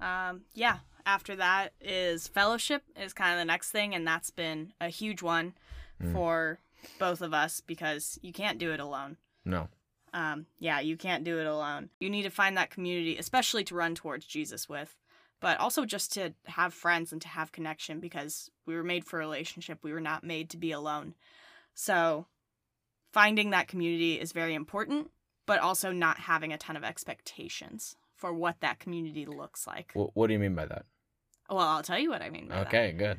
Um, 0.00 0.42
yeah, 0.54 0.78
after 1.06 1.36
that 1.36 1.72
is 1.80 2.28
fellowship 2.28 2.82
is 3.00 3.12
kind 3.12 3.32
of 3.32 3.38
the 3.38 3.44
next 3.44 3.70
thing, 3.70 3.94
and 3.94 4.06
that's 4.06 4.30
been 4.30 4.72
a 4.80 4.88
huge 4.88 5.22
one 5.22 5.54
mm. 6.02 6.12
for 6.12 6.58
both 6.98 7.22
of 7.22 7.34
us 7.34 7.60
because 7.60 8.18
you 8.22 8.32
can't 8.32 8.58
do 8.58 8.72
it 8.72 8.80
alone. 8.80 9.16
No. 9.44 9.68
Um, 10.12 10.46
yeah, 10.58 10.80
you 10.80 10.96
can't 10.96 11.24
do 11.24 11.38
it 11.38 11.46
alone. 11.46 11.90
You 12.00 12.10
need 12.10 12.22
to 12.22 12.30
find 12.30 12.56
that 12.56 12.70
community, 12.70 13.16
especially 13.18 13.64
to 13.64 13.74
run 13.74 13.94
towards 13.94 14.26
Jesus 14.26 14.68
with, 14.68 14.96
but 15.40 15.58
also 15.58 15.84
just 15.84 16.12
to 16.14 16.34
have 16.46 16.72
friends 16.72 17.12
and 17.12 17.20
to 17.22 17.28
have 17.28 17.52
connection 17.52 18.00
because 18.00 18.50
we 18.66 18.74
were 18.74 18.84
made 18.84 19.04
for 19.04 19.16
a 19.16 19.20
relationship. 19.20 19.78
We 19.82 19.92
were 19.92 20.00
not 20.00 20.24
made 20.24 20.50
to 20.50 20.56
be 20.56 20.72
alone. 20.72 21.14
So, 21.74 22.26
finding 23.12 23.50
that 23.50 23.68
community 23.68 24.20
is 24.20 24.32
very 24.32 24.54
important, 24.54 25.10
but 25.46 25.60
also 25.60 25.92
not 25.92 26.18
having 26.18 26.52
a 26.52 26.58
ton 26.58 26.76
of 26.76 26.84
expectations 26.84 27.96
for 28.18 28.32
what 28.32 28.60
that 28.60 28.78
community 28.78 29.24
looks 29.24 29.66
like. 29.66 29.92
What, 29.94 30.10
what 30.14 30.26
do 30.26 30.34
you 30.34 30.38
mean 30.38 30.54
by 30.54 30.66
that? 30.66 30.84
Well, 31.48 31.60
I'll 31.60 31.82
tell 31.82 31.98
you 31.98 32.10
what 32.10 32.20
I 32.20 32.28
mean 32.28 32.52
okay, 32.52 32.90
that. 32.90 32.98
good. 32.98 33.18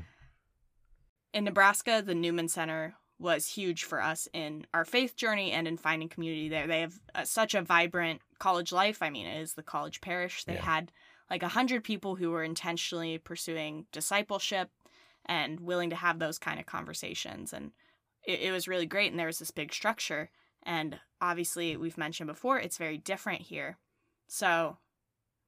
In 1.34 1.46
Nebraska, 1.46 2.04
the 2.06 2.14
Newman 2.14 2.48
Center 2.48 2.96
was 3.18 3.48
huge 3.48 3.84
for 3.84 4.02
us 4.02 4.28
in 4.34 4.66
our 4.74 4.86
faith 4.86 5.16
journey 5.16 5.52
and 5.52 5.68
in 5.68 5.78
finding 5.78 6.10
community 6.10 6.48
there. 6.48 6.68
They 6.68 6.82
have 6.82 6.94
uh, 7.16 7.24
such 7.26 7.54
a 7.54 7.62
vibrant 7.62 8.22
college 8.40 8.72
life. 8.72 9.02
I 9.02 9.10
mean, 9.10 9.26
it 9.26 9.42
is 9.42 9.54
the 9.54 9.64
college 9.64 10.00
parish. 10.02 10.46
They 10.46 10.54
yeah. 10.54 10.62
had 10.62 10.92
like 11.30 11.44
a 11.44 11.50
hundred 11.50 11.84
people 11.84 12.16
who 12.16 12.32
were 12.32 12.44
intentionally 12.44 13.18
pursuing 13.18 13.86
discipleship 13.92 14.70
and 15.26 15.60
willing 15.60 15.90
to 15.90 15.96
have 15.96 16.20
those 16.20 16.40
kind 16.40 16.60
of 16.60 16.66
conversations. 16.66 17.52
And 17.52 17.72
it, 18.26 18.40
it 18.40 18.52
was 18.52 18.68
really 18.68 18.86
great. 18.86 19.12
And 19.12 19.20
there 19.20 19.28
was 19.28 19.40
this 19.40 19.52
big 19.52 19.74
structure. 19.74 20.30
And 20.64 21.00
obviously, 21.22 21.76
we've 21.78 21.98
mentioned 21.98 22.28
before, 22.28 22.60
it's 22.60 22.78
very 22.78 22.98
different 22.98 23.42
here. 23.42 23.78
So, 24.28 24.78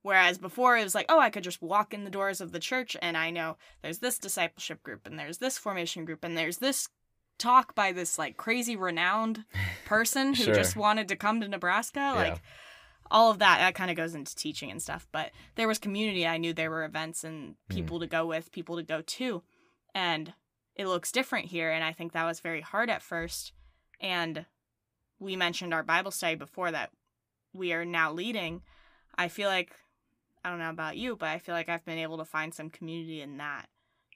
whereas 0.02 0.38
before 0.38 0.78
it 0.78 0.84
was 0.84 0.96
like, 0.96 1.06
oh, 1.10 1.20
I 1.20 1.30
could 1.30 1.44
just 1.44 1.62
walk 1.62 1.94
in 1.94 2.04
the 2.04 2.10
doors 2.10 2.42
of 2.42 2.52
the 2.52 2.60
church 2.60 2.98
and 3.02 3.18
I 3.18 3.30
know 3.30 3.58
there's 3.82 4.00
this 4.00 4.18
discipleship 4.18 4.84
group 4.84 5.06
and 5.06 5.18
there's 5.18 5.38
this 5.38 5.58
formation 5.58 6.06
group 6.06 6.24
and 6.24 6.38
there's 6.38 6.58
this 6.58 6.90
talk 7.38 7.74
by 7.74 7.92
this 7.92 8.20
like 8.20 8.38
crazy 8.38 8.76
renowned 8.76 9.46
person 9.86 10.34
who 10.34 10.44
sure. 10.44 10.56
just 10.56 10.76
wanted 10.76 11.08
to 11.08 11.16
come 11.16 11.42
to 11.42 11.48
Nebraska. 11.48 12.00
Yeah. 12.00 12.14
Like 12.14 12.42
all 13.10 13.30
of 13.30 13.40
that, 13.40 13.60
that 13.60 13.76
kind 13.76 13.92
of 13.92 13.98
goes 13.98 14.16
into 14.16 14.36
teaching 14.36 14.72
and 14.72 14.82
stuff. 14.82 15.08
But 15.12 15.32
there 15.56 15.68
was 15.68 15.80
community. 15.80 16.26
I 16.26 16.38
knew 16.38 16.54
there 16.54 16.72
were 16.72 16.86
events 16.86 17.24
and 17.24 17.56
hmm. 17.70 17.76
people 17.76 17.98
mm. 17.98 18.02
to 18.02 18.08
go 18.08 18.26
with, 18.26 18.52
people 18.52 18.78
to 18.78 18.84
go 18.84 19.02
to. 19.02 19.44
And 19.94 20.34
it 20.76 20.88
looks 20.88 21.12
different 21.12 21.48
here. 21.48 21.70
And 21.70 21.84
I 21.84 21.92
think 21.92 22.14
that 22.14 22.26
was 22.26 22.40
very 22.40 22.62
hard 22.62 22.90
at 22.90 23.02
first. 23.02 23.52
And 24.00 24.46
we 25.20 25.36
mentioned 25.36 25.74
our 25.74 25.84
Bible 25.84 26.12
study 26.12 26.36
before 26.36 26.72
that 26.72 26.92
we 27.54 27.74
are 27.74 27.86
now 27.86 28.12
leading. 28.12 28.62
I 29.18 29.28
feel 29.28 29.50
like, 29.50 29.76
I 30.44 30.50
don't 30.50 30.60
know 30.60 30.70
about 30.70 30.98
you, 30.98 31.16
but 31.16 31.30
I 31.30 31.40
feel 31.40 31.56
like 31.56 31.70
I've 31.70 31.86
been 31.86 32.00
able 32.00 32.18
to 32.18 32.26
find 32.26 32.54
some 32.54 32.70
community 32.70 33.22
in 33.22 33.38
that. 33.38 33.68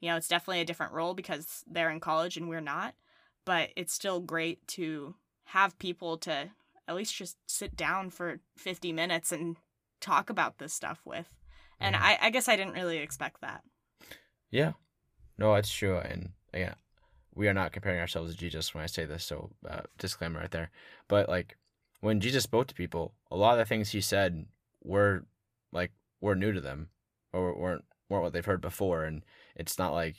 You 0.01 0.09
know, 0.09 0.17
it's 0.17 0.27
definitely 0.27 0.61
a 0.61 0.65
different 0.65 0.93
role 0.93 1.13
because 1.13 1.63
they're 1.67 1.89
in 1.89 1.99
college 1.99 2.38
and 2.38 2.49
we're 2.49 2.61
not 2.61 2.95
but 3.45 3.69
it's 3.75 3.93
still 3.93 4.19
great 4.19 4.67
to 4.67 5.15
have 5.45 5.77
people 5.79 6.17
to 6.17 6.49
at 6.88 6.95
least 6.95 7.15
just 7.15 7.38
sit 7.47 7.75
down 7.75 8.09
for 8.09 8.39
50 8.57 8.91
minutes 8.91 9.31
and 9.31 9.55
talk 10.01 10.29
about 10.29 10.57
this 10.57 10.73
stuff 10.73 10.99
with. 11.05 11.29
And 11.79 11.95
I, 11.95 12.17
I 12.21 12.29
guess 12.29 12.47
I 12.47 12.55
didn't 12.55 12.73
really 12.73 12.97
expect 12.97 13.41
that. 13.41 13.61
Yeah. 14.49 14.73
No, 15.38 15.53
it's 15.55 15.71
true. 15.71 15.97
And 15.97 16.29
again, 16.53 16.75
we 17.33 17.47
are 17.47 17.53
not 17.53 17.73
comparing 17.73 17.99
ourselves 17.99 18.31
to 18.31 18.38
Jesus 18.38 18.73
when 18.73 18.83
I 18.83 18.88
say 18.88 19.05
this, 19.05 19.25
so 19.25 19.51
uh, 19.69 19.81
disclaimer 19.97 20.39
right 20.39 20.51
there. 20.51 20.71
But 21.07 21.27
like 21.27 21.57
when 21.99 22.21
Jesus 22.21 22.43
spoke 22.43 22.67
to 22.67 22.73
people, 22.73 23.13
a 23.29 23.35
lot 23.35 23.53
of 23.53 23.57
the 23.57 23.65
things 23.65 23.89
he 23.89 23.99
said 23.99 24.45
were 24.83 25.25
like 25.73 25.91
were 26.25 26.35
new 26.35 26.51
to 26.51 26.61
them 26.61 26.89
or 27.31 27.57
weren't 27.57 27.85
weren't 28.09 28.23
what 28.23 28.33
they've 28.33 28.45
heard 28.45 28.61
before 28.61 29.03
and 29.03 29.23
it's 29.55 29.79
not 29.79 29.93
like 29.93 30.15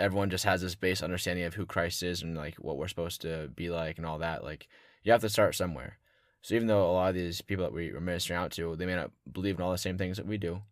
everyone 0.00 0.30
just 0.30 0.44
has 0.44 0.62
this 0.62 0.74
base 0.74 1.02
understanding 1.02 1.44
of 1.44 1.54
who 1.54 1.66
Christ 1.66 2.02
is 2.02 2.22
and 2.22 2.36
like 2.36 2.56
what 2.56 2.76
we're 2.76 2.88
supposed 2.88 3.20
to 3.20 3.50
be 3.54 3.68
like 3.68 3.98
and 3.98 4.06
all 4.06 4.18
that. 4.18 4.42
Like 4.42 4.66
you 5.02 5.12
have 5.12 5.20
to 5.20 5.28
start 5.28 5.54
somewhere. 5.54 5.98
So 6.42 6.54
even 6.54 6.66
though 6.66 6.90
a 6.90 6.92
lot 6.92 7.10
of 7.10 7.14
these 7.14 7.42
people 7.42 7.64
that 7.64 7.72
we 7.72 7.90
are 7.90 8.00
ministering 8.00 8.40
out 8.40 8.50
to, 8.52 8.74
they 8.74 8.86
may 8.86 8.96
not 8.96 9.10
believe 9.30 9.56
in 9.56 9.62
all 9.62 9.72
the 9.72 9.78
same 9.78 9.98
things 9.98 10.16
that 10.16 10.26
we 10.26 10.38
do. 10.38 10.62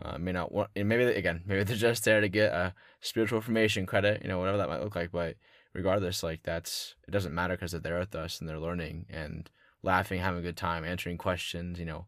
Uh, 0.00 0.18
may 0.18 0.30
not 0.30 0.52
want, 0.52 0.70
and 0.76 0.88
maybe 0.88 1.04
they, 1.04 1.14
again, 1.16 1.42
maybe 1.46 1.64
they're 1.64 1.76
just 1.76 2.04
there 2.04 2.20
to 2.20 2.28
get 2.28 2.52
a 2.52 2.74
spiritual 3.00 3.40
formation 3.40 3.86
credit, 3.86 4.22
you 4.22 4.28
know, 4.28 4.38
whatever 4.38 4.58
that 4.58 4.68
might 4.68 4.82
look 4.82 4.94
like. 4.94 5.10
But 5.10 5.36
regardless, 5.72 6.22
like 6.22 6.42
that's 6.44 6.94
it 7.08 7.10
doesn't 7.10 7.34
matter 7.34 7.54
because 7.54 7.72
they're 7.72 7.80
there 7.80 7.98
with 7.98 8.14
us 8.14 8.38
and 8.38 8.48
they're 8.48 8.60
learning 8.60 9.06
and 9.08 9.50
laughing, 9.82 10.20
having 10.20 10.40
a 10.40 10.42
good 10.42 10.56
time, 10.56 10.84
answering 10.84 11.18
questions, 11.18 11.78
you 11.80 11.86
know. 11.86 12.06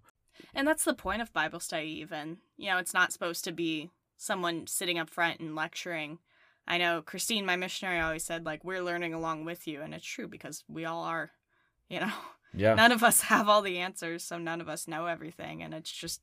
And 0.54 0.66
that's 0.66 0.84
the 0.84 0.94
point 0.94 1.22
of 1.22 1.32
Bible 1.32 1.60
study. 1.60 1.88
Even 2.00 2.38
you 2.56 2.70
know, 2.70 2.78
it's 2.78 2.94
not 2.94 3.12
supposed 3.12 3.44
to 3.44 3.52
be 3.52 3.90
someone 4.16 4.66
sitting 4.66 4.98
up 4.98 5.10
front 5.10 5.40
and 5.40 5.54
lecturing. 5.54 6.18
I 6.66 6.76
know 6.76 7.00
Christine, 7.00 7.46
my 7.46 7.56
missionary, 7.56 8.00
always 8.00 8.24
said 8.24 8.44
like 8.44 8.64
we're 8.64 8.82
learning 8.82 9.14
along 9.14 9.44
with 9.44 9.66
you, 9.66 9.82
and 9.82 9.94
it's 9.94 10.06
true 10.06 10.28
because 10.28 10.64
we 10.68 10.84
all 10.84 11.04
are. 11.04 11.30
You 11.90 12.00
know, 12.00 12.12
yeah. 12.54 12.74
None 12.74 12.92
of 12.92 13.02
us 13.02 13.22
have 13.22 13.48
all 13.48 13.62
the 13.62 13.78
answers, 13.78 14.24
so 14.24 14.38
none 14.38 14.60
of 14.60 14.68
us 14.68 14.88
know 14.88 15.06
everything, 15.06 15.62
and 15.62 15.74
it's 15.74 15.90
just, 15.90 16.20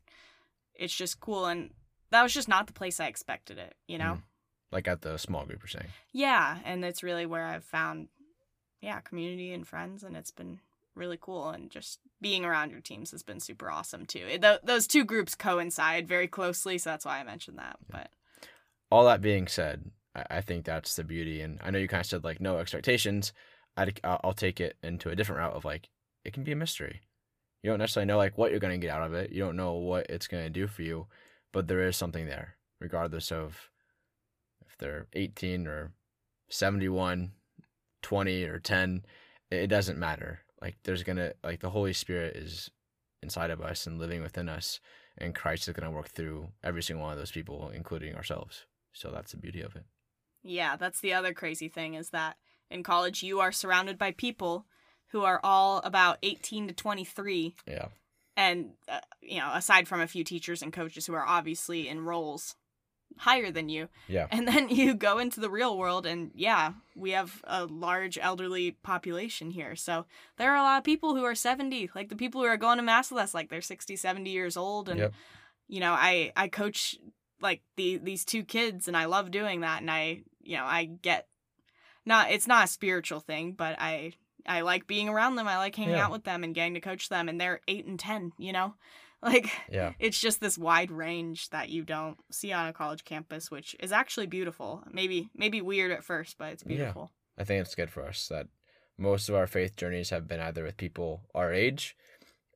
it's 0.74 0.96
just 0.96 1.20
cool. 1.20 1.46
And 1.46 1.72
that 2.12 2.24
was 2.24 2.34
just 2.34 2.48
not 2.48 2.68
the 2.68 2.74
place 2.74 3.00
I 3.00 3.08
expected 3.08 3.58
it. 3.58 3.76
You 3.88 3.98
know, 3.98 4.14
mm. 4.14 4.22
like 4.72 4.88
at 4.88 5.02
the 5.02 5.18
small 5.18 5.46
group, 5.46 5.62
you're 5.62 5.68
saying. 5.68 5.92
Yeah, 6.12 6.58
and 6.64 6.84
it's 6.84 7.04
really 7.04 7.26
where 7.26 7.46
I've 7.46 7.64
found, 7.64 8.10
yeah, 8.82 9.00
community 9.02 9.54
and 9.54 9.68
friends, 9.68 10.04
and 10.04 10.16
it's 10.16 10.32
been 10.32 10.60
really 10.96 11.18
cool 11.20 11.50
and 11.50 11.70
just 11.70 12.00
being 12.22 12.46
around 12.46 12.72
your 12.72 12.80
teams 12.80 13.12
has 13.12 13.24
been 13.24 13.40
super 13.40 13.70
awesome 13.70 14.06
too. 14.06 14.26
It, 14.30 14.42
th- 14.42 14.62
those 14.64 14.88
two 14.88 15.04
groups 15.04 15.36
coincide 15.36 16.08
very 16.08 16.28
closely, 16.28 16.78
so 16.78 16.90
that's 16.90 17.06
why 17.06 17.20
I 17.20 17.24
mentioned 17.24 17.58
that. 17.58 17.78
But 17.90 18.10
all 18.90 19.06
that 19.06 19.22
being 19.22 19.48
said, 19.48 19.92
I, 20.16 20.42
think 20.42 20.66
that's 20.66 20.96
the 20.96 21.04
beauty. 21.04 21.42
And 21.42 21.60
I 21.62 21.72
know 21.72 21.80
you 21.80 21.88
kind 21.88 22.02
of 22.02 22.08
said 22.08 22.24
like 22.24 22.40
no 22.40 22.58
expectations. 22.58 23.34
I'd, 23.76 24.00
I'll 24.04 24.34
take 24.34 24.62
it 24.62 24.78
into 24.82 25.10
a 25.10 25.16
different 25.16 25.40
route 25.40 25.54
of 25.54 25.66
like 25.66 25.90
it 26.24 26.34
can 26.34 26.44
be 26.44 26.54
a 26.54 26.56
mystery. 26.56 27.02
You 27.62 27.72
don't 27.72 27.80
necessarily 27.80 28.08
know 28.08 28.18
like 28.18 28.38
what 28.38 28.52
you're 28.52 28.60
going 28.60 28.80
to 28.80 28.86
get 28.86 28.96
out 28.96 29.06
of 29.06 29.14
it. 29.14 29.32
You 29.32 29.40
don't 29.40 29.58
know 29.58 29.74
what 29.74 30.06
it's 30.10 30.28
going 30.28 30.44
to 30.44 30.50
do 30.50 30.68
for 30.68 30.84
you, 30.84 31.08
but 31.52 31.68
there 31.68 31.86
is 31.86 31.98
something 31.98 32.28
there, 32.28 32.56
regardless 32.80 33.32
of 33.32 33.70
if 34.66 34.78
they're 34.78 35.08
18 35.14 35.68
or 35.68 35.92
71, 36.50 37.32
20 38.02 38.44
or 38.44 38.60
10. 38.60 39.06
It 39.52 39.68
doesn't 39.68 40.00
matter. 40.00 40.42
Like 40.66 40.78
there's 40.84 41.04
gonna 41.04 41.34
like 41.44 41.60
the 41.60 41.70
Holy 41.70 41.94
Spirit 41.94 42.36
is 42.36 42.72
inside 43.22 43.52
of 43.52 43.62
us 43.62 43.86
and 43.86 44.00
living 44.00 44.24
within 44.24 44.50
us, 44.50 44.80
and 45.16 45.36
Christ 45.36 45.68
is 45.68 45.76
gonna 45.76 45.92
work 45.92 46.10
through 46.10 46.48
every 46.64 46.82
single 46.82 47.04
one 47.04 47.14
of 47.14 47.20
those 47.20 47.32
people, 47.32 47.70
including 47.70 48.16
ourselves. 48.16 48.66
So 48.92 49.12
that's 49.12 49.30
the 49.30 49.38
beauty 49.38 49.62
of 49.62 49.76
it. 49.76 49.84
Yeah, 50.42 50.76
that's 50.76 51.02
the 51.02 51.14
other 51.14 51.36
crazy 51.36 51.70
thing 51.70 51.94
is 51.94 52.10
that 52.10 52.38
in 52.72 52.82
college 52.82 53.22
you 53.22 53.42
are 53.42 53.52
surrounded 53.52 54.00
by 54.00 54.14
people 54.14 54.66
who 55.10 55.22
are 55.22 55.40
all 55.44 55.82
about 55.84 56.18
18 56.24 56.70
to 56.70 56.74
23. 56.74 57.56
Yeah. 57.68 57.90
And 58.36 58.72
uh, 58.90 59.02
you 59.22 59.38
know, 59.38 59.52
aside 59.54 59.88
from 59.88 60.02
a 60.02 60.08
few 60.08 60.24
teachers 60.24 60.64
and 60.64 60.74
coaches 60.74 61.06
who 61.06 61.14
are 61.14 61.28
obviously 61.28 61.88
in 61.88 62.04
roles 62.04 62.56
higher 63.18 63.52
than 63.52 63.70
you. 63.70 63.90
Yeah. 64.08 64.28
And 64.32 64.48
then 64.48 64.70
you 64.80 64.94
go 64.94 65.20
into 65.20 65.40
the 65.40 65.50
real 65.50 65.78
world 65.78 66.06
and 66.06 66.32
yeah, 66.36 66.74
we 66.96 67.12
have 67.12 67.42
a 67.46 67.66
large 67.66 68.18
elderly 68.22 68.72
population 68.72 69.52
here. 69.52 69.76
So 69.76 70.06
there 70.38 70.52
are 70.52 70.58
a 70.58 70.64
lot 70.64 70.78
of 70.78 70.84
people 70.84 71.16
who 71.16 71.24
are 71.24 71.36
70, 71.36 71.92
like 71.96 72.10
the 72.10 72.16
people 72.16 72.42
who 72.42 72.48
are 72.48 72.58
going 72.58 72.78
to 72.78 72.84
mass 72.84 73.12
with 73.12 73.22
us 73.22 73.34
like 73.34 73.50
they're 73.50 73.62
60, 73.62 73.96
70 73.96 74.30
years 74.30 74.58
old 74.58 74.90
and 74.90 75.00
yep. 75.00 75.14
you 75.68 75.80
know, 75.80 75.94
I 75.94 76.32
I 76.36 76.48
coach 76.48 76.98
like 77.42 77.62
the 77.76 77.98
these 77.98 78.26
two 78.26 78.44
kids 78.44 78.88
and 78.88 78.96
I 78.98 79.06
love 79.06 79.32
doing 79.32 79.62
that 79.62 79.82
and 79.82 79.92
I 79.92 80.24
you 80.42 80.58
know, 80.58 80.66
I 80.66 80.86
get 80.86 81.28
not 82.06 82.32
it's 82.32 82.48
not 82.48 82.66
a 82.66 82.68
spiritual 82.68 83.20
thing, 83.20 83.54
but 83.54 83.76
I 83.80 84.14
I 84.48 84.62
like 84.62 84.88
being 84.88 85.10
around 85.10 85.36
them. 85.36 85.48
I 85.48 85.58
like 85.58 85.76
hanging 85.76 85.96
Yeah. 85.96 86.06
out 86.06 86.12
with 86.12 86.24
them 86.24 86.44
and 86.44 86.54
getting 86.54 86.76
to 86.76 86.80
coach 86.82 87.10
them. 87.10 87.28
And 87.30 87.42
they're 87.42 87.62
eight 87.68 87.86
and 87.86 88.00
10, 88.00 88.34
you 88.38 88.54
know? 88.54 88.76
Like, 89.26 89.52
Yeah. 89.70 89.94
it's 90.00 90.20
just 90.20 90.40
this 90.40 90.58
wide 90.58 90.92
range 90.92 91.50
that 91.50 91.70
you 91.70 91.84
don't 91.84 92.18
see 92.32 92.54
on 92.54 92.68
a 92.68 92.74
college 92.74 93.04
campus, 93.04 93.50
which 93.50 93.76
is 93.80 93.92
actually 93.92 94.28
beautiful. 94.28 94.84
Maybe, 94.92 95.30
maybe 95.34 95.62
weird 95.62 95.92
at 95.92 96.04
first, 96.04 96.38
but 96.38 96.54
it's 96.54 96.64
Yeah. 96.64 96.76
beautiful. 96.76 97.12
I 97.38 97.44
think 97.44 97.62
it's 97.62 97.76
good 97.76 97.90
for 97.90 98.06
us 98.08 98.28
that 98.28 98.48
most 98.98 99.28
of 99.28 99.36
our 99.36 99.48
faith 99.48 99.76
journeys 99.76 100.12
have 100.12 100.28
been 100.28 100.40
either 100.40 100.64
with 100.64 100.78
people 100.78 101.28
our 101.34 101.52
age 101.52 101.98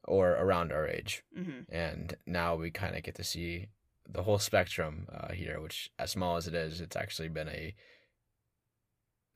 or 0.06 0.32
around 0.32 0.72
our 0.72 0.88
age. 0.88 1.24
hmm 1.34 1.62
And 1.70 2.16
now 2.26 2.56
we 2.56 2.72
kind 2.72 2.96
of 2.96 3.04
get 3.04 3.16
to 3.16 3.24
see 3.24 3.68
the 4.08 4.24
whole 4.24 4.40
spectrum 4.40 5.08
uh, 5.12 5.34
here, 5.34 5.60
which, 5.60 5.92
as 6.00 6.12
small 6.12 6.38
as 6.38 6.48
it 6.48 6.54
is, 6.56 6.82
it's 6.82 6.96
actually 6.96 7.30
been 7.30 7.50
a. 7.50 7.76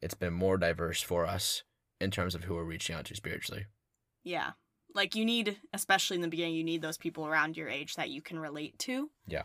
It's 0.02 0.14
been 0.16 0.34
more 0.34 0.58
diverse 0.58 1.02
for 1.02 1.26
us 1.26 1.64
in 2.02 2.12
terms 2.12 2.36
of 2.36 2.44
who 2.44 2.56
we're 2.56 2.64
reaching 2.64 2.96
out 2.96 3.06
to 3.06 3.16
spiritually. 3.16 3.66
Yeah. 4.24 4.52
Like 4.94 5.16
you 5.16 5.26
need, 5.26 5.58
especially 5.74 6.16
in 6.16 6.22
the 6.22 6.28
beginning, 6.28 6.56
you 6.56 6.64
need 6.64 6.82
those 6.82 6.98
people 6.98 7.26
around 7.26 7.58
your 7.58 7.70
age 7.70 7.96
that 7.96 8.10
you 8.10 8.22
can 8.22 8.38
relate 8.40 8.78
to. 8.80 9.10
Yeah. 9.28 9.44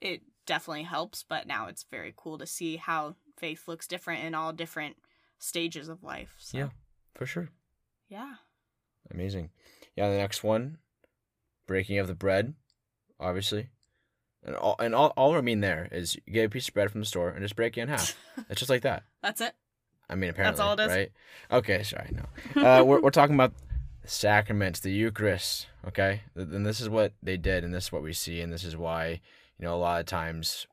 It 0.00 0.22
definitely 0.46 0.82
helps, 0.82 1.22
but 1.22 1.46
now 1.46 1.68
it's 1.68 1.86
very 1.90 2.12
cool 2.16 2.38
to 2.38 2.46
see 2.46 2.76
how 2.76 3.16
faith 3.38 3.66
looks 3.66 3.86
different 3.86 4.24
in 4.24 4.34
all 4.34 4.52
different 4.52 4.96
stages 5.38 5.88
of 5.88 6.02
life. 6.02 6.34
So, 6.38 6.58
Yeah. 6.58 6.68
For 7.14 7.26
sure. 7.26 7.48
Yeah. 8.08 8.34
Amazing. 9.10 9.50
Yeah, 9.96 10.10
the 10.10 10.16
next 10.16 10.42
one, 10.42 10.78
breaking 11.66 11.98
of 11.98 12.06
the 12.06 12.14
bread, 12.14 12.54
obviously. 13.20 13.70
And 14.42 14.56
all 14.56 14.76
and 14.78 14.94
all, 14.94 15.12
all 15.16 15.34
I 15.36 15.40
mean 15.40 15.60
there 15.60 15.88
is 15.90 16.16
you 16.26 16.32
get 16.32 16.44
a 16.44 16.48
piece 16.50 16.68
of 16.68 16.74
bread 16.74 16.90
from 16.90 17.00
the 17.00 17.06
store 17.06 17.30
and 17.30 17.40
just 17.42 17.56
break 17.56 17.78
it 17.78 17.82
in 17.82 17.88
half. 17.88 18.14
it's 18.50 18.58
just 18.60 18.68
like 18.68 18.82
that. 18.82 19.04
That's 19.22 19.40
it. 19.40 19.54
I 20.10 20.16
mean, 20.16 20.28
apparently, 20.30 20.58
That's 20.58 20.60
all 20.60 20.74
it 20.74 20.80
is? 20.80 20.88
right? 20.96 21.12
Okay, 21.50 21.82
sorry, 21.82 22.10
no. 22.12 22.62
Uh, 22.62 22.84
we're 22.84 23.00
we're 23.00 23.10
talking 23.10 23.34
about 23.34 23.54
sacraments, 24.04 24.80
the 24.80 24.92
Eucharist. 24.92 25.66
Okay, 25.86 26.22
and 26.34 26.64
this 26.64 26.80
is 26.80 26.88
what 26.88 27.12
they 27.22 27.36
did, 27.36 27.64
and 27.64 27.74
this 27.74 27.84
is 27.84 27.92
what 27.92 28.02
we 28.02 28.12
see, 28.12 28.40
and 28.40 28.52
this 28.52 28.64
is 28.64 28.76
why 28.76 29.20
you 29.58 29.64
know 29.64 29.74
a 29.74 29.76
lot 29.76 30.00
of 30.00 30.06
times, 30.06 30.66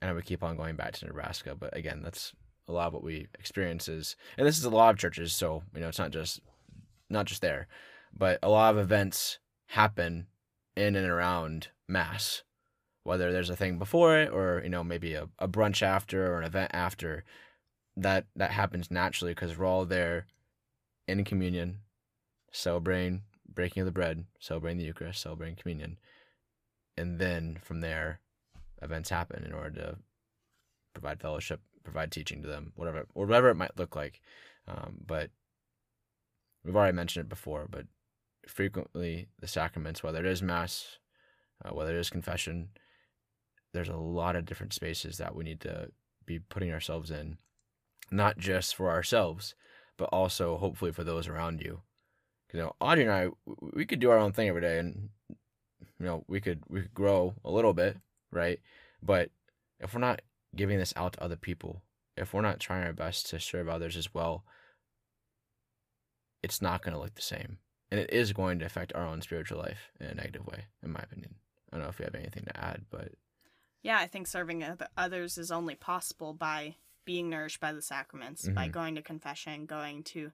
and 0.00 0.10
I 0.10 0.14
we 0.14 0.22
keep 0.22 0.42
on 0.42 0.56
going 0.56 0.76
back 0.76 0.92
to 0.94 1.06
Nebraska, 1.06 1.54
but 1.58 1.76
again, 1.76 2.02
that's 2.02 2.32
a 2.66 2.72
lot 2.72 2.88
of 2.88 2.94
what 2.94 3.04
we 3.04 3.28
experience 3.38 3.88
is, 3.88 4.16
and 4.36 4.46
this 4.46 4.58
is 4.58 4.64
a 4.64 4.70
lot 4.70 4.90
of 4.90 4.98
churches, 4.98 5.32
so 5.32 5.62
you 5.74 5.80
know 5.80 5.88
it's 5.88 5.98
not 5.98 6.10
just 6.10 6.40
not 7.10 7.26
just 7.26 7.42
there, 7.42 7.68
but 8.16 8.38
a 8.42 8.48
lot 8.48 8.74
of 8.74 8.80
events 8.80 9.38
happen 9.66 10.26
in 10.76 10.96
and 10.96 11.08
around 11.08 11.68
mass 11.88 12.42
whether 13.08 13.32
there's 13.32 13.48
a 13.48 13.56
thing 13.56 13.78
before 13.78 14.18
it 14.18 14.30
or 14.30 14.60
you 14.62 14.68
know 14.68 14.84
maybe 14.84 15.14
a, 15.14 15.26
a 15.38 15.48
brunch 15.48 15.80
after 15.80 16.30
or 16.30 16.40
an 16.40 16.44
event 16.44 16.70
after 16.74 17.24
that 17.96 18.26
that 18.36 18.50
happens 18.50 18.90
naturally 18.90 19.32
because 19.32 19.56
we're 19.56 19.64
all 19.64 19.86
there 19.86 20.26
in 21.06 21.24
communion 21.24 21.78
celebrating 22.58 23.22
breaking 23.54 23.80
of 23.80 23.86
the 23.86 23.92
bread 23.92 24.24
celebrating 24.40 24.78
the 24.78 24.84
eucharist 24.84 25.22
celebrating 25.22 25.56
communion. 25.56 25.98
And 26.96 27.18
then 27.18 27.58
from 27.62 27.80
there 27.80 28.20
events 28.82 29.10
happen 29.10 29.44
in 29.44 29.52
order 29.52 29.70
to 29.80 29.96
provide 30.92 31.20
fellowship 31.20 31.60
provide 31.84 32.10
teaching 32.10 32.42
to 32.42 32.48
them 32.48 32.72
whatever 32.74 33.06
or 33.14 33.26
whatever 33.26 33.48
it 33.48 33.54
might 33.54 33.78
look 33.78 33.94
like. 33.94 34.20
Um, 34.66 34.98
but 35.06 35.30
we've 36.64 36.76
already 36.76 36.96
mentioned 36.96 37.26
it 37.26 37.28
before 37.28 37.66
but 37.70 37.86
frequently 38.46 39.28
the 39.38 39.46
sacraments 39.46 40.02
whether 40.02 40.18
it 40.18 40.26
is 40.26 40.42
mass 40.42 40.98
uh, 41.64 41.70
whether 41.70 41.96
it 41.96 42.00
is 42.00 42.10
confession 42.10 42.68
there's 43.72 43.88
a 43.88 43.96
lot 43.96 44.36
of 44.36 44.46
different 44.46 44.72
spaces 44.72 45.18
that 45.18 45.34
we 45.34 45.44
need 45.44 45.60
to 45.60 45.88
be 46.26 46.38
putting 46.38 46.72
ourselves 46.72 47.10
in 47.10 47.38
not 48.10 48.38
just 48.38 48.74
for 48.74 48.90
ourselves 48.90 49.54
but 49.96 50.08
also 50.12 50.56
hopefully 50.56 50.92
for 50.92 51.04
those 51.04 51.28
around 51.28 51.60
you 51.60 51.80
you 52.52 52.58
know 52.60 52.74
audrey 52.80 53.04
and 53.04 53.12
I, 53.12 53.28
we 53.74 53.84
could 53.86 54.00
do 54.00 54.10
our 54.10 54.18
own 54.18 54.32
thing 54.32 54.48
every 54.48 54.60
day 54.60 54.78
and 54.78 55.10
you 55.98 56.06
know 56.06 56.24
we 56.28 56.40
could 56.40 56.62
we 56.68 56.82
could 56.82 56.94
grow 56.94 57.34
a 57.44 57.50
little 57.50 57.74
bit 57.74 57.96
right? 58.30 58.60
But 59.02 59.30
if 59.80 59.94
we're 59.94 60.00
not 60.00 60.20
giving 60.54 60.78
this 60.78 60.92
out 60.96 61.14
to 61.14 61.22
other 61.22 61.36
people 61.36 61.82
if 62.16 62.32
we're 62.34 62.42
not 62.42 62.60
trying 62.60 62.84
our 62.84 62.92
best 62.92 63.26
to 63.30 63.40
serve 63.40 63.68
others 63.68 63.96
as 63.96 64.12
well 64.12 64.44
it's 66.42 66.62
not 66.62 66.82
going 66.82 66.94
to 66.94 67.00
look 67.00 67.14
the 67.14 67.22
same. 67.22 67.58
And 67.90 67.98
it 67.98 68.12
is 68.12 68.32
going 68.32 68.58
to 68.58 68.66
affect 68.66 68.94
our 68.94 69.04
own 69.04 69.22
spiritual 69.22 69.58
life 69.58 69.90
in 69.98 70.06
a 70.06 70.14
negative 70.14 70.46
way 70.46 70.64
in 70.82 70.92
my 70.92 71.00
opinion. 71.00 71.34
I 71.72 71.76
don't 71.76 71.84
know 71.84 71.88
if 71.90 71.98
you 71.98 72.04
have 72.04 72.14
anything 72.14 72.44
to 72.44 72.56
add 72.56 72.84
but 72.90 73.12
Yeah, 73.82 73.98
I 73.98 74.06
think 74.06 74.26
serving 74.26 74.64
others 74.96 75.38
is 75.38 75.50
only 75.50 75.74
possible 75.74 76.34
by 76.34 76.76
being 77.04 77.30
nourished 77.30 77.60
by 77.60 77.72
the 77.72 77.80
sacraments, 77.80 78.46
by 78.48 78.68
Mhm. 78.68 78.72
going 78.72 78.94
to 78.96 79.02
confession, 79.02 79.64
going 79.66 80.02
to 80.04 80.32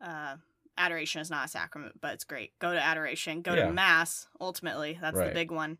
uh, 0.00 0.36
adoration 0.78 1.20
is 1.20 1.30
not 1.30 1.46
a 1.46 1.48
sacrament, 1.48 2.00
but 2.00 2.14
it's 2.14 2.24
great. 2.24 2.58
Go 2.58 2.72
to 2.72 2.82
adoration, 2.82 3.42
go 3.42 3.54
Yeah. 3.54 3.66
to 3.66 3.72
mass. 3.72 4.28
Ultimately, 4.40 4.98
that's 5.00 5.16
the 5.18 5.30
big 5.32 5.50
one. 5.50 5.78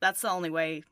That's 0.00 0.20
the 0.20 0.30
only 0.30 0.50
way 0.50 0.84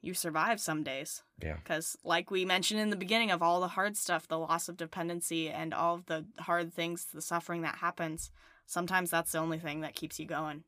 you 0.00 0.14
survive 0.14 0.60
some 0.60 0.82
days. 0.82 1.22
Yeah. 1.40 1.54
Because, 1.56 1.96
like 2.04 2.30
we 2.30 2.44
mentioned 2.44 2.80
in 2.80 2.90
the 2.90 2.96
beginning, 2.96 3.30
of 3.30 3.42
all 3.42 3.60
the 3.60 3.68
hard 3.68 3.96
stuff, 3.96 4.26
the 4.28 4.38
loss 4.38 4.68
of 4.68 4.76
dependency, 4.76 5.48
and 5.48 5.72
all 5.72 5.94
of 5.94 6.06
the 6.06 6.26
hard 6.40 6.74
things, 6.74 7.06
the 7.06 7.22
suffering 7.22 7.62
that 7.62 7.76
happens, 7.76 8.30
sometimes 8.66 9.10
that's 9.10 9.32
the 9.32 9.38
only 9.38 9.58
thing 9.58 9.80
that 9.80 9.94
keeps 9.94 10.18
you 10.18 10.26
going. 10.26 10.64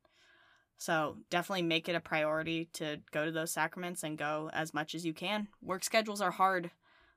So 0.77 1.17
definitely 1.29 1.63
make 1.63 1.87
it 1.87 1.95
a 1.95 2.01
priority 2.01 2.65
to 2.73 3.01
go 3.11 3.25
to 3.25 3.31
those 3.31 3.51
sacraments 3.51 4.03
and 4.03 4.17
go 4.17 4.49
as 4.53 4.73
much 4.73 4.95
as 4.95 5.05
you 5.05 5.13
can. 5.13 5.47
Work 5.61 5.83
schedules 5.83 6.21
are 6.21 6.31
hard, 6.31 6.71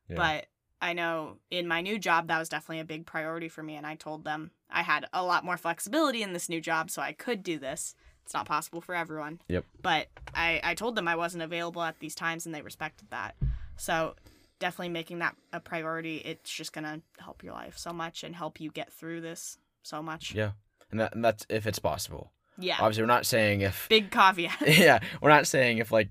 Yeah. 0.09 0.16
but 0.16 0.47
I 0.81 0.93
know 0.93 1.37
in 1.51 1.66
my 1.66 1.81
new 1.81 1.99
job 1.99 2.29
that 2.29 2.39
was 2.39 2.49
definitely 2.49 2.81
a 2.81 2.85
big 2.85 3.05
priority 3.07 3.49
for 3.49 3.62
me 3.62 3.74
and 3.76 3.87
I 3.87 3.95
told 3.97 4.24
them 4.24 4.51
I 4.70 4.83
had 4.83 5.07
a 5.12 5.24
lot 5.24 5.45
more 5.45 5.57
flexibility 5.57 6.22
in 6.22 6.33
this 6.33 6.49
new 6.49 6.61
job 6.61 6.91
so 6.91 7.03
I 7.03 7.12
could 7.12 7.43
do 7.43 7.59
this. 7.59 7.95
It's 8.24 8.35
not 8.35 8.47
possible 8.47 8.81
for 8.81 8.95
everyone. 8.95 9.41
Yep. 9.49 9.64
But 9.83 10.09
I 10.35 10.61
I 10.62 10.74
told 10.74 10.95
them 10.97 11.09
I 11.09 11.16
wasn't 11.16 11.43
available 11.43 11.83
at 11.83 11.99
these 11.99 12.14
times 12.14 12.47
and 12.47 12.55
they 12.55 12.62
respected 12.62 13.09
that. 13.11 13.35
So 13.76 14.14
definitely 14.59 14.91
making 14.91 15.20
that 15.20 15.35
a 15.53 15.61
priority, 15.61 16.16
it's 16.18 16.51
just 16.51 16.72
going 16.72 16.85
to 16.85 17.01
help 17.22 17.43
your 17.45 17.53
life 17.55 17.79
so 17.79 17.93
much 17.93 18.24
and 18.24 18.35
help 18.35 18.61
you 18.61 18.70
get 18.72 18.93
through 18.93 19.20
this 19.20 19.57
so 19.85 20.03
much. 20.03 20.35
Yeah. 20.35 20.51
and 20.91 21.01
that 21.01 21.14
and 21.14 21.24
that's 21.24 21.47
if 21.49 21.66
it's 21.66 21.79
possible 21.79 22.33
Yeah. 22.59 22.76
obviously 22.81 23.03
we're 23.03 23.07
not 23.07 23.24
saying 23.26 23.61
if 23.62 23.89
Big 23.89 24.11
caveat. 24.11 24.61
yeah 24.66 24.99
we're 25.22 25.29
not 25.31 25.47
saying 25.47 25.79
if 25.79 25.91
like 25.93 26.09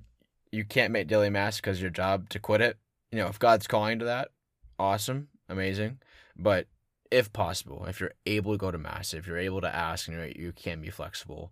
you 0.52 0.64
can't 0.66 0.92
make 0.94 1.08
daily 1.08 1.30
mass 1.30 1.58
because 1.58 1.82
your 1.82 1.90
job 1.92 2.30
to 2.30 2.40
quit 2.40 2.62
it 2.62 2.78
you 3.12 3.18
know 3.20 3.28
if 3.28 3.38
god's 3.40 3.68
calling 3.68 4.00
to 4.00 4.06
that 4.06 4.30
awesome 4.80 5.28
amazing 5.50 6.00
but 6.36 6.68
if 7.10 7.32
possible 7.32 7.86
if 7.88 8.00
you're 8.00 8.14
able 8.26 8.52
to 8.52 8.58
go 8.58 8.72
to 8.72 8.78
mass 8.78 9.14
if 9.14 9.26
you're 9.26 9.38
able 9.38 9.62
to 9.62 9.76
ask 9.76 10.08
and 10.08 10.18
you're, 10.18 10.28
you 10.28 10.52
can 10.52 10.82
be 10.82 10.90
flexible 10.90 11.52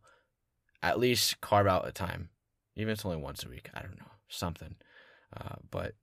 at 0.84 0.99
least 0.99 1.39
carve 1.41 1.67
out 1.67 1.88
a 1.88 1.91
time 1.91 2.30
even 2.76 2.91
if 2.91 2.97
it's 2.97 3.05
only 3.05 3.17
once 3.17 3.43
a 3.43 3.49
week 3.49 3.69
i 3.73 3.82
don't 3.82 3.99
know 3.99 4.11
something 4.28 4.76
uh, 5.36 5.55
but 5.71 5.93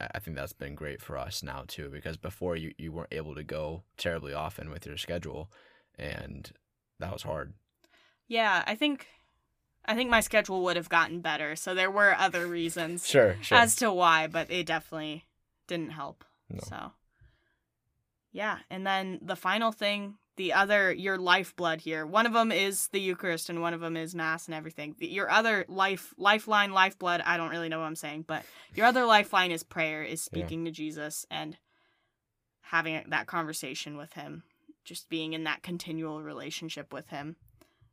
I 0.00 0.08
I 0.14 0.18
think 0.18 0.36
that's 0.36 0.54
been 0.54 0.74
great 0.74 1.02
for 1.02 1.18
us 1.18 1.42
now 1.42 1.64
too 1.68 1.90
because 1.90 2.16
before 2.16 2.56
you, 2.56 2.72
you 2.78 2.90
weren't 2.90 3.12
able 3.12 3.34
to 3.34 3.44
go 3.44 3.82
terribly 3.98 4.32
often 4.32 4.70
with 4.70 4.86
your 4.86 4.96
schedule 4.96 5.50
and 5.98 6.50
that 6.98 7.12
was 7.12 7.22
hard 7.22 7.52
Yeah, 8.28 8.64
I 8.66 8.74
think 8.76 9.06
I 9.84 9.94
think 9.94 10.10
my 10.10 10.20
schedule 10.20 10.62
would 10.64 10.76
have 10.76 10.88
gotten 10.88 11.20
better. 11.20 11.56
So 11.56 11.74
there 11.74 11.90
were 11.90 12.14
other 12.14 12.46
reasons 12.46 13.06
sure 13.06 13.36
sure 13.42 13.58
as 13.58 13.76
to 13.76 13.92
why, 13.92 14.26
but 14.26 14.50
it 14.50 14.66
definitely 14.66 15.24
didn't 15.66 15.90
help. 15.90 16.24
No. 16.50 16.60
So 16.62 16.92
Yeah, 18.32 18.58
and 18.70 18.86
then 18.86 19.18
the 19.22 19.36
final 19.36 19.72
thing, 19.72 20.16
the 20.36 20.52
other 20.52 20.92
your 20.92 21.18
lifeblood 21.18 21.80
here. 21.80 22.06
One 22.06 22.26
of 22.26 22.32
them 22.32 22.52
is 22.52 22.88
the 22.88 23.00
Eucharist 23.00 23.50
and 23.50 23.60
one 23.60 23.74
of 23.74 23.80
them 23.80 23.96
is 23.96 24.14
mass 24.14 24.46
and 24.46 24.54
everything. 24.54 24.94
Your 24.98 25.30
other 25.30 25.64
life 25.68 26.14
lifeline 26.16 26.72
lifeblood, 26.72 27.20
I 27.22 27.36
don't 27.36 27.50
really 27.50 27.68
know 27.68 27.80
what 27.80 27.86
I'm 27.86 27.96
saying, 27.96 28.24
but 28.26 28.44
your 28.74 28.86
other 28.86 29.04
lifeline 29.04 29.50
is 29.50 29.62
prayer, 29.62 30.02
is 30.02 30.28
Yeah. 30.32 30.40
speaking 30.40 30.64
to 30.64 30.70
Jesus 30.70 31.26
and 31.30 31.58
having 32.62 33.04
that 33.08 33.26
conversation 33.26 33.96
with 33.96 34.12
him, 34.12 34.44
just 34.84 35.08
being 35.08 35.32
in 35.32 35.44
that 35.44 35.62
continual 35.62 36.22
relationship 36.22 36.92
with 36.92 37.08
him 37.08 37.36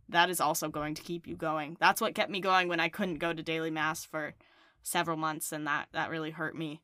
that 0.10 0.30
is 0.30 0.39
also 0.39 0.70
going 0.70 0.95
to 0.95 1.01
keep 1.01 1.28
you 1.28 1.36
going. 1.36 1.78
That's 1.80 2.01
what 2.01 2.16
kept 2.16 2.32
me 2.32 2.39
going 2.39 2.68
when 2.68 2.80
I 2.80 2.89
couldn't 2.89 3.18
go 3.18 3.34
to 3.34 3.43
daily 3.43 3.72
mass 3.72 4.05
for 4.05 4.34
several 4.82 5.18
months 5.18 5.51
and 5.51 5.68
that 5.68 5.89
that 5.91 6.10
really 6.10 6.32
hurt 6.32 6.55
me. 6.55 6.82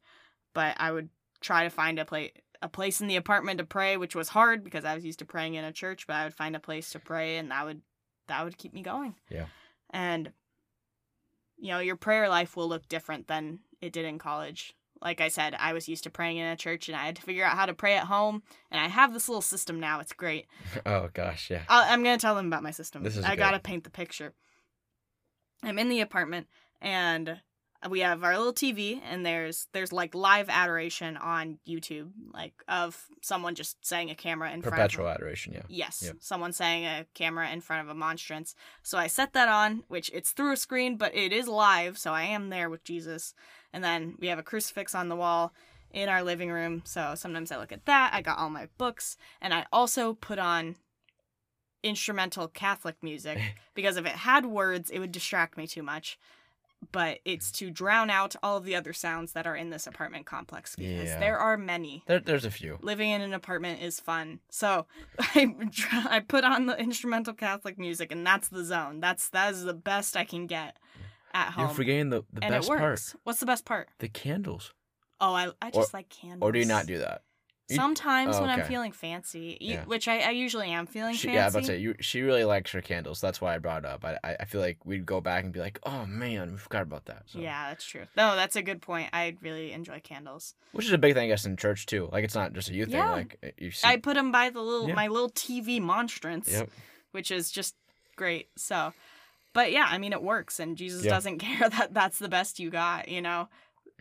But 0.54 0.76
I 0.78 0.92
would 0.92 1.10
try 1.44 1.64
to 1.64 1.70
find 1.70 2.00
a 2.00 2.06
place 2.06 2.32
a 2.64 2.70
place 2.70 3.02
in 3.02 3.08
the 3.08 3.18
apartment 3.18 3.58
to 3.58 3.66
pray, 3.66 3.98
which 3.98 4.16
was 4.16 4.30
hard 4.30 4.64
because 4.64 4.86
I 4.86 4.96
was 4.96 5.04
used 5.04 5.20
to 5.20 5.26
praying 5.26 5.56
in 5.56 5.66
a 5.66 5.74
church, 5.74 6.08
but 6.08 6.16
I 6.16 6.24
would 6.24 6.34
find 6.34 6.56
a 6.56 6.62
place 6.62 6.92
to 6.92 7.00
pray 7.00 7.38
and 7.38 7.52
that 7.52 7.66
would 7.66 7.82
that 8.28 8.44
would 8.44 8.58
keep 8.58 8.74
me 8.74 8.82
going. 8.82 9.16
Yeah. 9.30 9.46
And 9.90 10.32
you 11.58 11.70
know, 11.70 11.80
your 11.80 11.98
prayer 11.98 12.30
life 12.30 12.56
will 12.56 12.70
look 12.70 12.88
different 12.88 13.28
than 13.28 13.60
it 13.82 13.94
did 13.94 14.06
in 14.06 14.18
college. 14.18 14.74
Like 15.02 15.20
I 15.20 15.28
said, 15.28 15.56
I 15.60 15.74
was 15.74 15.90
used 15.90 16.06
to 16.06 16.10
praying 16.10 16.38
in 16.38 16.48
a 16.48 16.56
church 16.56 16.88
and 16.88 16.96
I 16.96 17.06
had 17.06 17.18
to 17.18 17.22
figure 17.22 17.44
out 17.44 17.58
how 17.58 17.66
to 17.66 17.74
pray 17.74 17.96
at 17.98 18.06
home. 18.06 18.42
And 18.72 18.80
I 18.80 18.88
have 18.88 19.14
this 19.14 19.28
little 19.28 19.42
system 19.42 19.78
now. 19.78 20.00
It's 20.00 20.14
great. 20.14 20.48
oh 20.86 21.10
gosh 21.14 21.50
yeah 21.52 21.64
I'll, 21.68 21.84
I'm 21.92 22.02
gonna 22.02 22.18
tell 22.18 22.36
them 22.36 22.48
about 22.48 22.64
my 22.64 22.72
system. 22.72 23.04
This 23.04 23.18
is 23.18 23.26
I 23.26 23.32
good. 23.32 23.40
gotta 23.40 23.60
paint 23.60 23.84
the 23.84 23.90
picture. 23.90 24.34
I'm 25.62 25.78
in 25.80 25.90
the 25.90 26.00
apartment 26.00 26.48
and 26.82 27.42
we 27.90 28.00
have 28.02 28.24
our 28.24 28.38
little 28.38 28.54
TV 28.54 29.02
and 29.10 29.26
there's 29.26 29.68
there's 29.74 29.92
like 29.92 30.16
live 30.16 30.50
adoration 30.50 31.18
on 31.18 31.60
YouTube, 31.68 32.12
like 32.34 32.54
of 32.68 33.06
someone 33.22 33.56
just 33.56 33.86
saying 33.86 34.10
a 34.10 34.16
camera 34.16 34.52
in 34.52 34.62
Perpetual 34.62 35.06
front 35.06 35.18
of 35.18 35.22
adoration, 35.22 35.54
yeah. 35.54 35.64
Yes, 35.68 36.04
Yep. 36.06 36.16
someone 36.20 36.54
saying 36.54 36.86
a 36.86 37.06
camera 37.14 37.50
in 37.50 37.62
front 37.62 37.84
of 37.84 37.90
a 37.90 37.98
monstrance. 37.98 38.56
So 38.84 38.98
I 38.98 39.08
set 39.08 39.34
that 39.34 39.50
on, 39.50 39.84
which 39.88 40.10
it's 40.14 40.32
through 40.32 40.54
a 40.54 40.58
screen, 40.58 40.98
but 40.98 41.16
it 41.16 41.34
is 41.34 41.48
live, 41.48 41.98
so 41.98 42.14
I 42.14 42.24
am 42.24 42.50
there 42.50 42.70
with 42.70 42.84
Jesus. 42.84 43.34
And 43.72 43.84
then 43.84 44.16
we 44.20 44.28
have 44.28 44.40
a 44.40 44.44
crucifix 44.44 44.94
on 44.94 45.10
the 45.10 45.16
wall 45.16 45.54
in 45.92 46.10
our 46.10 46.24
living 46.24 46.50
room, 46.52 46.82
so 46.86 47.14
sometimes 47.16 47.52
I 47.52 47.58
look 47.58 47.72
at 47.72 47.86
that. 47.86 48.12
I 48.14 48.22
got 48.22 48.38
all 48.38 48.50
my 48.50 48.68
books, 48.78 49.18
and 49.42 49.54
I 49.54 49.66
also 49.72 50.14
put 50.14 50.40
on 50.40 50.76
instrumental 51.84 52.48
Catholic 52.48 52.96
music 53.02 53.40
because 53.76 53.98
if 53.98 54.06
it 54.06 54.14
had 54.14 54.46
words, 54.46 54.90
it 54.90 55.00
would 55.00 55.12
distract 55.12 55.58
me 55.58 55.68
too 55.68 55.84
much. 55.84 56.18
But 56.92 57.20
it's 57.26 57.52
to 57.54 57.72
drown 57.72 58.10
out 58.10 58.36
all 58.44 58.58
of 58.58 58.66
the 58.66 58.76
other 58.76 58.94
sounds 58.94 59.34
that 59.34 59.48
are 59.48 59.56
in 59.56 59.70
this 59.70 59.88
apartment 59.88 60.26
complex 60.26 60.76
because 60.76 61.10
Yeah. 61.10 61.20
there 61.20 61.38
are 61.38 61.58
many 61.58 62.04
There, 62.08 62.20
there's 62.20 62.46
a 62.46 62.52
few. 62.52 62.78
living 62.82 63.10
in 63.10 63.22
an 63.22 63.34
apartment 63.34 63.82
is 63.82 64.00
fun. 64.00 64.40
So 64.50 64.86
I 65.20 65.56
I 66.10 66.20
put 66.20 66.44
on 66.44 66.66
the 66.66 66.78
instrumental 66.80 67.34
Catholic 67.34 67.78
music, 67.80 68.12
and 68.12 68.26
that's 68.26 68.50
the 68.50 68.64
zone. 68.64 69.00
That's 69.00 69.30
that 69.30 69.54
is 69.54 69.64
the 69.64 69.74
best 69.74 70.16
I 70.18 70.26
can 70.26 70.48
get 70.48 70.78
at 71.34 71.52
home. 71.52 71.66
You're 71.66 71.74
forgetting 71.76 72.10
the, 72.10 72.24
the 72.32 72.44
and 72.44 72.52
best 72.54 72.68
part. 72.68 73.14
What's 73.24 73.40
the 73.40 73.46
best 73.46 73.66
part? 73.66 73.90
The 74.00 74.10
candles. 74.10 74.74
Oh, 75.22 75.34
I 75.34 75.52
I 75.62 75.72
just 75.72 75.94
like 75.94 76.10
candles. 76.10 76.42
Or 76.48 76.52
do 76.52 76.60
you 76.60 76.66
not 76.66 76.86
do 76.86 76.98
that? 77.00 77.22
Sometimes 77.70 78.36
Oh, 78.36 78.42
when 78.42 78.50
I'm 78.50 78.64
feeling 78.66 78.92
fancy, 78.92 79.58
Yeah. 79.62 79.86
which 79.86 80.08
I, 80.10 80.20
I 80.20 80.30
usually 80.32 80.70
am 80.70 80.86
feeling 80.86 81.16
She, 81.16 81.28
fancy. 81.28 81.36
yeah, 81.36 81.44
I 81.44 81.46
was 81.46 81.56
about 81.56 81.62
to 81.62 81.68
say 81.68 81.78
you. 81.78 81.96
She 82.02 82.22
really 82.22 82.44
likes 82.44 82.72
her 82.72 82.82
candles. 82.82 83.22
That's 83.22 83.40
why 83.40 83.56
I 83.56 83.58
brought 83.58 83.86
it 83.86 83.90
up. 83.90 84.04
I, 84.04 84.18
I 84.24 84.36
I 84.42 84.46
feel 84.46 84.60
like 84.60 84.86
we'd 84.86 85.06
go 85.06 85.22
back 85.22 85.44
and 85.46 85.54
be 85.54 85.60
like, 85.62 85.80
oh 85.84 86.06
man, 86.06 86.52
we 86.52 86.58
forgot 86.58 86.82
about 86.84 87.06
that. 87.06 87.24
So. 87.28 87.40
Yeah, 87.40 87.70
that's 87.70 87.86
true. 87.86 88.06
No, 88.18 88.36
that's 88.36 88.56
a 88.58 88.62
good 88.62 88.82
point. 88.82 89.10
I 89.14 89.38
really 89.42 89.72
enjoy 89.72 90.02
candles. 90.02 90.56
Which 90.74 90.86
is 90.86 90.92
a 90.92 90.98
big 90.98 91.14
thing, 91.14 91.26
I 91.26 91.28
guess, 91.30 91.46
in 91.46 91.56
church 91.56 91.86
too. 91.86 92.10
Like 92.12 92.26
it's 92.26 92.36
not 92.36 92.52
just 92.54 92.70
a 92.70 92.74
youth 92.74 92.90
Yeah. 92.90 93.04
thing. 93.04 93.12
Like 93.12 93.38
uh, 93.44 93.48
you 93.58 93.72
see. 93.72 93.88
I 93.88 93.96
put 93.98 94.16
them 94.16 94.32
by 94.32 94.50
the 94.50 94.62
little 94.62 94.90
Yeah. 94.90 94.96
my 94.96 95.08
little 95.08 95.30
TV 95.30 95.80
monstrance. 95.82 96.52
Yep. 96.52 96.70
which 97.12 97.32
is 97.32 97.50
just 97.52 97.76
great. 98.18 98.50
So, 98.58 98.92
but 99.54 99.72
yeah, 99.72 99.86
I 99.88 100.00
mean, 100.00 100.12
it 100.14 100.22
works, 100.24 100.60
and 100.60 100.76
Jesus 100.76 101.06
Yeah. 101.06 101.12
doesn't 101.12 101.38
care 101.48 101.70
that 101.70 101.94
that's 101.94 102.20
the 102.20 102.28
best 102.30 102.60
you 102.60 102.70
got. 102.70 103.08
You 103.08 103.22
know, 103.22 103.48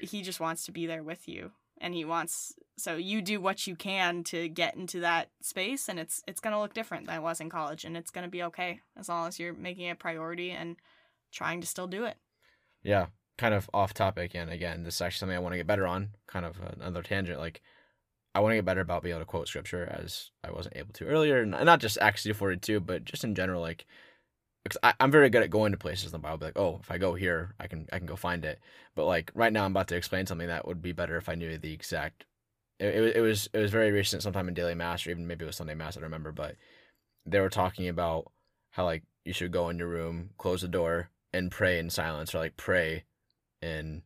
He 0.01 0.23
just 0.23 0.41
wants 0.41 0.65
to 0.65 0.73
be 0.73 0.87
there 0.87 1.03
with 1.05 1.29
you, 1.29 1.53
and 1.83 1.93
He 1.93 2.07
wants. 2.07 2.55
So 2.79 2.97
you 2.97 3.21
do 3.21 3.41
what 3.41 3.67
you 3.67 3.77
can 3.77 4.25
to 4.25 4.49
get 4.49 4.77
into 4.77 5.01
that 5.01 5.29
space, 5.43 5.89
and 5.89 5.99
it's 5.99 6.23
it's 6.27 6.41
gonna 6.41 6.61
look 6.61 6.73
different 6.73 7.07
than 7.07 7.17
it 7.17 7.23
was 7.23 7.41
in 7.41 7.51
college, 7.51 7.85
and 7.85 7.97
it's 7.97 8.11
gonna 8.11 8.29
be 8.29 8.43
okay 8.45 8.81
as 8.97 9.11
long 9.11 9.29
as 9.29 9.39
you're 9.39 9.53
making 9.53 9.87
it 9.87 9.91
a 9.91 9.97
priority 9.97 10.51
and 10.51 10.77
trying 11.31 11.61
to 11.61 11.67
still 11.67 11.87
do 11.87 12.05
it. 12.05 12.17
Yeah. 12.83 13.07
Kind 13.37 13.55
of 13.55 13.69
off 13.75 13.93
topic, 13.93 14.35
and 14.35 14.51
again, 14.51 14.85
this 14.85 14.95
is 14.95 15.01
actually 15.03 15.19
something 15.19 15.37
I 15.37 15.41
want 15.41 15.53
to 15.53 15.59
get 15.59 15.67
better 15.67 15.87
on. 15.87 16.11
Kind 16.27 16.47
of 16.47 16.57
another 16.81 17.03
tangent. 17.03 17.41
Like 17.41 17.61
I 18.35 18.41
want 18.41 18.53
to 18.53 18.57
get 18.57 18.65
better 18.65 18.81
about 18.81 19.03
being 19.03 19.15
able 19.15 19.23
to 19.23 19.27
quote 19.27 19.49
scripture 19.49 19.87
as 19.91 20.31
I 20.43 20.51
wasn't 20.51 20.77
able 20.77 20.93
to 20.95 21.07
earlier, 21.07 21.43
and 21.43 21.51
not 21.51 21.81
just 21.81 21.99
Acts 22.01 22.23
two 22.23 22.33
forty 22.33 22.57
two, 22.57 22.81
but 22.81 23.05
just 23.05 23.25
in 23.25 23.35
general, 23.35 23.61
like. 23.61 23.85
Because 24.65 24.79
I, 24.83 24.95
I'm 25.01 25.11
very 25.11 25.29
good 25.29 25.43
at 25.43 25.51
going 25.51 25.73
to 25.73 25.79
places 25.79 26.07
in 26.07 26.13
the 26.13 26.19
Bible, 26.19 26.39
be 26.39 26.45
like, 26.47 26.59
oh, 26.59 26.79
if 26.83 26.91
I 26.91 26.99
go 26.99 27.15
here, 27.15 27.55
I 27.59 27.67
can 27.67 27.89
I 27.93 27.99
can 27.99 28.07
go 28.07 28.15
find 28.17 28.45
it. 28.45 28.61
But 28.95 29.07
like 29.07 29.31
right 29.35 29.53
now, 29.53 29.65
I'm 29.65 29.73
about 29.73 29.89
to 29.89 29.97
explain 29.97 30.27
something 30.27 30.47
that 30.49 30.67
would 30.69 30.81
be 30.81 30.93
better 30.93 31.17
if 31.17 31.29
I 31.29 31.35
knew 31.35 31.59
the 31.59 31.73
exact. 31.73 32.25
It, 32.79 32.95
it, 32.95 33.01
was- 33.01 33.13
it 33.15 33.21
was 33.21 33.49
it 33.55 33.59
was 33.59 33.71
very 33.73 33.91
recent, 33.91 34.23
sometime 34.23 34.49
in 34.49 34.55
daily 34.55 34.75
mass, 34.75 35.07
or 35.07 35.11
even 35.11 35.27
maybe 35.27 35.45
it 35.45 35.47
was 35.47 35.57
Sunday 35.57 35.75
mass. 35.75 35.97
I 35.97 36.01
don't 36.01 36.05
remember, 36.05 36.31
but 36.33 36.57
they 37.27 37.41
were 37.41 37.49
talking 37.49 37.89
about 37.89 38.31
how 38.71 38.85
like 38.85 39.03
you 39.25 39.33
should 39.33 39.53
go 39.53 39.69
in 39.69 39.79
your 39.79 39.89
room, 39.89 40.31
close 40.39 40.63
the 40.63 40.69
door, 40.69 41.11
and 41.33 41.51
pray 41.51 41.79
in 41.79 41.91
silence, 41.91 42.35
or 42.35 42.39
like 42.39 42.57
pray 42.57 43.05
in 43.61 44.03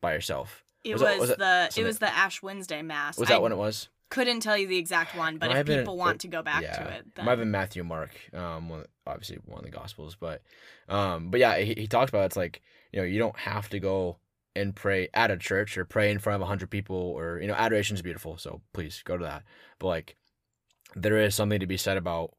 by 0.00 0.14
yourself. 0.14 0.64
It 0.82 0.94
Was 0.94 1.02
was, 1.02 1.10
that- 1.10 1.18
was 1.20 1.74
the 1.76 1.80
it 1.80 1.84
was 1.84 1.98
the 2.00 2.08
Ash 2.12 2.42
Wednesday 2.42 2.82
mass. 2.82 3.18
Was 3.18 3.28
that 3.28 3.36
I 3.36 3.38
when 3.38 3.52
it 3.52 3.58
was? 3.58 3.88
Couldn't 4.10 4.40
tell 4.40 4.56
you 4.56 4.66
the 4.66 4.76
exact 4.76 5.16
one, 5.16 5.38
but 5.38 5.50
if 5.56 5.66
been- 5.66 5.78
people 5.78 5.96
want 5.96 6.20
to 6.20 6.28
go 6.28 6.42
back 6.42 6.62
yeah, 6.62 6.76
to 6.76 6.88
it, 6.90 6.98
It 7.06 7.14
then 7.14 7.24
might 7.24 7.32
have 7.32 7.38
been 7.38 7.50
Matthew, 7.50 7.84
Mark, 7.84 8.10
um, 8.34 8.68
one, 8.68 8.84
obviously 9.06 9.38
one 9.46 9.60
of 9.60 9.64
the 9.64 9.70
Gospels, 9.70 10.16
but, 10.18 10.42
um, 10.88 11.30
but 11.30 11.40
yeah, 11.40 11.58
he, 11.58 11.74
he 11.76 11.86
talked 11.86 12.10
about 12.10 12.26
it's 12.26 12.36
like 12.36 12.60
you 12.92 13.00
know 13.00 13.06
you 13.06 13.18
don't 13.18 13.38
have 13.38 13.68
to 13.70 13.78
go 13.78 14.18
and 14.56 14.74
pray 14.74 15.08
at 15.14 15.30
a 15.30 15.36
church 15.36 15.78
or 15.78 15.84
pray 15.84 16.10
in 16.10 16.18
front 16.18 16.34
of 16.34 16.42
a 16.42 16.46
hundred 16.46 16.70
people 16.70 16.96
or 16.96 17.38
you 17.40 17.46
know 17.46 17.54
adoration 17.54 17.94
is 17.94 18.02
beautiful, 18.02 18.36
so 18.36 18.60
please 18.72 19.02
go 19.04 19.16
to 19.16 19.24
that. 19.24 19.44
But 19.78 19.86
like, 19.86 20.16
there 20.94 21.16
is 21.18 21.34
something 21.34 21.60
to 21.60 21.66
be 21.66 21.76
said 21.76 21.96
about 21.96 22.34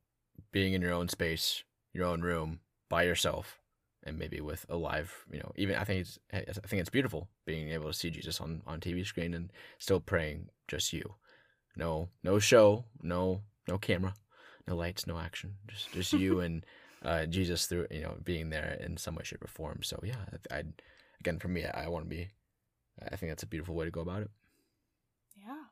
being 0.52 0.74
in 0.74 0.82
your 0.82 0.94
own 0.94 1.08
space, 1.08 1.64
your 1.94 2.06
own 2.06 2.22
room, 2.22 2.60
by 2.90 3.04
yourself, 3.04 3.60
and 4.04 4.20
maybe 4.20 4.42
with 4.42 4.66
a 4.70 4.76
live, 4.76 5.26
you 5.32 5.40
know, 5.40 5.52
even 5.56 5.76
I 5.76 5.84
think 5.84 6.02
it's 6.02 6.20
I 6.34 6.68
think 6.68 6.82
it's 6.82 6.90
beautiful 6.90 7.30
being 7.46 7.70
able 7.70 7.88
to 7.88 7.94
see 7.94 8.10
Jesus 8.10 8.42
on 8.42 8.62
on 8.68 8.80
TV 8.80 9.06
screen 9.06 9.34
and 9.34 9.52
still 9.80 10.00
praying 10.00 10.50
just 10.68 10.92
you. 10.94 11.16
No, 11.76 12.10
no 12.24 12.40
show, 12.40 12.86
no, 13.02 13.42
no 13.68 13.78
camera, 13.78 14.14
no 14.68 14.76
lights, 14.76 15.08
no 15.08 15.18
action. 15.18 15.56
Just, 15.68 15.92
just 15.94 16.14
you 16.14 16.40
and 16.46 16.66
uh, 17.04 17.26
Jesus 17.26 17.66
through, 17.66 17.88
you 17.92 18.02
know, 18.02 18.16
being 18.24 18.50
there 18.50 18.78
in 18.80 18.98
some 18.98 19.16
way, 19.16 19.24
shape, 19.24 19.44
or 19.44 19.48
form. 19.48 19.82
So 19.84 20.00
yeah, 20.04 20.16
I, 20.52 20.58
I 20.58 20.64
again 21.20 21.40
for 21.40 21.48
me, 21.48 21.66
I, 21.66 21.88
want 21.88 22.06
to 22.06 22.10
be. 22.10 22.28
I 23.12 23.16
think 23.16 23.32
that's 23.32 23.44
a 23.44 23.48
beautiful 23.48 23.76
way 23.76 23.86
to 23.86 23.92
go 23.92 24.02
about 24.02 24.22
it. 24.22 24.32
Yeah. 25.36 25.64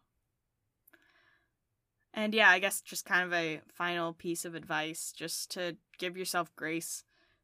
And 2.13 2.33
yeah, 2.33 2.49
I 2.49 2.59
guess 2.59 2.81
just 2.81 3.05
kind 3.05 3.23
of 3.23 3.33
a 3.33 3.61
final 3.71 4.13
piece 4.13 4.45
of 4.45 4.55
advice 4.55 5.13
just 5.15 5.51
to 5.51 5.77
give 5.99 6.17
yourself 6.17 6.53
grace 6.55 7.03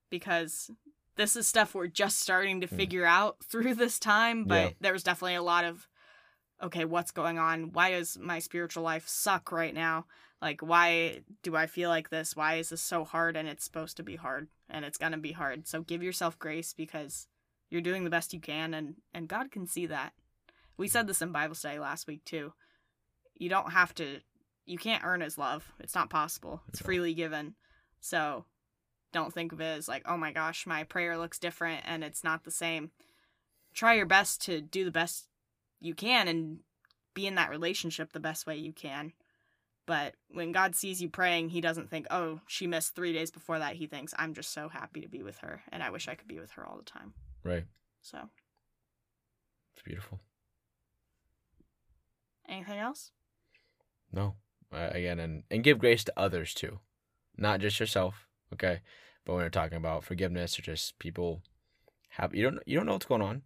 because 0.10 0.72
this 1.18 1.36
is 1.36 1.48
stuff 1.48 1.76
we're 1.76 1.88
just 1.88 2.20
starting 2.20 2.62
to 2.62 2.68
Mm. 2.68 2.76
figure 2.76 3.06
out 3.06 3.38
through 3.44 3.76
this 3.76 4.00
time, 4.00 4.46
but 4.46 4.62
Yeah. 4.64 4.70
there 4.82 4.94
was 4.94 5.04
definitely 5.04 5.36
a 5.36 5.44
lot 5.44 5.66
of 5.66 5.88
okay, 6.62 6.86
what's 6.86 7.12
going 7.12 7.38
on? 7.38 7.72
Why 7.74 7.92
does 7.92 8.18
my 8.18 8.40
spiritual 8.40 8.84
life 8.84 9.08
suck 9.08 9.52
right 9.52 9.74
now? 9.74 10.06
Like 10.42 10.62
why 10.62 11.22
do 11.44 11.56
I 11.56 11.68
feel 11.68 11.90
like 11.90 12.10
this? 12.10 12.36
Why 12.36 12.56
is 12.56 12.70
this 12.70 12.82
so 12.82 13.04
hard 13.04 13.36
and 13.36 13.48
it's 13.48 13.64
supposed 13.64 13.98
to 13.98 14.04
be 14.04 14.16
hard 14.16 14.48
and 14.70 14.86
it's 14.86 14.98
going 14.98 15.12
to 15.12 15.18
be 15.18 15.32
hard. 15.32 15.68
So 15.68 15.82
give 15.82 16.04
yourself 16.04 16.40
grace 16.40 16.74
because 16.74 17.28
you're 17.70 17.82
doing 17.82 18.04
the 18.04 18.10
best 18.10 18.34
you 18.34 18.40
can 18.40 18.74
and 18.74 18.96
and 19.14 19.28
God 19.28 19.52
can 19.52 19.68
see 19.68 19.86
that. 19.88 20.14
We 20.78 20.88
said 20.88 21.08
this 21.08 21.22
in 21.22 21.32
Bible 21.32 21.56
study 21.56 21.80
last 21.80 22.08
week 22.08 22.26
too. 22.26 22.54
You 23.36 23.50
don't 23.50 23.72
have 23.72 23.94
to 23.96 24.20
you 24.66 24.78
can't 24.78 25.04
earn 25.04 25.22
his 25.22 25.38
love. 25.38 25.72
It's 25.80 25.96
not 25.96 26.10
possible. 26.10 26.62
It's 26.70 26.82
freely 26.82 27.14
given. 27.14 27.56
So 28.00 28.46
don't 29.14 29.34
think 29.34 29.52
of 29.52 29.62
it 29.62 29.78
as 29.78 29.88
like, 29.88 30.04
oh 30.06 30.18
my 30.18 30.32
gosh, 30.32 30.68
my 30.68 30.84
prayer 30.84 31.18
looks 31.18 31.40
different 31.40 31.82
and 31.86 32.04
it's 32.04 32.24
not 32.24 32.44
the 32.44 32.52
same. 32.52 32.92
Try 33.74 33.94
your 33.94 34.06
best 34.06 34.42
to 34.46 34.62
do 34.62 34.86
the 34.86 34.92
best 34.92 35.28
you 35.86 35.94
can 35.96 36.28
and 36.28 36.60
be 37.14 37.28
in 37.28 37.36
that 37.36 37.50
relationship 37.50 38.12
the 38.12 38.20
best 38.20 38.46
way 38.46 38.58
you 38.58 38.74
can. 38.74 39.14
But 39.86 40.16
when 40.30 40.52
God 40.52 40.76
sees 40.76 41.02
you 41.02 41.10
praying, 41.10 41.50
he 41.50 41.62
doesn't 41.62 41.90
think, 41.92 42.08
oh, 42.10 42.40
she 42.48 42.66
missed 42.66 42.96
three 42.96 43.14
days 43.14 43.30
before 43.30 43.60
that. 43.60 43.76
He 43.76 43.86
thinks, 43.86 44.14
I'm 44.18 44.34
just 44.34 44.52
so 44.52 44.68
happy 44.68 45.02
to 45.02 45.08
be 45.08 45.22
with 45.22 45.38
her 45.40 45.62
and 45.72 45.84
I 45.84 45.92
wish 45.92 46.08
I 46.08 46.16
could 46.16 46.28
be 46.28 46.40
with 46.40 46.52
her 46.52 46.66
all 46.66 46.78
the 46.78 46.84
time. 46.84 47.14
Right. 47.44 47.66
So, 48.02 48.18
It's 49.74 49.84
beautiful. 49.84 50.20
anything 52.48 52.80
else? 52.80 53.12
No, 54.12 54.36
uh, 54.74 54.90
again, 54.92 55.20
and 55.20 55.44
and 55.52 55.64
give 55.64 55.80
grace 55.80 56.04
to 56.06 56.14
others 56.18 56.54
too, 56.54 56.80
not 57.38 57.60
just 57.60 57.80
yourself. 57.80 58.28
Okay, 58.54 58.82
but 59.26 59.34
when 59.34 59.44
we're 59.44 59.50
talking 59.50 59.78
about 59.78 60.04
forgiveness 60.04 60.58
or 60.58 60.62
just 60.62 60.98
people 61.00 61.42
have 62.10 62.34
you 62.34 62.44
don't 62.44 62.60
you 62.66 62.78
don't 62.78 62.86
know 62.86 62.94
what's 62.94 63.06
going 63.06 63.22
on. 63.22 63.42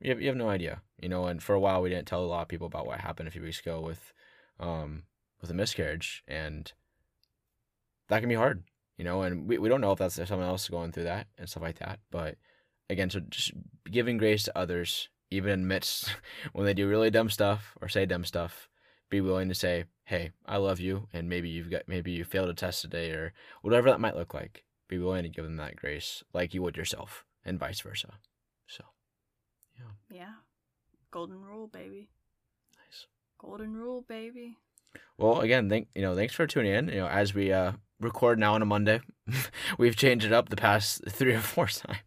You 0.00 0.10
have, 0.10 0.20
you 0.20 0.28
have 0.28 0.36
no 0.36 0.48
idea, 0.48 0.80
you 0.98 1.08
know. 1.08 1.26
And 1.26 1.42
for 1.42 1.54
a 1.54 1.60
while, 1.60 1.82
we 1.82 1.90
didn't 1.90 2.06
tell 2.06 2.24
a 2.24 2.26
lot 2.26 2.42
of 2.42 2.48
people 2.48 2.66
about 2.66 2.86
what 2.86 3.00
happened 3.00 3.28
a 3.28 3.30
few 3.30 3.42
weeks 3.42 3.60
ago 3.60 3.80
with, 3.80 4.12
um, 4.58 5.04
with 5.40 5.50
a 5.50 5.54
miscarriage, 5.54 6.22
and 6.26 6.72
that 8.08 8.20
can 8.20 8.28
be 8.28 8.34
hard, 8.34 8.64
you 8.96 9.04
know. 9.04 9.22
And 9.22 9.46
we, 9.46 9.58
we 9.58 9.68
don't 9.68 9.82
know 9.82 9.92
if 9.92 9.98
that's 9.98 10.14
someone 10.14 10.48
else 10.48 10.68
going 10.68 10.92
through 10.92 11.04
that 11.04 11.26
and 11.38 11.48
stuff 11.48 11.62
like 11.62 11.78
that. 11.80 12.00
But 12.10 12.36
again, 12.88 13.10
so 13.10 13.20
just 13.20 13.52
giving 13.90 14.16
grace 14.16 14.44
to 14.44 14.58
others, 14.58 15.10
even 15.30 15.52
in 15.52 15.68
midst 15.68 16.14
when 16.52 16.64
they 16.64 16.74
do 16.74 16.88
really 16.88 17.10
dumb 17.10 17.28
stuff 17.28 17.76
or 17.80 17.88
say 17.88 18.06
dumb 18.06 18.24
stuff, 18.24 18.68
be 19.10 19.20
willing 19.20 19.48
to 19.48 19.54
say, 19.54 19.84
"Hey, 20.04 20.30
I 20.46 20.56
love 20.56 20.80
you," 20.80 21.08
and 21.12 21.28
maybe 21.28 21.50
you've 21.50 21.70
got 21.70 21.82
maybe 21.86 22.12
you 22.12 22.24
failed 22.24 22.48
a 22.48 22.54
test 22.54 22.80
today 22.80 23.10
or 23.10 23.34
whatever 23.60 23.90
that 23.90 24.00
might 24.00 24.16
look 24.16 24.32
like. 24.32 24.64
Be 24.88 24.98
willing 24.98 25.24
to 25.24 25.28
give 25.28 25.44
them 25.44 25.56
that 25.56 25.76
grace, 25.76 26.24
like 26.32 26.54
you 26.54 26.62
would 26.62 26.76
yourself, 26.76 27.24
and 27.44 27.58
vice 27.58 27.80
versa. 27.80 28.14
So, 29.80 30.14
Yeah. 30.16 30.34
Golden 31.10 31.40
rule, 31.42 31.66
baby. 31.66 32.08
nice. 32.76 33.06
Golden 33.38 33.74
rule, 33.76 34.02
baby. 34.02 34.56
Well, 35.18 35.40
again, 35.40 35.68
thank 35.68 35.88
you 35.94 36.02
know, 36.02 36.14
thanks 36.14 36.34
for 36.34 36.46
tuning 36.46 36.72
in. 36.72 36.88
You 36.88 36.96
know, 37.00 37.08
as 37.08 37.34
we 37.34 37.52
uh 37.52 37.72
record 38.00 38.38
now 38.38 38.54
on 38.54 38.62
a 38.62 38.66
Monday, 38.66 39.00
we've 39.78 39.96
changed 39.96 40.24
it 40.26 40.32
up 40.32 40.48
the 40.48 40.56
past 40.56 41.02
three 41.08 41.34
or 41.34 41.40
four 41.40 41.66
times. 41.66 41.98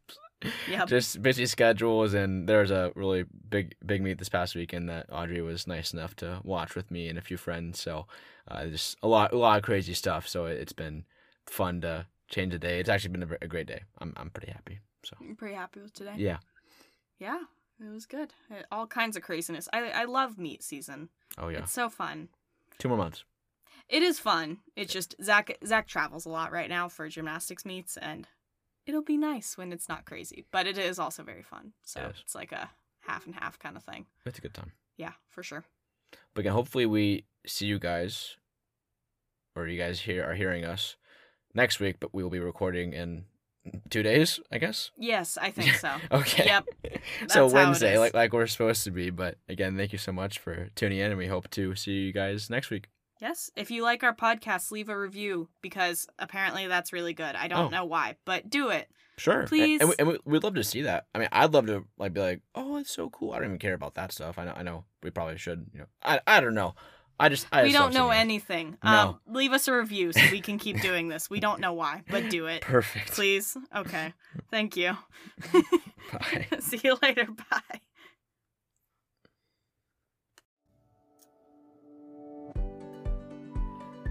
Yep. 0.69 0.87
Just 0.89 1.21
busy 1.21 1.45
schedules, 1.45 2.13
and 2.13 2.47
there 2.49 2.59
was 2.59 2.71
a 2.71 2.91
really 2.95 3.23
big 3.49 3.75
big 3.85 4.01
meet 4.01 4.17
this 4.19 4.29
past 4.29 4.55
weekend 4.55 4.89
that 4.89 5.05
Audrey 5.11 5.41
was 5.41 5.67
nice 5.67 5.93
enough 5.93 6.15
to 6.17 6.41
watch 6.43 6.75
with 6.75 6.91
me 6.91 7.07
and 7.07 7.17
a 7.17 7.21
few 7.21 7.37
friends. 7.37 7.79
So, 7.79 8.07
uh, 8.49 8.65
just 8.67 8.97
a 9.01 9.07
lot 9.07 9.31
a 9.33 9.37
lot 9.37 9.57
of 9.57 9.63
crazy 9.63 9.93
stuff. 9.93 10.27
So 10.27 10.45
it, 10.45 10.59
it's 10.59 10.73
been 10.73 11.05
fun 11.45 11.81
to 11.81 12.07
change 12.29 12.51
the 12.51 12.59
day. 12.59 12.79
It's 12.79 12.89
actually 12.89 13.11
been 13.17 13.23
a, 13.23 13.37
a 13.41 13.47
great 13.47 13.67
day. 13.67 13.83
I'm 13.99 14.13
I'm 14.17 14.29
pretty 14.31 14.51
happy. 14.51 14.79
So 15.05 15.15
I'm 15.21 15.35
pretty 15.35 15.55
happy 15.55 15.79
with 15.81 15.93
today. 15.93 16.15
yeah, 16.17 16.37
Yeah, 17.19 17.39
it 17.85 17.93
was 17.93 18.05
good. 18.05 18.33
Uh, 18.51 18.63
All 18.71 18.87
kinds 18.87 19.15
of 19.17 19.23
craziness. 19.23 19.67
I 19.73 19.89
I 19.91 20.03
love 20.05 20.37
meet 20.37 20.63
season. 20.63 21.09
Oh 21.37 21.49
yeah, 21.49 21.59
It's 21.59 21.71
so 21.73 21.89
fun. 21.89 22.29
two 22.79 22.87
more 22.89 22.97
months. 22.97 23.23
It 23.89 24.01
is 24.03 24.19
fun. 24.19 24.59
It's 24.75 24.93
just 24.93 25.15
Zach 25.21 25.57
Zach 25.65 25.87
travels 25.87 26.25
a 26.25 26.29
lot 26.29 26.51
right 26.51 26.69
now 26.69 26.87
for 26.89 27.07
gymnastics 27.09 27.65
meets 27.65 27.97
and 27.97 28.27
it'll 28.85 29.01
be 29.03 29.17
nice 29.17 29.57
when 29.57 29.71
it's 29.73 29.89
not 29.89 30.05
crazy. 30.05 30.45
But 30.51 30.67
it 30.67 30.77
is 30.77 30.99
also 30.99 31.23
very 31.23 31.43
fun. 31.43 31.73
So 31.83 31.99
Yes. 32.01 32.15
it's 32.21 32.35
like 32.35 32.51
a 32.51 32.69
half 33.01 33.25
and 33.25 33.35
half 33.35 33.59
kind 33.59 33.75
of 33.77 33.83
thing. 33.83 34.05
It's 34.25 34.37
a 34.39 34.41
good 34.41 34.53
time. 34.53 34.71
Yeah, 34.97 35.13
for 35.29 35.43
sure. 35.43 35.65
But 36.33 36.41
again, 36.41 36.53
hopefully 36.53 36.85
we 36.85 37.25
see 37.45 37.65
you 37.65 37.79
guys, 37.79 38.37
or 39.55 39.67
you 39.67 39.77
guys 39.77 40.01
here 40.01 40.23
are 40.23 40.35
hearing 40.35 40.63
us 40.63 40.95
next 41.53 41.79
week. 41.79 41.97
But 41.99 42.13
we 42.13 42.23
will 42.23 42.29
be 42.29 42.39
recording 42.39 42.93
in 42.93 43.25
two 43.89 44.03
days, 44.03 44.39
I 44.51 44.57
guess. 44.57 44.91
Yes, 44.97 45.37
I 45.37 45.51
think 45.51 45.73
so. 45.75 45.91
Okay. 46.11 46.45
Yep. 46.45 46.65
so 47.27 47.47
Wednesday, 47.47 47.97
like 47.97 48.13
like 48.13 48.33
we're 48.33 48.47
supposed 48.47 48.83
to 48.85 48.91
be. 48.91 49.09
But 49.09 49.37
again, 49.49 49.77
thank 49.77 49.91
you 49.91 49.97
so 49.99 50.11
much 50.11 50.39
for 50.39 50.69
tuning 50.75 50.99
in, 50.99 51.11
and 51.11 51.17
we 51.17 51.27
hope 51.27 51.49
to 51.51 51.75
see 51.75 51.91
you 51.91 52.13
guys 52.13 52.49
next 52.49 52.69
week. 52.69 52.87
Yes, 53.21 53.49
if 53.55 53.71
you 53.71 53.83
like 53.83 54.03
our 54.03 54.13
podcast, 54.15 54.69
leave 54.71 54.89
a 54.89 54.99
review 54.99 55.47
because 55.61 56.07
apparently 56.19 56.67
that's 56.67 56.91
really 56.91 57.13
good. 57.13 57.35
I 57.35 57.47
don't 57.47 57.67
Oh. 57.67 57.69
know 57.69 57.85
why, 57.85 58.17
but 58.25 58.49
do 58.49 58.69
it. 58.69 58.89
Sure. 59.17 59.45
Please. 59.47 59.79
And, 59.79 59.89
we, 59.89 59.95
and 59.99 60.07
we, 60.09 60.17
we'd 60.25 60.43
love 60.43 60.55
to 60.55 60.63
see 60.63 60.81
that. 60.81 61.05
I 61.15 61.19
mean, 61.19 61.29
I'd 61.31 61.53
love 61.53 61.67
to 61.67 61.85
like 61.97 62.13
be 62.13 62.19
like, 62.19 62.41
oh, 62.55 62.77
it's 62.77 62.91
so 62.91 63.09
cool. 63.11 63.31
I 63.31 63.37
don't 63.37 63.45
even 63.49 63.59
care 63.59 63.75
about 63.75 63.93
that 63.93 64.11
stuff. 64.11 64.37
I 64.37 64.45
know. 64.45 64.53
I 64.57 64.63
know. 64.63 64.85
We 65.03 65.11
probably 65.11 65.37
should. 65.37 65.67
You 65.71 65.79
know. 65.81 65.85
I 66.03 66.19
I 66.27 66.41
don't 66.41 66.55
know. 66.55 66.73
I 67.19 67.29
just 67.29 67.47
I 67.51 67.63
we 67.63 67.69
just 67.69 67.79
don't 67.79 67.93
know 67.93 68.09
seeing 68.09 68.19
it. 68.19 68.21
anything. 68.21 68.77
No. 68.83 68.89
Um, 68.89 69.19
leave 69.27 69.53
us 69.53 69.67
a 69.67 69.73
review 69.73 70.11
so 70.11 70.21
we 70.31 70.41
can 70.41 70.57
keep 70.57 70.81
doing 70.81 71.07
this. 71.07 71.29
We 71.29 71.39
don't 71.39 71.59
know 71.59 71.73
why, 71.73 72.03
but 72.09 72.29
do 72.29 72.47
it. 72.47 72.61
Perfect. 72.61 73.11
Please. 73.11 73.55
Okay. 73.75 74.13
Thank 74.49 74.75
you. 74.75 74.97
Bye. 76.11 76.47
See 76.59 76.81
you 76.83 76.97
later. 77.01 77.27
Bye. 77.49 77.79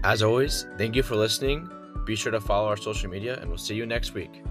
As 0.03 0.21
always, 0.21 0.65
thank 0.77 0.95
you 0.95 1.03
for 1.03 1.15
listening. 1.15 1.69
Be 2.05 2.15
sure 2.15 2.31
to 2.31 2.41
follow 2.41 2.67
our 2.67 2.75
social 2.77 3.09
media, 3.09 3.37
and 3.39 3.47
we'll 3.47 3.57
see 3.57 3.75
you 3.75 3.85
next 3.85 4.13
week. 4.13 4.43